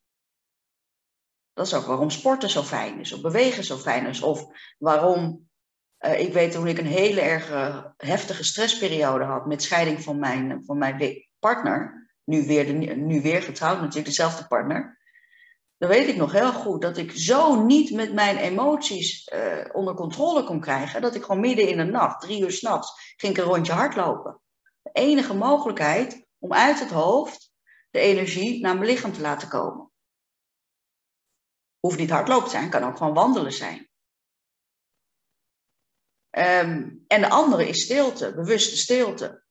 Dat 1.53 1.67
is 1.67 1.75
ook 1.75 1.87
waarom 1.87 2.11
sporten 2.11 2.51
zo 2.51 2.63
fijn 2.63 3.01
is, 3.01 3.13
of 3.13 3.21
bewegen 3.21 3.65
zo 3.65 3.77
fijn 3.77 4.07
is, 4.07 4.23
of 4.23 4.47
waarom 4.79 5.49
uh, 5.99 6.21
ik 6.21 6.33
weet 6.33 6.53
toen 6.53 6.67
ik 6.67 6.79
een 6.79 6.87
hele 6.87 7.21
erg 7.21 7.49
heftige 7.97 8.45
stressperiode 8.45 9.25
had 9.25 9.47
met 9.47 9.63
scheiding 9.63 10.03
van 10.03 10.19
mijn, 10.19 10.65
van 10.65 10.79
mijn 10.79 11.27
partner, 11.39 12.06
nu 12.27 12.47
weer, 12.47 12.97
nu 12.97 13.23
weer 13.23 13.43
getrouwd 13.43 13.81
natuurlijk, 13.81 14.07
dezelfde 14.07 14.47
partner. 14.47 14.99
Dan 15.79 15.89
weet 15.89 16.09
ik 16.09 16.17
nog 16.17 16.33
heel 16.33 16.53
goed 16.53 16.83
dat 16.83 16.97
ik 16.97 17.13
zo 17.13 17.65
niet 17.65 17.91
met 17.91 18.13
mijn 18.13 18.37
emoties 18.37 19.29
uh, 19.29 19.65
onder 19.73 19.95
controle 19.95 20.45
kon 20.45 20.61
krijgen, 20.61 21.03
dat 21.03 21.15
ik 21.15 21.23
gewoon 21.23 21.41
midden 21.41 21.69
in 21.69 21.77
de 21.77 21.85
nacht, 21.85 22.21
drie 22.21 22.43
uur 22.43 22.51
s'nachts, 22.51 23.15
ging 23.17 23.37
ik 23.37 23.45
een 23.45 23.51
rondje 23.51 23.73
hardlopen. 23.73 24.41
De 24.83 24.91
enige 24.93 25.35
mogelijkheid 25.35 26.27
om 26.39 26.53
uit 26.53 26.81
het 26.81 26.91
hoofd 26.91 27.55
de 27.91 27.99
energie 28.01 28.61
naar 28.61 28.75
mijn 28.75 28.91
lichaam 28.91 29.13
te 29.13 29.21
laten 29.21 29.49
komen. 29.49 29.91
Hoeft 31.81 31.99
niet 31.99 32.11
hardlopen 32.11 32.45
te 32.45 32.51
zijn, 32.51 32.71
kan 32.71 32.85
ook 32.85 32.97
gewoon 32.97 33.15
wandelen 33.15 33.53
zijn. 33.53 33.89
Um, 36.31 37.05
en 37.07 37.21
de 37.21 37.29
andere 37.29 37.69
is 37.69 37.83
stilte, 37.83 38.35
bewuste 38.35 38.77
stilte. 38.77 39.45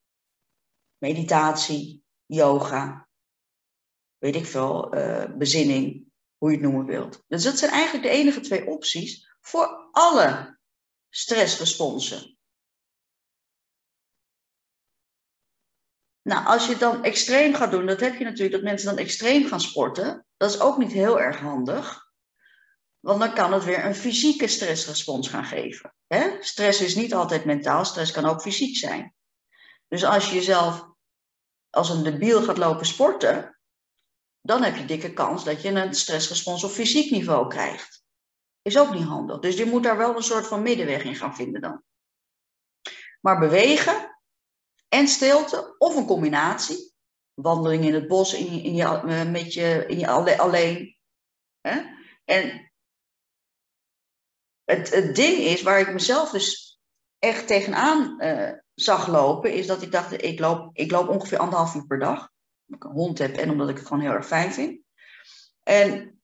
Meditatie, 0.98 2.05
yoga, 2.26 3.08
weet 4.18 4.36
ik 4.36 4.46
veel, 4.46 4.96
uh, 4.96 5.26
bezinning, 5.38 6.06
hoe 6.38 6.50
je 6.50 6.58
het 6.58 6.66
noemen 6.66 6.86
wilt. 6.86 7.24
Dus 7.28 7.44
dat 7.44 7.58
zijn 7.58 7.72
eigenlijk 7.72 8.04
de 8.04 8.14
enige 8.14 8.40
twee 8.40 8.68
opties 8.68 9.36
voor 9.42 9.90
alle 9.92 10.60
stressresponsen. 11.10 12.38
Nou, 16.22 16.46
als 16.46 16.66
je 16.66 16.72
het 16.72 16.80
dan 16.80 17.04
extreem 17.04 17.54
gaat 17.54 17.72
doen, 17.72 17.86
dat 17.86 18.00
heb 18.00 18.18
je 18.18 18.24
natuurlijk 18.24 18.52
dat 18.52 18.64
mensen 18.64 18.88
dan 18.88 18.98
extreem 18.98 19.46
gaan 19.48 19.62
sporten. 19.62 20.26
Dat 20.38 20.50
is 20.50 20.60
ook 20.60 20.78
niet 20.78 20.92
heel 20.92 21.20
erg 21.20 21.40
handig. 21.40 22.06
Want 23.00 23.20
dan 23.20 23.34
kan 23.34 23.54
het 23.54 23.64
weer 23.64 23.86
een 23.86 23.96
fysieke 23.96 24.48
stressrespons 24.48 25.28
gaan 25.28 25.46
geven. 25.46 25.96
Hè? 26.08 26.38
Stress 26.44 26.82
is 26.82 26.96
niet 26.96 27.14
altijd 27.14 27.46
mentaal, 27.46 27.86
stress 27.86 28.12
kan 28.12 28.26
ook 28.26 28.42
fysiek 28.42 28.78
zijn. 28.78 29.16
Dus 29.88 30.04
als 30.04 30.30
je 30.30 30.36
jezelf 30.36 30.95
als 31.76 31.90
een 31.90 32.04
debiel 32.04 32.44
gaat 32.44 32.58
lopen 32.58 32.86
sporten, 32.86 33.60
dan 34.42 34.64
heb 34.64 34.76
je 34.76 34.86
dikke 34.86 35.14
kans 35.14 35.44
dat 35.44 35.62
je 35.62 35.70
een 35.70 35.94
stressrespons 35.94 36.64
op 36.64 36.72
fysiek 36.72 37.12
niveau 37.12 37.48
krijgt. 37.48 38.04
Is 38.62 38.78
ook 38.78 38.94
niet 38.94 39.04
handig. 39.04 39.40
Dus 39.40 39.58
je 39.58 39.66
moet 39.66 39.84
daar 39.84 39.98
wel 39.98 40.16
een 40.16 40.24
soort 40.24 40.48
van 40.48 40.62
middenweg 40.62 41.04
in 41.04 41.16
gaan 41.16 41.36
vinden 41.36 41.62
dan. 41.62 41.84
Maar 43.22 43.40
bewegen 43.40 44.20
en 44.88 45.08
stilte, 45.08 45.76
of 45.78 45.96
een 45.96 46.06
combinatie. 46.06 46.94
Wandeling 47.34 47.86
in 47.86 47.94
het 47.94 48.08
bos 48.08 48.34
in 48.34 48.56
je, 48.56 48.62
in 48.62 48.76
je, 48.76 49.26
met 49.26 49.54
je, 49.54 49.86
in 49.88 50.00
je 50.00 50.38
alleen. 50.38 50.98
Hè? 51.62 51.82
En 52.26 52.72
het, 54.64 54.90
het 54.90 55.16
ding 55.16 55.38
is, 55.38 55.62
waar 55.62 55.80
ik 55.80 55.94
mezelf 55.94 56.30
dus 56.32 56.80
echt 57.20 57.48
tegenaan 57.48 58.24
uh, 58.24 58.52
zag 58.76 59.08
lopen, 59.08 59.54
is 59.54 59.68
dat 59.68 59.82
ik 59.82 59.92
dacht, 59.92 60.24
ik 60.24 60.40
loop, 60.40 60.70
ik 60.74 60.92
loop 60.92 61.10
ongeveer 61.10 61.38
anderhalf 61.38 61.76
uur 61.76 61.86
per 61.86 62.00
dag. 62.00 62.30
Omdat 62.68 62.84
ik 62.84 62.84
een 62.84 62.92
hond 62.92 63.18
heb 63.18 63.36
en 63.36 63.50
omdat 63.50 63.70
ik 63.70 63.78
het 63.78 63.88
gewoon 63.88 64.02
heel 64.02 64.12
erg 64.12 64.28
fijn 64.28 64.54
vind. 64.54 64.80
En 65.64 66.20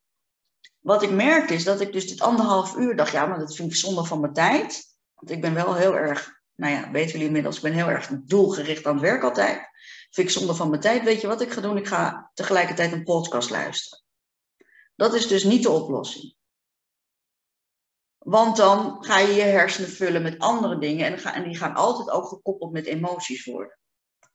wat 0.79 1.03
ik 1.03 1.11
merkte 1.11 1.53
is 1.53 1.63
dat 1.63 1.81
ik 1.81 1.93
dus 1.93 2.07
dit 2.07 2.21
anderhalf 2.21 2.75
uur 2.75 2.95
dacht, 2.95 3.11
ja, 3.11 3.25
maar 3.25 3.39
dat 3.39 3.55
vind 3.55 3.71
ik 3.71 3.77
zonde 3.77 4.03
van 4.03 4.19
mijn 4.19 4.33
tijd. 4.33 4.83
Want 5.13 5.31
ik 5.31 5.41
ben 5.41 5.53
wel 5.53 5.75
heel 5.75 5.95
erg, 5.95 6.41
nou 6.55 6.73
ja, 6.73 6.91
weten 6.91 7.11
jullie 7.11 7.25
inmiddels, 7.25 7.55
ik 7.55 7.61
ben 7.61 7.73
heel 7.73 7.89
erg 7.89 8.07
doelgericht 8.07 8.85
aan 8.85 8.93
het 8.93 9.01
werk 9.01 9.23
altijd. 9.23 9.69
Vind 10.09 10.27
ik 10.27 10.33
zonde 10.33 10.55
van 10.55 10.69
mijn 10.69 10.81
tijd. 10.81 11.03
Weet 11.03 11.21
je 11.21 11.27
wat 11.27 11.41
ik 11.41 11.51
ga 11.51 11.61
doen? 11.61 11.77
Ik 11.77 11.87
ga 11.87 12.31
tegelijkertijd 12.33 12.91
een 12.91 13.03
podcast 13.03 13.49
luisteren. 13.49 14.03
Dat 14.95 15.13
is 15.13 15.27
dus 15.27 15.43
niet 15.43 15.63
de 15.63 15.69
oplossing. 15.69 16.35
Want 18.25 18.57
dan 18.57 19.03
ga 19.03 19.17
je 19.19 19.33
je 19.33 19.41
hersenen 19.41 19.89
vullen 19.89 20.21
met 20.21 20.39
andere 20.39 20.77
dingen 20.77 21.23
en, 21.23 21.43
die 21.43 21.57
gaan 21.57 21.75
altijd 21.75 22.09
ook 22.09 22.27
gekoppeld 22.27 22.71
met 22.71 22.85
emoties 22.85 23.45
worden. 23.45 23.79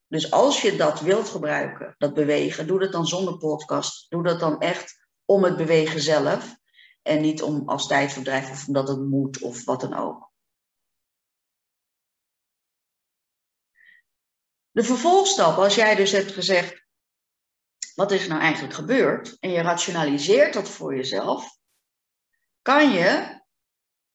Dus 0.06 0.30
als 0.30 0.62
je 0.62 0.76
dat 0.76 1.00
wilt 1.00 1.28
gebruiken, 1.28 1.94
dat 1.98 2.14
bewegen, 2.14 2.66
doe 2.66 2.78
dat 2.78 2.92
dan 2.92 3.06
zonder 3.06 3.38
podcast. 3.38 4.10
Doe 4.10 4.22
dat 4.22 4.40
dan 4.40 4.60
echt 4.60 5.06
om 5.24 5.44
het 5.44 5.56
bewegen 5.56 6.00
zelf 6.00 6.56
en 7.02 7.20
niet 7.20 7.42
om 7.42 7.68
als 7.68 7.86
tijdverdrijf 7.86 8.50
of 8.50 8.66
omdat 8.66 8.88
het 8.88 9.00
moet 9.00 9.40
of 9.40 9.64
wat 9.64 9.80
dan 9.80 9.94
ook. 9.94 10.30
De 14.70 14.84
vervolgstap, 14.84 15.56
als 15.56 15.74
jij 15.74 15.94
dus 15.94 16.12
hebt 16.12 16.32
gezegd, 16.32 16.86
wat 17.94 18.12
is 18.12 18.26
nou 18.26 18.40
eigenlijk 18.40 18.74
gebeurd? 18.74 19.36
En 19.40 19.50
je 19.50 19.60
rationaliseert 19.60 20.54
dat 20.54 20.68
voor 20.68 20.96
jezelf, 20.96 21.58
kan 22.62 22.90
je 22.90 23.44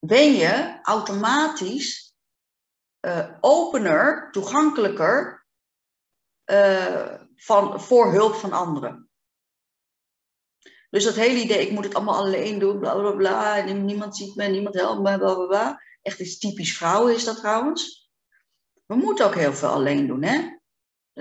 ben 0.06 0.34
je 0.34 0.80
automatisch 0.82 2.16
uh, 3.02 3.28
opener, 3.40 4.32
toegankelijker 4.32 5.46
uh, 6.46 7.14
van, 7.36 7.82
voor 7.82 8.12
hulp 8.12 8.34
van 8.34 8.52
anderen. 8.52 9.10
Dus 10.90 11.04
dat 11.04 11.16
hele 11.16 11.40
idee, 11.40 11.66
ik 11.66 11.72
moet 11.72 11.84
het 11.84 11.94
allemaal 11.94 12.16
alleen 12.16 12.60
doen, 12.60 12.80
bla 12.80 12.94
bla 12.94 13.12
bla, 13.12 13.62
niemand 13.62 14.18
ziet 14.18 14.36
me, 14.36 14.48
niemand 14.48 14.76
helpt 14.76 15.02
me, 15.02 15.18
bla 15.18 15.36
bla 15.36 15.46
bla. 15.46 15.82
Echt 16.02 16.20
iets 16.20 16.38
typisch 16.38 16.78
vrouwen 16.78 17.14
is 17.14 17.24
dat 17.24 17.38
trouwens. 17.38 18.12
We 18.86 18.96
moeten 18.96 19.26
ook 19.26 19.36
heel 19.36 19.54
veel 19.54 19.70
alleen 19.70 20.08
doen, 20.08 20.24
hè? 20.24 20.60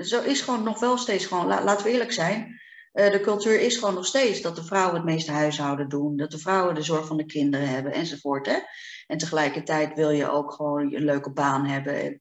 Zo 0.02 0.22
is 0.22 0.40
gewoon 0.40 0.62
nog 0.62 0.80
wel 0.80 0.96
steeds 0.96 1.26
gewoon, 1.26 1.46
laten 1.46 1.84
we 1.84 1.92
eerlijk 1.92 2.12
zijn, 2.12 2.60
de 2.92 3.20
cultuur 3.22 3.60
is 3.60 3.76
gewoon 3.76 3.94
nog 3.94 4.06
steeds 4.06 4.40
dat 4.40 4.56
de 4.56 4.64
vrouwen 4.64 4.94
het 4.94 5.04
meeste 5.04 5.32
huishouden 5.32 5.88
doen, 5.88 6.16
dat 6.16 6.30
de 6.30 6.38
vrouwen 6.38 6.74
de 6.74 6.82
zorg 6.82 7.06
van 7.06 7.16
de 7.16 7.24
kinderen 7.24 7.68
hebben 7.68 7.92
enzovoort. 7.92 8.46
Hè? 8.46 8.58
En 9.06 9.18
tegelijkertijd 9.18 9.94
wil 9.94 10.10
je 10.10 10.30
ook 10.30 10.52
gewoon 10.52 10.94
een 10.94 11.04
leuke 11.04 11.32
baan 11.32 11.66
hebben. 11.66 12.20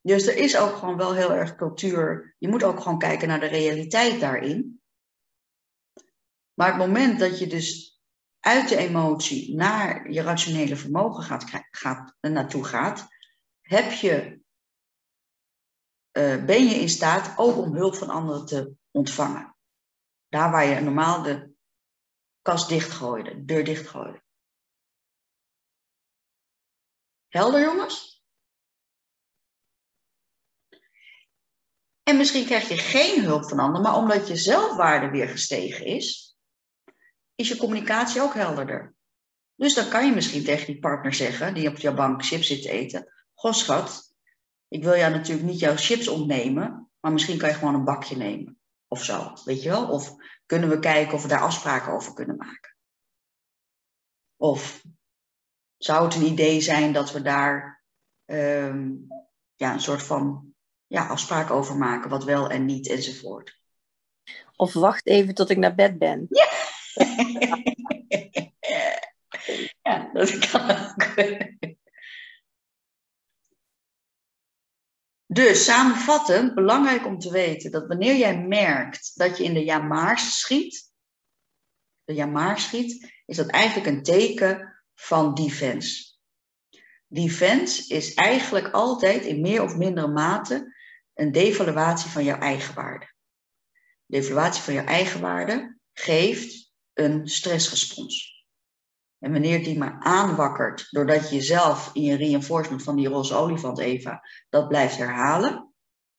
Dus 0.00 0.26
er 0.26 0.36
is 0.36 0.56
ook 0.56 0.76
gewoon 0.76 0.96
wel 0.96 1.14
heel 1.14 1.32
erg 1.32 1.56
cultuur. 1.56 2.34
Je 2.38 2.48
moet 2.48 2.62
ook 2.62 2.80
gewoon 2.80 2.98
kijken 2.98 3.28
naar 3.28 3.40
de 3.40 3.46
realiteit 3.46 4.20
daarin. 4.20 4.80
Maar 6.54 6.68
het 6.68 6.86
moment 6.86 7.18
dat 7.18 7.38
je 7.38 7.46
dus 7.46 8.00
uit 8.40 8.68
de 8.68 8.76
emotie 8.76 9.54
naar 9.54 10.10
je 10.10 10.22
rationele 10.22 10.76
vermogen 10.76 11.22
gaat, 11.22 11.44
gaat, 11.70 12.14
naartoe 12.20 12.64
gaat, 12.64 13.06
heb 13.60 13.92
je, 13.92 14.40
uh, 16.12 16.44
ben 16.44 16.64
je 16.68 16.74
in 16.74 16.88
staat 16.88 17.32
ook 17.36 17.56
om 17.56 17.74
hulp 17.74 17.94
van 17.94 18.08
anderen 18.08 18.46
te 18.46 18.74
ontvangen. 18.90 19.57
Daar 20.28 20.50
waar 20.50 20.64
je 20.64 20.80
normaal 20.80 21.22
de 21.22 21.52
kast 22.42 22.68
dichtgooide, 22.68 23.34
de 23.34 23.44
deur 23.44 23.64
dichtgooide. 23.64 24.22
Helder, 27.28 27.60
jongens? 27.60 28.22
En 32.02 32.16
misschien 32.16 32.44
krijg 32.44 32.68
je 32.68 32.76
geen 32.76 33.24
hulp 33.24 33.48
van 33.48 33.58
anderen, 33.58 33.82
maar 33.82 33.96
omdat 33.96 34.28
je 34.28 34.36
zelfwaarde 34.36 35.10
weer 35.10 35.28
gestegen 35.28 35.86
is, 35.86 36.36
is 37.34 37.48
je 37.48 37.56
communicatie 37.56 38.20
ook 38.20 38.34
helderder. 38.34 38.94
Dus 39.54 39.74
dan 39.74 39.88
kan 39.88 40.06
je 40.06 40.12
misschien 40.12 40.44
tegen 40.44 40.66
die 40.66 40.78
partner 40.78 41.14
zeggen, 41.14 41.54
die 41.54 41.68
op 41.68 41.76
jouw 41.76 41.94
bank 41.94 42.24
chips 42.24 42.46
zit 42.46 42.62
te 42.62 42.70
eten, 42.70 43.12
goh 43.34 43.52
schat, 43.52 44.14
ik 44.68 44.82
wil 44.82 44.96
jou 44.96 45.12
natuurlijk 45.12 45.46
niet 45.46 45.58
jouw 45.58 45.76
chips 45.76 46.08
ontnemen, 46.08 46.90
maar 47.00 47.12
misschien 47.12 47.38
kan 47.38 47.48
je 47.48 47.54
gewoon 47.54 47.74
een 47.74 47.84
bakje 47.84 48.16
nemen. 48.16 48.57
Of 48.88 49.04
zo, 49.04 49.32
weet 49.44 49.62
je 49.62 49.68
wel? 49.68 49.88
Of 49.88 50.14
kunnen 50.46 50.68
we 50.68 50.78
kijken 50.78 51.14
of 51.14 51.22
we 51.22 51.28
daar 51.28 51.40
afspraken 51.40 51.92
over 51.92 52.14
kunnen 52.14 52.36
maken? 52.36 52.76
Of 54.36 54.84
zou 55.76 56.04
het 56.04 56.14
een 56.14 56.26
idee 56.26 56.60
zijn 56.60 56.92
dat 56.92 57.12
we 57.12 57.22
daar 57.22 57.82
um, 58.24 59.06
ja, 59.54 59.72
een 59.72 59.80
soort 59.80 60.02
van 60.02 60.54
ja, 60.86 61.06
afspraak 61.06 61.50
over 61.50 61.76
maken, 61.76 62.10
wat 62.10 62.24
wel 62.24 62.50
en 62.50 62.64
niet 62.64 62.88
enzovoort? 62.88 63.60
Of 64.56 64.72
wacht 64.72 65.06
even 65.06 65.34
tot 65.34 65.50
ik 65.50 65.56
naar 65.56 65.74
bed 65.74 65.98
ben. 65.98 66.26
Ja, 66.28 66.48
ja 69.82 70.10
dat 70.12 70.38
kan 70.38 70.70
ook. 70.70 71.76
Dus 75.30 75.64
samenvattend, 75.64 76.54
belangrijk 76.54 77.06
om 77.06 77.18
te 77.18 77.30
weten 77.30 77.70
dat 77.70 77.86
wanneer 77.86 78.16
jij 78.16 78.38
merkt 78.38 79.12
dat 79.14 79.38
je 79.38 79.44
in 79.44 79.54
de 79.54 79.64
jamaars 79.64 80.40
schiet, 80.40 80.92
de 82.04 82.14
jamaars 82.14 82.62
schiet, 82.62 83.12
is 83.26 83.36
dat 83.36 83.46
eigenlijk 83.46 83.86
een 83.86 84.02
teken 84.02 84.82
van 84.94 85.34
defense. 85.34 86.16
Defense 87.06 87.94
is 87.94 88.14
eigenlijk 88.14 88.68
altijd 88.70 89.24
in 89.24 89.40
meer 89.40 89.62
of 89.62 89.76
mindere 89.76 90.08
mate 90.08 90.76
een 91.14 91.32
devaluatie 91.32 92.10
van 92.10 92.24
jouw 92.24 92.38
eigen 92.38 92.74
waarde. 92.74 93.12
De 94.06 94.18
devaluatie 94.18 94.62
van 94.62 94.74
jouw 94.74 94.84
eigen 94.84 95.20
waarde 95.20 95.78
geeft 95.92 96.72
een 96.92 97.28
stressrespons. 97.28 98.37
En 99.18 99.32
wanneer 99.32 99.64
die 99.64 99.78
maar 99.78 99.96
aanwakkert, 100.00 100.86
doordat 100.90 101.28
je 101.28 101.34
jezelf 101.34 101.90
in 101.92 102.02
je 102.02 102.16
reinforcement 102.16 102.82
van 102.82 102.96
die 102.96 103.08
roze 103.08 103.34
olifant, 103.34 103.78
Eva, 103.78 104.22
dat 104.48 104.68
blijft 104.68 104.96
herhalen. 104.96 105.72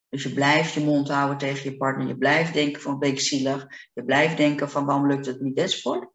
Dus 0.09 0.23
je 0.23 0.33
blijft 0.33 0.73
je 0.73 0.83
mond 0.83 1.09
houden 1.09 1.37
tegen 1.37 1.71
je 1.71 1.77
partner, 1.77 2.07
je 2.07 2.17
blijft 2.17 2.53
denken 2.53 2.81
van 2.81 2.99
ben 2.99 3.09
ik 3.09 3.19
zielig, 3.19 3.67
je 3.93 4.03
blijft 4.03 4.37
denken 4.37 4.69
van 4.69 4.85
waarom 4.85 5.07
lukt 5.07 5.25
het 5.25 5.41
niet 5.41 5.57
enzovoort. 5.57 6.11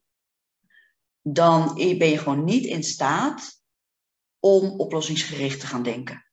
Dan 1.21 1.75
ben 1.75 2.09
je 2.09 2.19
gewoon 2.19 2.45
niet 2.45 2.65
in 2.65 2.83
staat 2.83 3.63
om 4.39 4.81
oplossingsgericht 4.81 5.61
te 5.61 5.67
gaan 5.67 5.83
denken. 5.83 6.27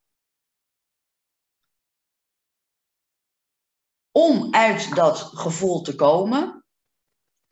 Om 4.12 4.54
uit 4.54 4.95
dat 4.95 5.20
gevoel 5.20 5.82
te 5.82 5.95
komen, 5.95 6.66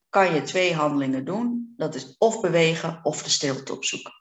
kan 0.09 0.33
je 0.33 0.41
twee 0.41 0.73
handelingen 0.75 1.25
doen. 1.25 1.58
Dat 1.79 1.95
is 1.95 2.17
of 2.17 2.41
bewegen 2.41 2.99
of 3.03 3.23
de 3.23 3.29
stilte 3.29 3.73
opzoeken. 3.73 4.13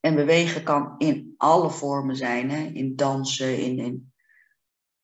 En 0.00 0.14
bewegen 0.14 0.64
kan 0.64 0.98
in 0.98 1.34
alle 1.36 1.70
vormen 1.70 2.16
zijn, 2.16 2.50
hè? 2.50 2.62
in 2.62 2.96
dansen, 2.96 3.58
in, 3.58 3.78
in, 3.78 4.12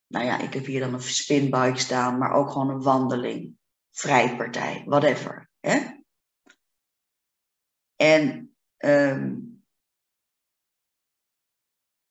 nou 0.06 0.24
ja, 0.24 0.38
ik 0.38 0.52
heb 0.54 0.64
hier 0.64 0.80
dan 0.80 0.94
een 0.94 1.02
spinbike 1.02 1.78
staan, 1.78 2.18
maar 2.18 2.32
ook 2.32 2.50
gewoon 2.50 2.70
een 2.70 2.82
wandeling, 2.82 3.56
vrijpartij, 3.90 4.82
whatever. 4.86 5.50
Hè? 5.60 6.02
En 7.96 8.54
um, 8.78 9.64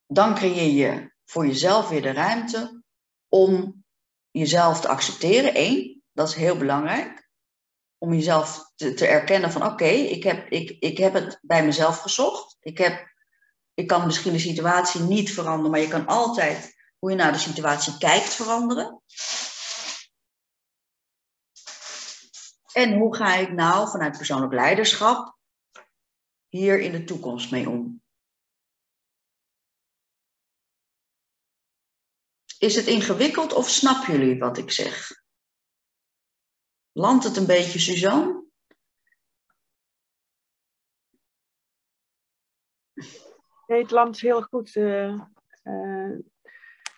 dan 0.05 0.35
creëer 0.35 0.71
je 0.71 1.13
voor 1.25 1.45
jezelf 1.45 1.89
weer 1.89 2.01
de 2.01 2.11
ruimte 2.11 2.83
om 3.27 3.83
jezelf 4.31 4.81
te 4.81 4.87
accepteren. 4.87 5.51
Eén, 5.55 6.03
dat 6.11 6.27
is 6.27 6.35
heel 6.35 6.57
belangrijk. 6.57 7.22
Om 8.03 8.13
jezelf 8.13 8.71
te, 8.75 8.93
te 8.93 9.07
erkennen 9.07 9.51
van 9.51 9.65
oké, 9.65 9.85
ik, 9.85 10.23
heb, 10.23 10.49
ik, 10.49 10.69
ik 10.79 10.97
heb 10.97 11.13
het 11.13 11.39
bij 11.41 11.65
mezelf 11.65 11.99
gezocht. 11.99 12.57
Ik, 12.59 12.77
heb, 12.77 13.13
ik 13.73 13.87
kan 13.87 14.05
misschien 14.05 14.33
de 14.33 14.39
situatie 14.39 15.01
niet 15.01 15.33
veranderen, 15.33 15.71
maar 15.71 15.79
je 15.79 15.87
kan 15.87 16.07
altijd 16.07 16.75
hoe 16.99 17.09
je 17.09 17.15
naar 17.15 17.31
de 17.31 17.37
situatie 17.37 17.97
kijkt 17.97 18.33
veranderen. 18.33 19.01
En 22.73 22.97
hoe 22.97 23.15
ga 23.15 23.35
ik 23.35 23.51
nou 23.51 23.89
vanuit 23.89 24.17
persoonlijk 24.17 24.53
leiderschap 24.53 25.37
hier 26.47 26.79
in 26.79 26.91
de 26.91 27.03
toekomst 27.03 27.51
mee 27.51 27.69
om? 27.69 28.01
Is 32.59 32.75
het 32.75 32.85
ingewikkeld 32.85 33.53
of 33.53 33.69
snappen 33.69 34.13
jullie 34.13 34.39
wat 34.39 34.57
ik 34.57 34.71
zeg? 34.71 35.22
Landt 36.93 37.23
het 37.23 37.37
een 37.37 37.45
beetje, 37.45 37.79
Suzanne? 37.79 38.43
Nee, 43.67 43.81
het 43.81 43.91
landt 43.91 44.19
heel 44.19 44.41
goed. 44.41 44.75
Uh, 44.75 45.21
uh, 45.63 46.19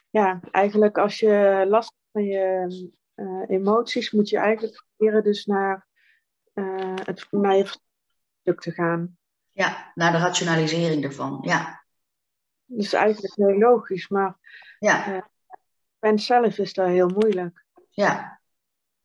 ja, 0.09 0.39
eigenlijk 0.51 0.97
als 0.97 1.19
je 1.19 1.65
last 1.67 1.93
hebt 1.93 2.11
van 2.11 2.23
je 2.23 2.91
uh, 3.15 3.43
emoties, 3.47 4.11
moet 4.11 4.29
je 4.29 4.37
eigenlijk 4.37 4.85
proberen 4.95 5.23
dus 5.23 5.45
naar, 5.45 5.87
het, 7.03 7.27
naar 7.31 7.55
je 7.55 7.65
stuk 8.41 8.61
te 8.61 8.71
gaan. 8.71 9.17
Ja, 9.51 9.91
naar 9.95 10.11
de 10.11 10.17
rationalisering 10.17 11.03
ervan, 11.03 11.39
ja. 11.41 11.83
Dat 12.65 12.85
is 12.85 12.93
eigenlijk 12.93 13.35
heel 13.35 13.57
logisch, 13.57 14.07
maar 14.07 14.37
ja 14.79 15.23
mens 16.05 16.25
zelf 16.25 16.57
is 16.57 16.73
dat 16.73 16.87
heel 16.87 17.07
moeilijk. 17.07 17.65
Ja, 17.89 18.41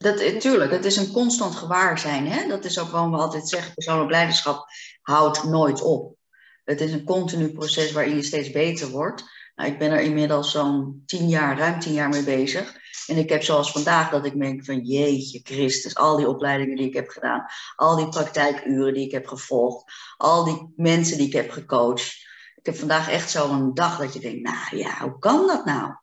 dat, 0.03 0.41
tuurlijk, 0.41 0.71
het 0.71 0.85
is 0.85 0.97
een 0.97 1.13
constant 1.13 1.55
gewaarzijn. 1.55 2.27
Hè? 2.27 2.49
Dat 2.49 2.65
is 2.65 2.79
ook 2.79 2.89
waarom 2.89 3.11
we 3.11 3.17
altijd 3.17 3.49
zeggen, 3.49 3.75
persoonlijk 3.75 4.11
leiderschap 4.11 4.67
houdt 5.03 5.45
nooit 5.45 5.83
op. 5.83 6.17
Het 6.65 6.81
is 6.81 6.93
een 6.93 7.05
continu 7.05 7.53
proces 7.53 7.93
waarin 7.93 8.17
je 8.17 8.23
steeds 8.23 8.51
beter 8.51 8.89
wordt. 8.89 9.25
Nou, 9.55 9.71
ik 9.71 9.79
ben 9.79 9.91
er 9.91 10.01
inmiddels 10.01 10.51
zo'n 10.51 11.03
tien 11.07 11.29
jaar, 11.29 11.59
ruim 11.59 11.81
tien 11.81 11.93
jaar 11.93 12.09
mee 12.09 12.23
bezig. 12.23 12.79
En 13.07 13.17
ik 13.17 13.29
heb 13.29 13.43
zoals 13.43 13.73
vandaag 13.73 14.11
dat 14.11 14.25
ik 14.25 14.41
denk 14.41 14.65
van 14.65 14.81
jeetje 14.81 15.41
Christus, 15.43 15.95
al 15.95 16.17
die 16.17 16.29
opleidingen 16.29 16.77
die 16.77 16.87
ik 16.87 16.95
heb 16.95 17.09
gedaan, 17.09 17.45
al 17.77 17.97
die 17.97 18.09
praktijkuren 18.09 18.95
die 18.95 19.05
ik 19.05 19.13
heb 19.13 19.27
gevolgd, 19.27 19.93
al 20.17 20.45
die 20.45 20.73
mensen 20.77 21.17
die 21.17 21.27
ik 21.27 21.33
heb 21.33 21.51
gecoacht. 21.51 22.29
Ik 22.55 22.67
heb 22.67 22.77
vandaag 22.77 23.11
echt 23.11 23.31
zo'n 23.31 23.75
dag 23.75 23.99
dat 23.99 24.13
je 24.13 24.21
denkt, 24.21 24.43
nou 24.43 24.77
ja, 24.77 25.01
hoe 25.01 25.19
kan 25.19 25.47
dat 25.47 25.65
nou? 25.65 25.95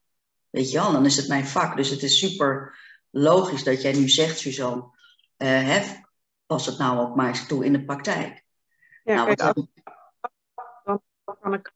Weet 0.50 0.72
je 0.72 0.78
wel, 0.78 0.92
dan 0.92 1.06
is 1.06 1.16
het 1.18 1.28
mijn 1.28 1.48
vak. 1.48 1.78
Dus 1.78 1.90
het 1.90 2.04
is 2.04 2.20
super 2.20 2.76
logisch 3.18 3.64
dat 3.64 3.82
jij 3.82 3.94
nu 3.94 4.10
zegt, 4.10 4.40
Suzanne, 4.40 4.82
uh, 4.84 5.48
hè, 5.48 5.82
pas 6.46 6.66
het 6.66 6.78
nou 6.78 7.00
ook 7.00 7.16
maar 7.16 7.28
eens 7.28 7.48
toe 7.48 7.66
in 7.66 7.74
de 7.74 7.86
praktijk. 7.86 8.46
Ja, 9.04 9.16
nou, 9.16 9.36
kijk, 9.36 9.56
dan... 9.56 9.68
dan 10.84 11.38
kan 11.40 11.54
ik 11.54 11.74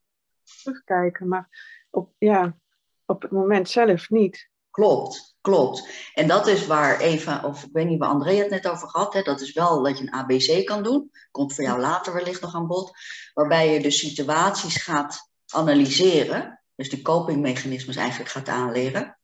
terugkijken, 0.61 1.27
maar 1.27 1.49
op, 1.89 2.13
ja, 2.17 2.57
op 3.05 3.21
het 3.21 3.31
moment 3.31 3.69
zelf 3.69 4.09
niet. 4.09 4.49
Klopt, 4.69 5.37
klopt. 5.41 5.89
En 6.13 6.27
dat 6.27 6.47
is 6.47 6.67
waar 6.67 6.99
Eva, 6.99 7.41
of 7.45 7.63
ik 7.63 7.69
weet 7.71 7.87
niet 7.87 7.99
waar 7.99 8.09
André 8.09 8.35
het 8.35 8.49
net 8.49 8.67
over 8.67 8.87
had, 8.87 9.13
hè, 9.13 9.21
dat 9.21 9.41
is 9.41 9.53
wel 9.53 9.83
dat 9.83 9.97
je 9.97 10.03
een 10.03 10.13
ABC 10.13 10.65
kan 10.65 10.83
doen. 10.83 11.11
Komt 11.31 11.53
voor 11.53 11.63
jou 11.63 11.79
later 11.79 12.13
wellicht 12.13 12.41
nog 12.41 12.55
aan 12.55 12.67
bod. 12.67 12.91
Waarbij 13.33 13.73
je 13.73 13.81
de 13.81 13.91
situaties 13.91 14.83
gaat 14.83 15.29
analyseren 15.47 16.61
dus 16.81 16.89
die 16.89 17.01
copingmechanismes 17.01 17.95
eigenlijk 17.95 18.29
gaat 18.29 18.47
aanleren. 18.47 19.19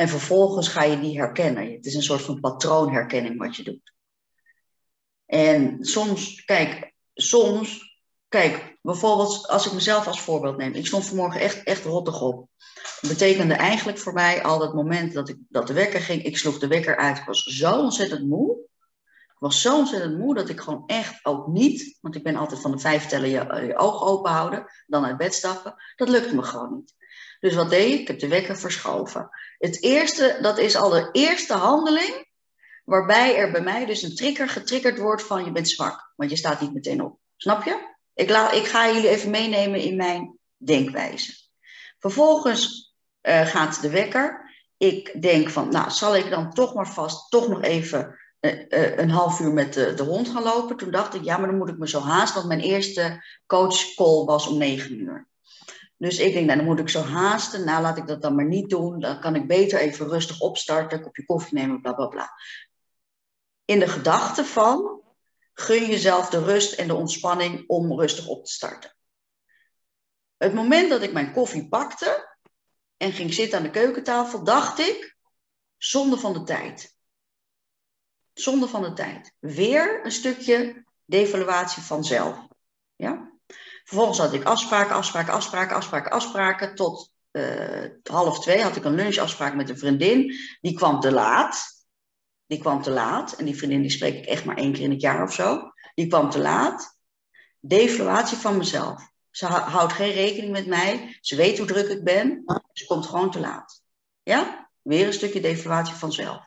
En 0.00 0.08
vervolgens 0.08 0.68
ga 0.68 0.82
je 0.82 1.00
die 1.00 1.18
herkennen. 1.18 1.72
Het 1.72 1.86
is 1.86 1.94
een 1.94 2.02
soort 2.02 2.22
van 2.22 2.40
patroonherkenning 2.40 3.38
wat 3.38 3.56
je 3.56 3.62
doet. 3.62 3.92
En 5.26 5.84
soms, 5.84 6.44
kijk, 6.44 6.92
soms, 7.14 7.98
kijk, 8.28 8.78
bijvoorbeeld 8.82 9.48
als 9.48 9.66
ik 9.66 9.72
mezelf 9.72 10.06
als 10.06 10.20
voorbeeld 10.20 10.56
neem. 10.56 10.72
Ik 10.72 10.86
stond 10.86 11.06
vanmorgen 11.06 11.40
echt, 11.40 11.62
echt 11.62 11.84
rottig 11.84 12.20
op. 12.20 12.48
Dat 13.00 13.10
betekende 13.10 13.54
eigenlijk 13.54 13.98
voor 13.98 14.12
mij 14.12 14.42
al 14.42 14.58
dat 14.58 14.74
moment 14.74 15.12
dat, 15.12 15.28
ik, 15.28 15.38
dat 15.48 15.66
de 15.66 15.72
wekker 15.72 16.00
ging. 16.00 16.22
Ik 16.22 16.38
sloeg 16.38 16.58
de 16.58 16.68
wekker 16.68 16.96
uit. 16.96 17.18
Ik 17.18 17.24
was 17.24 17.42
zo 17.42 17.80
ontzettend 17.80 18.28
moe. 18.28 18.58
Ik 19.26 19.38
was 19.38 19.60
zo 19.60 19.76
ontzettend 19.76 20.18
moe 20.18 20.34
dat 20.34 20.48
ik 20.48 20.60
gewoon 20.60 20.82
echt 20.86 21.24
ook 21.24 21.46
niet, 21.46 21.98
want 22.00 22.14
ik 22.14 22.22
ben 22.22 22.36
altijd 22.36 22.60
van 22.60 22.70
de 22.70 22.78
vijf 22.78 23.06
tellen 23.06 23.28
je, 23.28 23.66
je 23.66 23.76
ogen 23.76 24.06
open 24.06 24.30
houden, 24.30 24.66
dan 24.86 25.04
uit 25.04 25.16
bed 25.16 25.34
stappen. 25.34 25.74
Dat 25.96 26.08
lukte 26.08 26.34
me 26.34 26.42
gewoon 26.42 26.74
niet. 26.74 26.94
Dus 27.40 27.54
wat 27.54 27.70
deed 27.70 27.92
ik? 27.92 28.00
Ik 28.00 28.08
heb 28.08 28.18
de 28.18 28.28
wekker 28.28 28.58
verschoven. 28.58 29.28
Het 29.58 29.82
eerste, 29.82 30.38
dat 30.42 30.58
is 30.58 30.76
al 30.76 30.90
de 30.90 31.08
eerste 31.12 31.54
handeling 31.54 32.28
waarbij 32.84 33.36
er 33.36 33.50
bij 33.50 33.60
mij 33.60 33.86
dus 33.86 34.02
een 34.02 34.14
trigger 34.14 34.48
getriggerd 34.48 34.98
wordt 34.98 35.22
van 35.22 35.44
je 35.44 35.52
bent 35.52 35.68
zwak, 35.68 36.12
want 36.16 36.30
je 36.30 36.36
staat 36.36 36.60
niet 36.60 36.74
meteen 36.74 37.02
op. 37.02 37.18
Snap 37.36 37.64
je? 37.64 37.94
Ik, 38.14 38.30
laat, 38.30 38.54
ik 38.54 38.64
ga 38.64 38.86
jullie 38.86 39.08
even 39.08 39.30
meenemen 39.30 39.80
in 39.80 39.96
mijn 39.96 40.38
denkwijze. 40.56 41.32
Vervolgens 41.98 42.94
uh, 43.22 43.46
gaat 43.46 43.82
de 43.82 43.90
wekker. 43.90 44.50
Ik 44.76 45.22
denk 45.22 45.50
van, 45.50 45.68
nou, 45.68 45.90
zal 45.90 46.16
ik 46.16 46.30
dan 46.30 46.52
toch 46.52 46.74
maar 46.74 46.88
vast 46.88 47.30
toch 47.30 47.48
nog 47.48 47.62
even 47.62 48.18
eh, 48.40 48.72
eh, 48.72 48.98
een 48.98 49.10
half 49.10 49.40
uur 49.40 49.52
met 49.52 49.72
de, 49.72 49.94
de 49.94 50.02
hond 50.02 50.28
gaan 50.28 50.42
lopen. 50.42 50.76
Toen 50.76 50.90
dacht 50.90 51.14
ik, 51.14 51.24
ja, 51.24 51.36
maar 51.36 51.48
dan 51.48 51.58
moet 51.58 51.68
ik 51.68 51.78
me 51.78 51.88
zo 51.88 52.00
haasten, 52.00 52.34
want 52.34 52.48
mijn 52.48 52.70
eerste 52.70 53.24
coachcall 53.46 54.24
was 54.24 54.46
om 54.46 54.58
negen 54.58 55.00
uur. 55.00 55.28
Dus 56.00 56.18
ik 56.18 56.32
denk, 56.32 56.46
nou, 56.46 56.58
dan 56.58 56.66
moet 56.66 56.78
ik 56.78 56.88
zo 56.88 57.02
haasten. 57.02 57.64
Nou, 57.64 57.82
laat 57.82 57.98
ik 57.98 58.06
dat 58.06 58.22
dan 58.22 58.34
maar 58.34 58.46
niet 58.46 58.70
doen. 58.70 59.00
Dan 59.00 59.20
kan 59.20 59.34
ik 59.34 59.46
beter 59.46 59.78
even 59.78 60.08
rustig 60.08 60.40
opstarten, 60.40 60.98
een 60.98 61.04
kopje 61.04 61.24
koffie 61.24 61.58
nemen, 61.58 61.80
bla 61.80 61.92
bla 61.92 62.06
bla. 62.06 62.30
In 63.64 63.78
de 63.78 63.88
gedachte 63.88 64.44
van, 64.44 65.02
gun 65.52 65.86
jezelf 65.86 66.30
de 66.30 66.44
rust 66.44 66.72
en 66.72 66.86
de 66.86 66.94
ontspanning 66.94 67.68
om 67.68 68.00
rustig 68.00 68.26
op 68.28 68.44
te 68.44 68.52
starten. 68.52 68.96
Het 70.36 70.54
moment 70.54 70.90
dat 70.90 71.02
ik 71.02 71.12
mijn 71.12 71.32
koffie 71.32 71.68
pakte 71.68 72.36
en 72.96 73.12
ging 73.12 73.34
zitten 73.34 73.58
aan 73.58 73.64
de 73.64 73.70
keukentafel, 73.70 74.44
dacht 74.44 74.78
ik, 74.78 75.16
zonde 75.76 76.16
van 76.16 76.32
de 76.32 76.42
tijd. 76.42 76.96
Zonde 78.32 78.68
van 78.68 78.82
de 78.82 78.92
tijd. 78.92 79.34
Weer 79.38 80.04
een 80.04 80.12
stukje 80.12 80.84
devaluatie 81.04 81.82
van 81.82 82.04
zelf. 82.04 82.46
Ja? 82.96 83.29
Vervolgens 83.90 84.18
had 84.18 84.32
ik 84.32 84.44
afspraken, 84.44 84.94
afspraken, 84.94 85.32
afspraken, 85.32 85.76
afspraken, 85.76 86.10
afspraken. 86.10 86.74
Tot 86.74 87.12
uh, 87.32 87.84
half 88.02 88.40
twee 88.40 88.62
had 88.62 88.76
ik 88.76 88.84
een 88.84 88.94
lunchafspraak 88.94 89.54
met 89.54 89.68
een 89.68 89.78
vriendin. 89.78 90.34
Die 90.60 90.74
kwam 90.74 91.00
te 91.00 91.12
laat. 91.12 91.84
Die 92.46 92.58
kwam 92.58 92.82
te 92.82 92.90
laat. 92.90 93.32
En 93.32 93.44
die 93.44 93.56
vriendin 93.56 93.80
die 93.80 93.90
spreek 93.90 94.16
ik 94.16 94.26
echt 94.26 94.44
maar 94.44 94.56
één 94.56 94.72
keer 94.72 94.82
in 94.82 94.90
het 94.90 95.00
jaar 95.00 95.22
of 95.22 95.32
zo. 95.32 95.72
Die 95.94 96.06
kwam 96.06 96.30
te 96.30 96.38
laat. 96.38 96.98
Devaluatie 97.60 98.36
van 98.36 98.56
mezelf. 98.56 99.10
Ze 99.30 99.46
houdt 99.46 99.92
geen 99.92 100.12
rekening 100.12 100.52
met 100.52 100.66
mij. 100.66 101.18
Ze 101.20 101.36
weet 101.36 101.58
hoe 101.58 101.66
druk 101.66 101.88
ik 101.88 102.04
ben. 102.04 102.44
Ze 102.72 102.86
komt 102.86 103.06
gewoon 103.06 103.30
te 103.30 103.40
laat. 103.40 103.82
Ja? 104.22 104.70
Weer 104.82 105.06
een 105.06 105.12
stukje 105.12 105.40
devaluatie 105.40 105.94
van 105.94 106.12
zelf. 106.12 106.46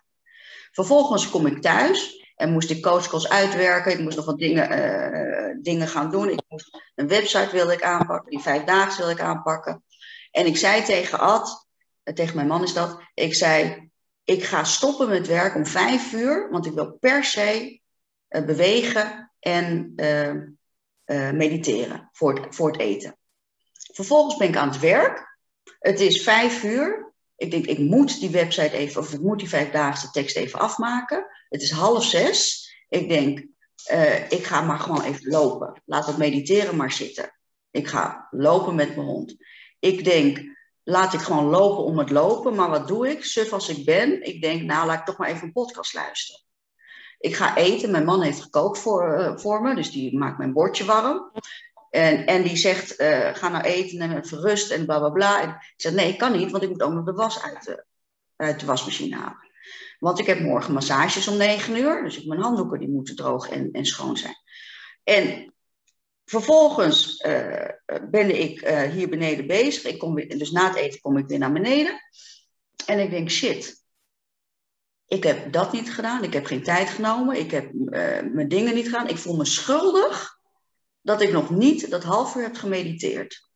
Vervolgens 0.71 1.29
kom 1.29 1.45
ik 1.45 1.61
thuis 1.61 2.22
en 2.43 2.51
moest 2.51 2.69
ik 2.69 2.81
coachcalls 2.81 3.29
uitwerken. 3.29 3.91
Ik 3.91 3.99
moest 3.99 4.15
nog 4.15 4.25
wat 4.25 4.39
dingen, 4.39 4.71
uh, 4.71 5.55
dingen 5.61 5.87
gaan 5.87 6.11
doen. 6.11 6.29
Ik 6.29 6.41
moest, 6.47 6.77
een 6.95 7.07
website 7.07 7.49
wilde 7.51 7.73
ik 7.73 7.83
aanpakken, 7.83 8.29
die 8.31 8.63
dagen 8.65 8.97
wilde 8.97 9.11
ik 9.11 9.21
aanpakken. 9.21 9.83
En 10.31 10.45
ik 10.45 10.57
zei 10.57 10.83
tegen 10.83 11.19
Ad, 11.19 11.67
eh, 12.03 12.13
tegen 12.13 12.35
mijn 12.35 12.47
man 12.47 12.63
is 12.63 12.73
dat, 12.73 12.99
ik 13.13 13.35
zei, 13.35 13.89
ik 14.23 14.43
ga 14.43 14.63
stoppen 14.63 15.09
met 15.09 15.27
werk 15.27 15.55
om 15.55 15.65
vijf 15.65 16.13
uur, 16.13 16.49
want 16.51 16.65
ik 16.65 16.73
wil 16.73 16.97
per 16.99 17.23
se 17.23 17.81
eh, 18.27 18.45
bewegen 18.45 19.31
en 19.39 19.93
eh, 19.95 20.29
eh, 21.03 21.31
mediteren 21.31 22.09
voor 22.11 22.33
het, 22.33 22.55
voor 22.55 22.71
het 22.71 22.79
eten. 22.79 23.17
Vervolgens 23.93 24.37
ben 24.37 24.47
ik 24.47 24.55
aan 24.55 24.69
het 24.69 24.79
werk. 24.79 25.37
Het 25.79 25.99
is 25.99 26.23
vijf 26.23 26.63
uur. 26.63 27.13
Ik 27.35 27.51
denk, 27.51 27.65
ik 27.65 27.79
moet 27.79 28.19
die 28.19 28.29
website 28.29 28.71
even, 28.71 29.01
of 29.01 29.13
ik 29.13 29.21
moet 29.21 29.39
die 29.39 29.49
vijfdaagse 29.49 30.11
tekst 30.11 30.35
even 30.35 30.59
afmaken. 30.59 31.25
Het 31.53 31.61
is 31.61 31.71
half 31.71 32.03
zes. 32.03 32.67
Ik 32.89 33.09
denk, 33.09 33.45
eh, 33.85 34.31
ik 34.31 34.43
ga 34.43 34.61
maar 34.61 34.79
gewoon 34.79 35.01
even 35.01 35.29
lopen. 35.29 35.81
Laat 35.85 36.05
het 36.05 36.17
mediteren 36.17 36.75
maar 36.75 36.91
zitten. 36.91 37.37
Ik 37.71 37.87
ga 37.87 38.27
lopen 38.31 38.75
met 38.75 38.95
mijn 38.95 39.07
hond. 39.07 39.35
Ik 39.79 40.03
denk, 40.03 40.41
laat 40.83 41.13
ik 41.13 41.19
gewoon 41.19 41.45
lopen 41.45 41.83
om 41.83 41.97
het 41.97 42.09
lopen. 42.09 42.55
Maar 42.55 42.69
wat 42.69 42.87
doe 42.87 43.09
ik? 43.09 43.25
Suf 43.25 43.53
als 43.53 43.69
ik 43.69 43.85
ben. 43.85 44.23
Ik 44.23 44.41
denk, 44.41 44.61
nou, 44.61 44.87
laat 44.87 44.99
ik 44.99 45.05
toch 45.05 45.17
maar 45.17 45.29
even 45.29 45.43
een 45.43 45.51
podcast 45.51 45.93
luisteren. 45.93 46.41
Ik 47.17 47.35
ga 47.35 47.55
eten. 47.55 47.91
Mijn 47.91 48.05
man 48.05 48.21
heeft 48.21 48.41
gekookt 48.41 48.79
voor, 48.79 49.13
eh, 49.13 49.37
voor 49.37 49.61
me. 49.61 49.75
Dus 49.75 49.91
die 49.91 50.17
maakt 50.17 50.37
mijn 50.37 50.53
bordje 50.53 50.85
warm. 50.85 51.31
En, 51.89 52.25
en 52.25 52.43
die 52.43 52.57
zegt, 52.57 52.95
eh, 52.95 53.33
ga 53.33 53.49
nou 53.49 53.63
eten 53.63 53.99
en 53.99 54.17
even 54.17 54.41
rust 54.41 54.71
en 54.71 54.85
bla 54.85 54.99
bla 54.99 55.09
bla. 55.09 55.41
En 55.41 55.49
ik 55.49 55.73
zeg, 55.75 55.93
nee, 55.93 56.09
ik 56.09 56.17
kan 56.17 56.37
niet, 56.37 56.51
want 56.51 56.63
ik 56.63 56.69
moet 56.69 56.83
ook 56.83 56.93
nog 56.93 57.05
de 57.05 57.13
was 57.13 57.41
uit 57.41 57.85
uit 58.35 58.59
de 58.59 58.65
wasmachine 58.65 59.15
halen. 59.15 59.51
Want 59.99 60.19
ik 60.19 60.25
heb 60.25 60.39
morgen 60.39 60.73
massages 60.73 61.27
om 61.27 61.37
negen 61.37 61.77
uur. 61.77 62.03
Dus 62.03 62.23
mijn 62.23 62.41
handdoeken 62.41 62.79
die 62.79 62.89
moeten 62.89 63.15
droog 63.15 63.49
en, 63.49 63.71
en 63.71 63.85
schoon 63.85 64.17
zijn. 64.17 64.35
En 65.03 65.53
vervolgens 66.25 67.17
eh, 67.17 67.69
ben 68.09 68.41
ik 68.41 68.61
eh, 68.61 68.81
hier 68.81 69.09
beneden 69.09 69.47
bezig. 69.47 69.83
Ik 69.83 69.99
kom 69.99 70.13
weer, 70.13 70.37
dus 70.37 70.51
na 70.51 70.67
het 70.67 70.75
eten 70.75 71.01
kom 71.01 71.17
ik 71.17 71.27
weer 71.27 71.39
naar 71.39 71.53
beneden. 71.53 71.99
En 72.85 72.99
ik 72.99 73.09
denk, 73.09 73.29
shit. 73.29 73.81
Ik 75.07 75.23
heb 75.23 75.51
dat 75.51 75.71
niet 75.71 75.93
gedaan. 75.93 76.23
Ik 76.23 76.33
heb 76.33 76.45
geen 76.45 76.63
tijd 76.63 76.89
genomen. 76.89 77.39
Ik 77.39 77.51
heb 77.51 77.65
eh, 77.65 78.21
mijn 78.21 78.47
dingen 78.47 78.75
niet 78.75 78.85
gedaan. 78.85 79.07
Ik 79.07 79.17
voel 79.17 79.35
me 79.35 79.45
schuldig 79.45 80.39
dat 81.01 81.21
ik 81.21 81.31
nog 81.31 81.49
niet 81.49 81.89
dat 81.89 82.03
half 82.03 82.35
uur 82.35 82.43
heb 82.43 82.55
gemediteerd. 82.55 83.51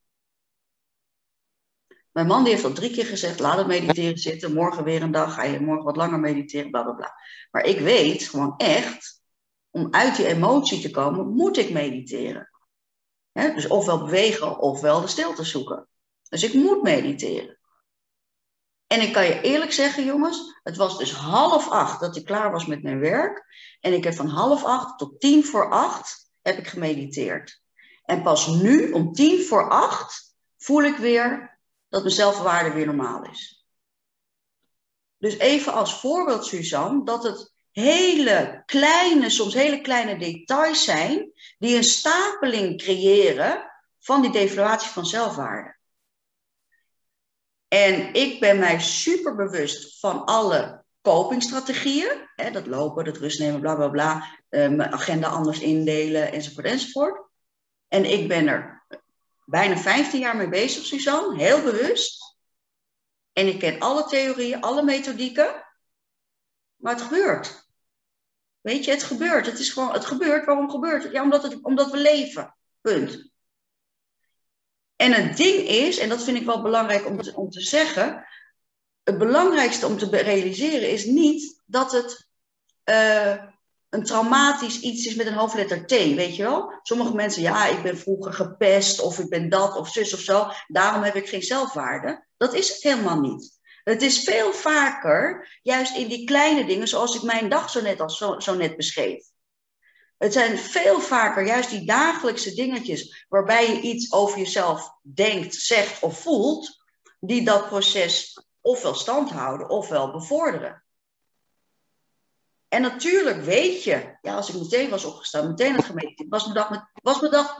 Mijn 2.17 2.29
man 2.29 2.43
die 2.43 2.53
heeft 2.53 2.65
al 2.65 2.73
drie 2.73 2.91
keer 2.91 3.05
gezegd, 3.05 3.39
laat 3.39 3.57
het 3.57 3.67
mediteren 3.67 4.17
zitten. 4.17 4.53
Morgen 4.53 4.83
weer 4.83 5.01
een 5.01 5.11
dag, 5.11 5.33
ga 5.33 5.43
je 5.43 5.59
morgen 5.59 5.85
wat 5.85 5.95
langer 5.95 6.19
mediteren, 6.19 6.71
bla 6.71 6.83
bla 6.83 6.91
bla. 6.91 7.13
Maar 7.51 7.65
ik 7.65 7.79
weet 7.79 8.23
gewoon 8.23 8.53
echt, 8.57 9.21
om 9.69 9.87
uit 9.91 10.15
die 10.15 10.25
emotie 10.25 10.81
te 10.81 10.91
komen, 10.91 11.27
moet 11.27 11.57
ik 11.57 11.69
mediteren. 11.69 12.49
Dus 13.31 13.67
ofwel 13.67 13.99
bewegen, 13.99 14.59
ofwel 14.59 15.01
de 15.01 15.07
stilte 15.07 15.43
zoeken. 15.43 15.87
Dus 16.29 16.43
ik 16.43 16.53
moet 16.53 16.83
mediteren. 16.83 17.59
En 18.87 19.01
ik 19.01 19.13
kan 19.13 19.25
je 19.25 19.41
eerlijk 19.41 19.71
zeggen, 19.71 20.05
jongens, 20.05 20.59
het 20.63 20.77
was 20.77 20.97
dus 20.97 21.11
half 21.13 21.69
acht 21.69 21.99
dat 21.99 22.15
ik 22.15 22.25
klaar 22.25 22.51
was 22.51 22.65
met 22.65 22.83
mijn 22.83 22.99
werk. 22.99 23.45
En 23.79 23.93
ik 23.93 24.03
heb 24.03 24.13
van 24.13 24.27
half 24.27 24.63
acht 24.63 24.97
tot 24.97 25.19
tien 25.19 25.45
voor 25.45 25.71
acht 25.71 26.29
heb 26.41 26.57
ik 26.57 26.67
gemediteerd. 26.67 27.61
En 28.03 28.21
pas 28.21 28.47
nu, 28.47 28.91
om 28.91 29.13
tien 29.13 29.43
voor 29.43 29.69
acht, 29.69 30.35
voel 30.57 30.83
ik 30.83 30.97
weer 30.97 31.56
dat 31.89 32.01
mijn 32.01 32.13
zelfwaarde 32.13 32.73
weer 32.73 32.85
normaal 32.85 33.23
is. 33.23 33.65
Dus 35.17 35.37
even 35.37 35.73
als 35.73 35.99
voorbeeld, 35.99 36.45
Suzanne, 36.45 37.05
dat 37.05 37.23
het 37.23 37.53
hele 37.71 38.63
kleine, 38.65 39.29
soms 39.29 39.53
hele 39.53 39.81
kleine 39.81 40.17
details 40.17 40.83
zijn 40.83 41.31
die 41.57 41.75
een 41.75 41.83
stapeling 41.83 42.77
creëren 42.77 43.71
van 43.99 44.21
die 44.21 44.31
devaluatie 44.31 44.89
van 44.89 45.05
zelfwaarde. 45.05 45.77
En 47.67 48.13
ik 48.13 48.39
ben 48.39 48.59
mij 48.59 48.79
super 48.79 49.35
bewust 49.35 49.99
van 49.99 50.25
alle 50.25 50.85
copingstrategieën. 51.01 52.29
Hè, 52.35 52.51
dat 52.51 52.67
lopen, 52.67 53.05
dat 53.05 53.17
rust 53.17 53.39
nemen, 53.39 53.61
bla 53.61 53.75
bla 53.75 53.89
bla. 53.89 54.39
Uh, 54.49 54.69
mijn 54.69 54.93
agenda 54.93 55.27
anders 55.27 55.59
indelen, 55.59 56.31
enzovoort, 56.31 56.65
enzovoort. 56.65 57.29
En 57.87 58.05
ik 58.05 58.27
ben 58.27 58.47
er 58.47 58.76
bijna 59.49 59.77
15 59.77 60.19
jaar 60.19 60.35
mee 60.35 60.49
bezig, 60.49 60.85
Suzanne, 60.85 61.37
heel 61.37 61.61
bewust. 61.61 62.37
En 63.33 63.47
ik 63.47 63.59
ken 63.59 63.79
alle 63.79 64.05
theorieën, 64.05 64.61
alle 64.61 64.83
methodieken. 64.83 65.65
Maar 66.75 66.93
het 66.93 67.01
gebeurt. 67.01 67.69
Weet 68.61 68.85
je, 68.85 68.91
het 68.91 69.03
gebeurt. 69.03 69.45
Het 69.45 69.59
is 69.59 69.69
gewoon, 69.69 69.93
het 69.93 70.05
gebeurt. 70.05 70.45
Waarom 70.45 70.69
gebeurt 70.69 71.03
het? 71.03 71.11
Ja, 71.11 71.23
omdat, 71.23 71.43
het, 71.43 71.63
omdat 71.63 71.91
we 71.91 71.97
leven. 71.97 72.55
Punt. 72.81 73.31
En 74.95 75.11
het 75.11 75.37
ding 75.37 75.67
is, 75.67 75.97
en 75.97 76.09
dat 76.09 76.23
vind 76.23 76.37
ik 76.37 76.45
wel 76.45 76.61
belangrijk 76.61 77.05
om 77.05 77.21
te, 77.21 77.35
om 77.35 77.49
te 77.49 77.61
zeggen. 77.61 78.27
Het 79.03 79.17
belangrijkste 79.17 79.85
om 79.85 79.97
te 79.97 80.17
realiseren 80.17 80.91
is 80.91 81.05
niet 81.05 81.61
dat 81.65 81.91
het 81.91 82.27
uh, 82.85 83.43
een 83.89 84.03
traumatisch 84.03 84.79
iets 84.79 85.05
is 85.05 85.15
met 85.15 85.27
een 85.27 85.33
hoofdletter 85.33 85.85
T, 85.85 85.91
weet 85.91 86.35
je 86.35 86.43
wel? 86.43 86.79
Sommige 86.81 87.15
mensen, 87.15 87.41
ja, 87.41 87.67
ik 87.67 87.83
ben 87.83 87.97
vroeger 87.97 88.33
gepest 88.33 88.99
of 88.99 89.19
ik 89.19 89.29
ben 89.29 89.49
dat 89.49 89.75
of 89.75 89.89
zus 89.89 90.13
of 90.13 90.19
zo, 90.19 90.47
daarom 90.67 91.03
heb 91.03 91.15
ik 91.15 91.29
geen 91.29 91.43
zelfwaarde. 91.43 92.25
Dat 92.37 92.53
is 92.53 92.69
het 92.69 92.83
helemaal 92.83 93.19
niet. 93.19 93.59
Het 93.83 94.01
is 94.01 94.23
veel 94.23 94.53
vaker, 94.53 95.49
juist 95.61 95.97
in 95.97 96.07
die 96.07 96.25
kleine 96.25 96.65
dingen, 96.65 96.87
zoals 96.87 97.15
ik 97.15 97.21
mijn 97.21 97.49
dag 97.49 97.69
zo 97.69 97.81
net, 97.81 98.01
al 98.01 98.09
zo, 98.09 98.39
zo 98.39 98.55
net 98.55 98.77
beschreef. 98.77 99.25
Het 100.17 100.33
zijn 100.33 100.57
veel 100.57 100.99
vaker 100.99 101.45
juist 101.45 101.69
die 101.69 101.85
dagelijkse 101.85 102.53
dingetjes 102.53 103.25
waarbij 103.29 103.73
je 103.73 103.81
iets 103.81 104.13
over 104.13 104.37
jezelf 104.37 104.89
denkt, 105.01 105.55
zegt 105.55 106.03
of 106.03 106.19
voelt, 106.19 106.83
die 107.19 107.45
dat 107.45 107.67
proces 107.67 108.45
ofwel 108.61 108.95
stand 108.95 109.29
houden 109.29 109.69
ofwel 109.69 110.11
bevorderen. 110.11 110.83
En 112.67 112.81
natuurlijk 112.81 113.41
weet 113.41 113.83
je, 113.83 114.17
ja, 114.21 114.35
als 114.35 114.49
ik 114.49 114.61
meteen 114.61 114.89
was 114.89 115.05
opgestaan, 115.05 115.47
meteen 115.47 115.75
had 115.75 115.85
gemeten, 115.85 116.29
was 116.29 116.43
mijn 116.43 116.55
dag, 116.55 116.89
was 116.93 117.19
dag 117.19 117.57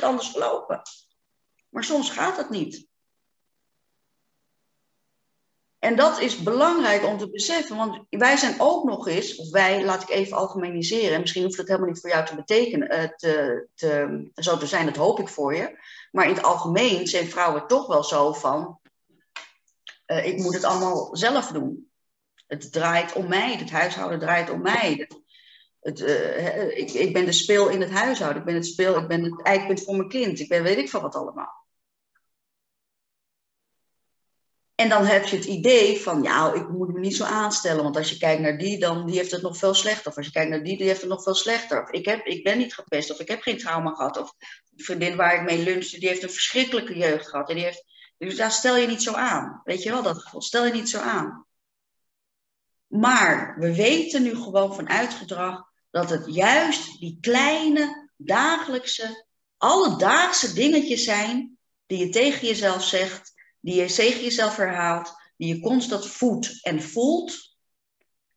100% 0.00 0.02
anders 0.02 0.28
verlopen. 0.28 0.82
Maar 1.68 1.84
soms 1.84 2.10
gaat 2.10 2.36
het 2.36 2.50
niet. 2.50 2.90
En 5.78 5.96
dat 5.96 6.20
is 6.20 6.42
belangrijk 6.42 7.04
om 7.04 7.18
te 7.18 7.30
beseffen, 7.30 7.76
want 7.76 8.04
wij 8.10 8.36
zijn 8.36 8.60
ook 8.60 8.84
nog 8.84 9.08
eens, 9.08 9.36
of 9.36 9.50
wij, 9.50 9.84
laat 9.84 10.02
ik 10.02 10.08
even 10.08 10.36
algemeniseren, 10.36 11.20
misschien 11.20 11.42
hoeft 11.42 11.56
het 11.56 11.68
helemaal 11.68 11.88
niet 11.88 12.00
voor 12.00 12.10
jou 12.10 12.26
te 12.26 12.34
betekenen, 12.34 12.94
uh, 12.94 13.08
te, 13.16 13.66
te, 13.74 14.30
zo 14.34 14.56
te 14.56 14.66
zijn, 14.66 14.86
dat 14.86 14.96
hoop 14.96 15.20
ik 15.20 15.28
voor 15.28 15.54
je. 15.54 15.78
Maar 16.10 16.28
in 16.28 16.34
het 16.34 16.42
algemeen 16.42 17.06
zijn 17.06 17.26
vrouwen 17.26 17.66
toch 17.66 17.86
wel 17.86 18.04
zo 18.04 18.32
van, 18.32 18.80
uh, 20.06 20.26
ik 20.26 20.38
moet 20.38 20.54
het 20.54 20.64
allemaal 20.64 21.16
zelf 21.16 21.46
doen. 21.46 21.91
Het 22.46 22.72
draait 22.72 23.12
om 23.12 23.28
mij, 23.28 23.56
het 23.56 23.70
huishouden 23.70 24.18
draait 24.18 24.50
om 24.50 24.62
mij. 24.62 25.08
Het, 25.80 26.00
uh, 26.00 26.78
ik, 26.78 26.90
ik, 26.90 27.12
ben 27.12 27.24
de 27.24 27.32
speel 27.32 27.68
in 27.68 27.80
het 27.80 27.90
huishouden, 27.90 28.38
ik 28.38 28.46
ben 28.46 28.54
het 28.54 28.66
speel, 28.66 28.98
ik 28.98 29.08
ben 29.08 29.22
het 29.22 29.42
eikpunt 29.42 29.82
voor 29.82 29.96
mijn 29.96 30.08
kind, 30.08 30.40
ik 30.40 30.48
ben 30.48 30.62
weet 30.62 30.78
ik 30.78 30.90
van 30.90 31.02
wat 31.02 31.14
allemaal. 31.14 31.62
En 34.74 34.88
dan 34.88 35.04
heb 35.04 35.24
je 35.24 35.36
het 35.36 35.44
idee 35.44 36.00
van, 36.00 36.22
ja, 36.22 36.52
ik 36.52 36.68
moet 36.68 36.92
me 36.92 37.00
niet 37.00 37.16
zo 37.16 37.24
aanstellen, 37.24 37.82
want 37.82 37.96
als 37.96 38.10
je 38.10 38.16
kijkt 38.16 38.42
naar 38.42 38.58
die, 38.58 38.78
dan 38.78 39.06
die 39.06 39.16
heeft 39.16 39.30
het 39.30 39.42
nog 39.42 39.56
veel 39.56 39.74
slechter. 39.74 40.10
Of 40.10 40.16
als 40.16 40.26
je 40.26 40.32
kijkt 40.32 40.50
naar 40.50 40.62
die, 40.62 40.76
die 40.76 40.86
heeft 40.86 41.00
het 41.00 41.10
nog 41.10 41.22
veel 41.22 41.34
slechter. 41.34 41.82
Of 41.82 41.90
ik, 41.90 42.04
heb, 42.04 42.26
ik 42.26 42.44
ben 42.44 42.58
niet 42.58 42.74
gepest, 42.74 43.10
of 43.10 43.20
ik 43.20 43.28
heb 43.28 43.42
geen 43.42 43.58
trauma 43.58 43.94
gehad. 43.94 44.18
Of 44.18 44.34
de 44.70 44.84
vriendin 44.84 45.16
waar 45.16 45.34
ik 45.34 45.42
mee 45.42 45.64
lunchte, 45.64 45.98
die 45.98 46.08
heeft 46.08 46.22
een 46.22 46.30
verschrikkelijke 46.30 46.96
jeugd 46.96 47.28
gehad. 47.28 47.48
En 47.48 47.54
die 47.54 47.64
heeft, 47.64 47.84
dus 48.18 48.36
daar 48.36 48.50
stel 48.50 48.76
je 48.76 48.86
niet 48.86 49.02
zo 49.02 49.12
aan. 49.12 49.60
Weet 49.64 49.82
je 49.82 49.90
wel 49.90 50.02
dat 50.02 50.18
gevoel? 50.18 50.42
Stel 50.42 50.66
je 50.66 50.72
niet 50.72 50.88
zo 50.88 50.98
aan. 50.98 51.46
Maar 52.92 53.58
we 53.58 53.74
weten 53.74 54.22
nu 54.22 54.34
gewoon 54.34 54.74
vanuit 54.74 55.14
gedrag 55.14 55.70
dat 55.90 56.10
het 56.10 56.34
juist 56.34 57.00
die 57.00 57.18
kleine, 57.20 58.10
dagelijkse, 58.16 59.26
alledaagse 59.56 60.52
dingetjes 60.52 61.04
zijn 61.04 61.58
die 61.86 61.98
je 61.98 62.08
tegen 62.08 62.46
jezelf 62.46 62.84
zegt, 62.84 63.32
die 63.60 63.74
je 63.74 63.92
tegen 63.92 64.22
jezelf 64.22 64.56
herhaalt, 64.56 65.14
die 65.36 65.54
je 65.54 65.60
constant 65.60 66.06
voedt 66.06 66.64
en 66.64 66.82
voelt, 66.82 67.56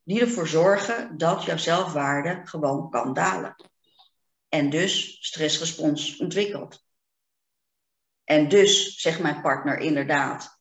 die 0.04 0.22
ervoor 0.22 0.48
zorgen 0.48 1.18
dat 1.18 1.44
jouw 1.44 1.58
zelfwaarde 1.58 2.42
gewoon 2.44 2.90
kan 2.90 3.14
dalen. 3.14 3.56
En 4.50 4.70
dus 4.70 5.18
stressrespons 5.20 6.18
ontwikkelt. 6.18 6.84
En 8.24 8.50
dus 8.50 9.02
zegt 9.02 9.20
mijn 9.20 9.42
partner 9.42 9.78
inderdaad, 9.78 10.60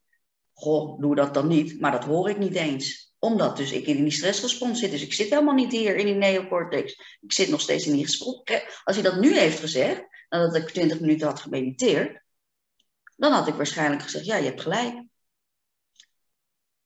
goh, 0.52 1.00
doe 1.00 1.14
dat 1.14 1.34
dan 1.34 1.48
niet, 1.48 1.80
maar 1.80 1.92
dat 1.92 2.04
hoor 2.04 2.30
ik 2.30 2.38
niet 2.38 2.54
eens 2.54 3.13
omdat 3.24 3.56
dus 3.56 3.72
ik 3.72 3.86
in 3.86 4.02
die 4.02 4.12
stressrespons 4.12 4.80
zit. 4.80 4.90
Dus 4.90 5.02
ik 5.02 5.12
zit 5.12 5.30
helemaal 5.30 5.54
niet 5.54 5.72
hier 5.72 5.96
in 5.96 6.06
die 6.06 6.14
neocortex. 6.14 7.18
Ik 7.20 7.32
zit 7.32 7.48
nog 7.48 7.60
steeds 7.60 7.86
in 7.86 7.92
die 7.92 8.04
gesprek. 8.04 8.80
Als 8.84 8.96
hij 8.96 9.04
dat 9.04 9.20
nu 9.20 9.38
heeft 9.38 9.60
gezegd, 9.60 10.04
nadat 10.28 10.54
ik 10.54 10.68
20 10.68 11.00
minuten 11.00 11.26
had 11.26 11.40
gemediteerd, 11.40 12.22
dan 13.16 13.32
had 13.32 13.48
ik 13.48 13.54
waarschijnlijk 13.54 14.02
gezegd, 14.02 14.24
ja, 14.24 14.36
je 14.36 14.44
hebt 14.44 14.60
gelijk. 14.60 15.02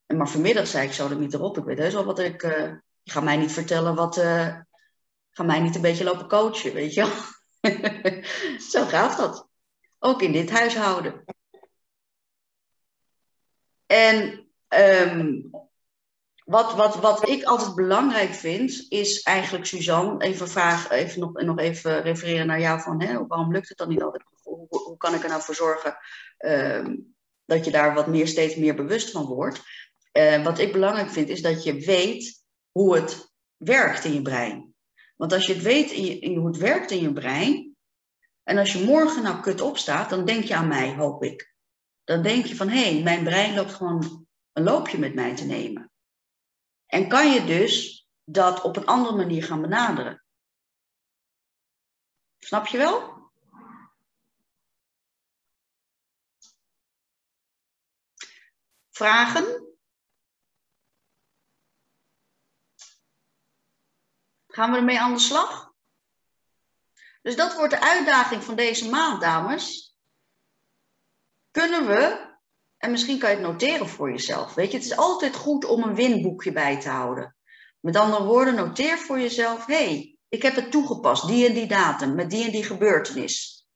Maar 0.07 0.28
vanmiddag 0.28 0.66
zei 0.66 0.86
ik 0.86 0.93
zo 0.93 1.18
niet 1.18 1.34
erop. 1.34 1.59
Ik 1.59 1.64
weet 1.64 1.78
heus 1.78 1.93
wel 1.93 2.05
wat 2.05 2.18
ik... 2.18 2.43
Uh, 2.43 2.72
je 3.03 3.11
gaat 3.11 3.24
mij 3.24 3.36
niet 3.36 3.53
vertellen 3.53 3.95
wat... 3.95 4.18
Uh, 4.18 4.61
ga 5.30 5.43
mij 5.43 5.61
niet 5.61 5.74
een 5.74 5.80
beetje 5.80 6.05
lopen 6.05 6.28
coachen, 6.28 6.74
weet 6.74 6.95
je 6.95 7.32
zo 8.72 8.84
gaat 8.84 9.16
dat. 9.16 9.49
Ook 9.99 10.22
in 10.22 10.32
dit 10.32 10.51
huishouden. 10.51 11.24
En 13.86 14.49
um, 14.68 15.51
wat, 16.49 16.74
wat, 16.74 16.96
wat 16.96 17.28
ik 17.28 17.44
altijd 17.44 17.74
belangrijk 17.74 18.34
vind, 18.34 18.86
is 18.88 19.22
eigenlijk, 19.22 19.64
Suzanne, 19.64 20.24
even 20.24 20.49
vragen, 20.49 20.90
even 20.90 21.20
nog, 21.20 21.32
nog 21.32 21.59
even 21.59 22.03
refereren 22.03 22.46
naar 22.46 22.61
jou 22.61 22.80
van, 22.80 23.03
hè, 23.03 23.26
waarom 23.26 23.53
lukt 23.53 23.68
het 23.68 23.78
dan 23.78 23.88
niet 23.88 24.03
altijd? 24.03 24.22
Hoe, 24.42 24.96
kan 24.96 25.14
ik 25.14 25.22
er 25.22 25.28
nou 25.28 25.42
voor 25.42 25.55
zorgen 25.55 25.96
ehm, 26.36 26.96
dat 27.44 27.64
je 27.64 27.70
daar 27.70 27.94
wat 27.94 28.07
meer, 28.07 28.28
steeds 28.28 28.57
meer 28.57 28.74
bewust 28.74 29.11
van 29.11 29.24
wordt? 29.24 29.62
Uh, 30.12 30.44
wat 30.44 30.59
ik 30.59 30.72
belangrijk 30.72 31.11
vind, 31.11 31.28
is 31.28 31.42
dat 31.42 31.64
je 31.64 31.74
weet 31.74 32.44
hoe 32.70 32.94
het 32.94 33.32
werkt 33.57 34.05
in 34.05 34.12
je 34.12 34.22
brein. 34.22 34.74
Want 35.16 35.32
als 35.32 35.46
je 35.46 35.53
het 35.55 35.62
weet 35.62 35.90
in 36.20 36.36
hoe 36.36 36.46
het 36.46 36.57
werkt 36.57 36.90
in 36.90 37.01
je 37.01 37.12
brein, 37.12 37.76
en 38.42 38.59
als 38.59 38.72
je 38.72 38.84
morgen 38.84 39.22
nou 39.22 39.40
kut 39.40 39.61
opstaat, 39.61 40.11
dan 40.11 40.24
denk 40.24 40.44
je 40.44 40.55
aan 40.55 40.68
mij, 40.68 40.94
hoop 40.94 41.22
ik. 41.22 41.55
Dan 42.05 42.22
denk 42.22 42.44
je 42.44 42.57
van, 42.57 42.68
hé, 42.68 42.92
hey, 42.92 43.03
mijn 43.03 43.24
brein 43.24 43.55
loopt 43.55 43.72
gewoon 43.72 44.26
een 44.53 44.62
loopje 44.62 44.99
met 44.99 45.14
mij 45.14 45.36
te 45.36 45.44
nemen. 45.44 45.90
En 46.89 47.09
kan 47.09 47.32
je 47.32 47.45
dus 47.45 48.07
dat 48.24 48.62
op 48.62 48.76
een 48.76 48.86
andere 48.86 49.16
manier 49.16 49.45
gaan 49.45 49.61
benaderen. 49.61 50.24
Snap 52.39 52.66
je 52.66 52.78
wel? 52.78 53.30
Vragen? 58.91 59.76
Gaan 64.47 64.70
we 64.70 64.76
ermee 64.76 65.01
aan 65.01 65.12
de 65.12 65.18
slag? 65.18 65.72
Dus 67.22 67.36
dat 67.36 67.55
wordt 67.55 67.72
de 67.72 67.80
uitdaging 67.80 68.45
van 68.45 68.57
deze 68.57 68.89
maand, 68.89 69.20
dames. 69.20 69.97
Kunnen 71.51 71.86
we, 71.86 72.28
en 72.79 72.91
misschien 72.91 73.18
kan 73.18 73.31
je 73.31 73.37
het 73.37 73.45
noteren 73.45 73.89
voor 73.89 74.11
jezelf. 74.11 74.55
Weet 74.55 74.70
je, 74.70 74.76
het 74.76 74.87
is 74.87 74.97
altijd 74.97 75.37
goed 75.37 75.64
om 75.64 75.83
een 75.83 75.95
winboekje 75.95 76.53
bij 76.53 76.81
te 76.81 76.89
houden. 76.89 77.37
Met 77.81 77.97
andere 77.97 78.24
woorden, 78.24 78.55
noteer 78.55 78.99
voor 78.99 79.20
jezelf: 79.20 79.66
hé, 79.66 79.74
hey, 79.74 80.18
ik 80.29 80.43
heb 80.43 80.55
het 80.55 80.70
toegepast, 80.70 81.26
die 81.26 81.47
en 81.47 81.55
die 81.55 81.66
datum, 81.66 82.14
met 82.14 82.31
die 82.31 82.45
en 82.45 82.51
die 82.51 82.64
gebeurtenis. 82.64 83.66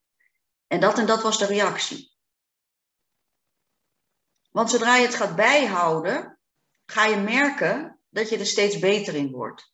En 0.66 0.80
dat 0.80 0.98
en 0.98 1.06
dat 1.06 1.22
was 1.22 1.38
de 1.38 1.46
reactie. 1.46 2.10
Want 4.50 4.70
zodra 4.70 4.96
je 4.96 5.06
het 5.06 5.14
gaat 5.14 5.36
bijhouden, 5.36 6.38
ga 6.86 7.04
je 7.04 7.16
merken 7.16 8.00
dat 8.08 8.28
je 8.28 8.38
er 8.38 8.46
steeds 8.46 8.78
beter 8.78 9.14
in 9.14 9.30
wordt. 9.30 9.72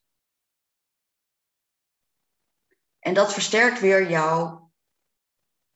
En 2.99 3.15
dat 3.15 3.33
versterkt 3.33 3.81
weer 3.81 4.11
jouw 4.11 4.73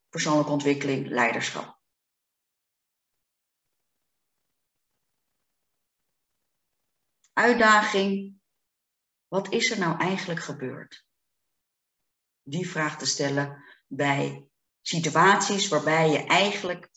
persoonlijke 0.09 0.53
ontwikkeling, 0.53 1.09
leiderschap. 1.09 1.82
Uitdaging, 7.33 8.41
wat 9.29 9.53
is 9.53 9.71
er 9.71 9.79
nou 9.79 9.99
eigenlijk 9.99 10.41
gebeurd? 10.41 11.07
Die 12.43 12.69
vraag 12.69 12.99
te 12.99 13.07
stellen 13.07 13.65
bij 13.87 14.49
situaties 14.81 15.69
waarbij 15.69 16.11
je 16.11 16.27
eigenlijk 16.27 16.91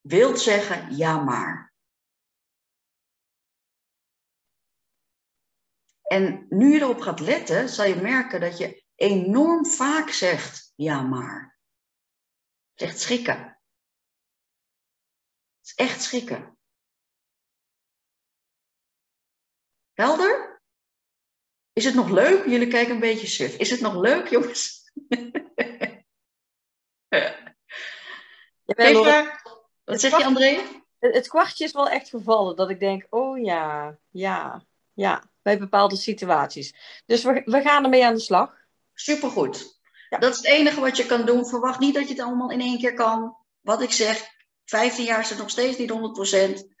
wilt 0.00 0.40
zeggen 0.40 0.96
ja 0.96 1.22
maar. 1.22 1.74
En 6.02 6.46
nu 6.48 6.72
je 6.72 6.80
erop 6.80 7.00
gaat 7.00 7.20
letten, 7.20 7.68
zal 7.68 7.84
je 7.84 7.96
merken 7.96 8.40
dat 8.40 8.58
je 8.58 8.84
enorm 8.94 9.66
vaak 9.66 10.08
zegt 10.08 10.72
ja 10.76 11.02
maar. 11.02 11.58
Het 12.72 12.80
is 12.80 12.88
echt 12.88 13.00
schrikken. 13.00 13.38
Het 15.58 15.66
is 15.66 15.74
echt 15.74 16.02
schrikken. 16.02 16.55
Helder? 19.96 20.60
Is 21.72 21.84
het 21.84 21.94
nog 21.94 22.10
leuk? 22.10 22.46
Jullie 22.46 22.68
kijken 22.68 22.94
een 22.94 23.00
beetje 23.00 23.26
suf. 23.26 23.56
Is 23.56 23.70
het 23.70 23.80
nog 23.80 23.94
leuk, 23.94 24.28
jongens? 24.34 24.92
Jawel, 28.64 29.26
Wat 29.84 30.00
zeg 30.00 30.16
je, 30.16 30.24
André? 30.24 30.60
Het 30.98 31.28
kwartje 31.28 31.64
is 31.64 31.72
wel 31.72 31.88
echt 31.88 32.08
gevallen. 32.08 32.56
Dat 32.56 32.70
ik 32.70 32.80
denk, 32.80 33.06
oh 33.10 33.44
ja, 33.44 33.98
ja, 34.10 34.64
ja. 34.92 35.22
Bij 35.42 35.58
bepaalde 35.58 35.96
situaties. 35.96 36.74
Dus 37.06 37.22
we, 37.22 37.42
we 37.44 37.60
gaan 37.60 37.84
ermee 37.84 38.04
aan 38.04 38.14
de 38.14 38.20
slag. 38.20 38.54
Supergoed. 38.94 39.80
Ja. 40.08 40.18
Dat 40.18 40.30
is 40.30 40.36
het 40.36 40.46
enige 40.46 40.80
wat 40.80 40.96
je 40.96 41.06
kan 41.06 41.26
doen. 41.26 41.46
Verwacht 41.46 41.78
niet 41.78 41.94
dat 41.94 42.08
je 42.08 42.14
het 42.14 42.22
allemaal 42.22 42.50
in 42.50 42.60
één 42.60 42.78
keer 42.78 42.94
kan. 42.94 43.36
Wat 43.60 43.82
ik 43.82 43.92
zeg, 43.92 44.30
15 44.64 45.04
jaar 45.04 45.20
is 45.20 45.28
het 45.28 45.38
nog 45.38 45.50
steeds 45.50 45.78
niet 45.78 45.90
100%. 45.90 46.75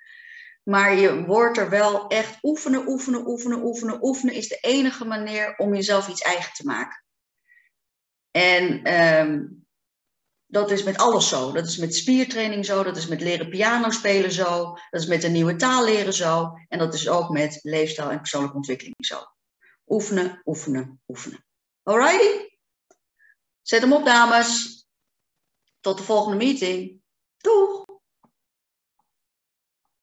Maar 0.68 0.94
je 0.94 1.24
wordt 1.24 1.58
er 1.58 1.70
wel 1.70 2.08
echt 2.08 2.38
oefenen, 2.42 2.88
oefenen, 2.88 3.26
oefenen, 3.26 3.64
oefenen. 3.64 4.04
Oefenen 4.04 4.34
is 4.34 4.48
de 4.48 4.58
enige 4.60 5.04
manier 5.04 5.56
om 5.56 5.74
jezelf 5.74 6.08
iets 6.08 6.20
eigen 6.20 6.52
te 6.52 6.64
maken. 6.64 7.04
En 8.30 8.94
um, 8.94 9.66
dat 10.46 10.70
is 10.70 10.82
met 10.82 10.96
alles 10.96 11.28
zo. 11.28 11.52
Dat 11.52 11.66
is 11.66 11.76
met 11.76 11.94
spiertraining 11.94 12.64
zo. 12.64 12.82
Dat 12.82 12.96
is 12.96 13.06
met 13.06 13.20
leren 13.20 13.48
piano 13.48 13.90
spelen 13.90 14.32
zo. 14.32 14.78
Dat 14.90 15.00
is 15.00 15.06
met 15.06 15.24
een 15.24 15.32
nieuwe 15.32 15.56
taal 15.56 15.84
leren 15.84 16.12
zo. 16.12 16.52
En 16.68 16.78
dat 16.78 16.94
is 16.94 17.08
ook 17.08 17.30
met 17.30 17.58
leefstijl 17.62 18.10
en 18.10 18.18
persoonlijke 18.18 18.56
ontwikkeling 18.56 18.94
zo. 18.98 19.22
Oefenen, 19.86 20.42
oefenen, 20.44 21.00
oefenen. 21.08 21.44
Alrighty? 21.82 22.48
Zet 23.62 23.80
hem 23.80 23.92
op, 23.92 24.04
dames. 24.04 24.84
Tot 25.80 25.98
de 25.98 26.04
volgende 26.04 26.36
meeting. 26.36 27.00
Doeg! 27.36 27.85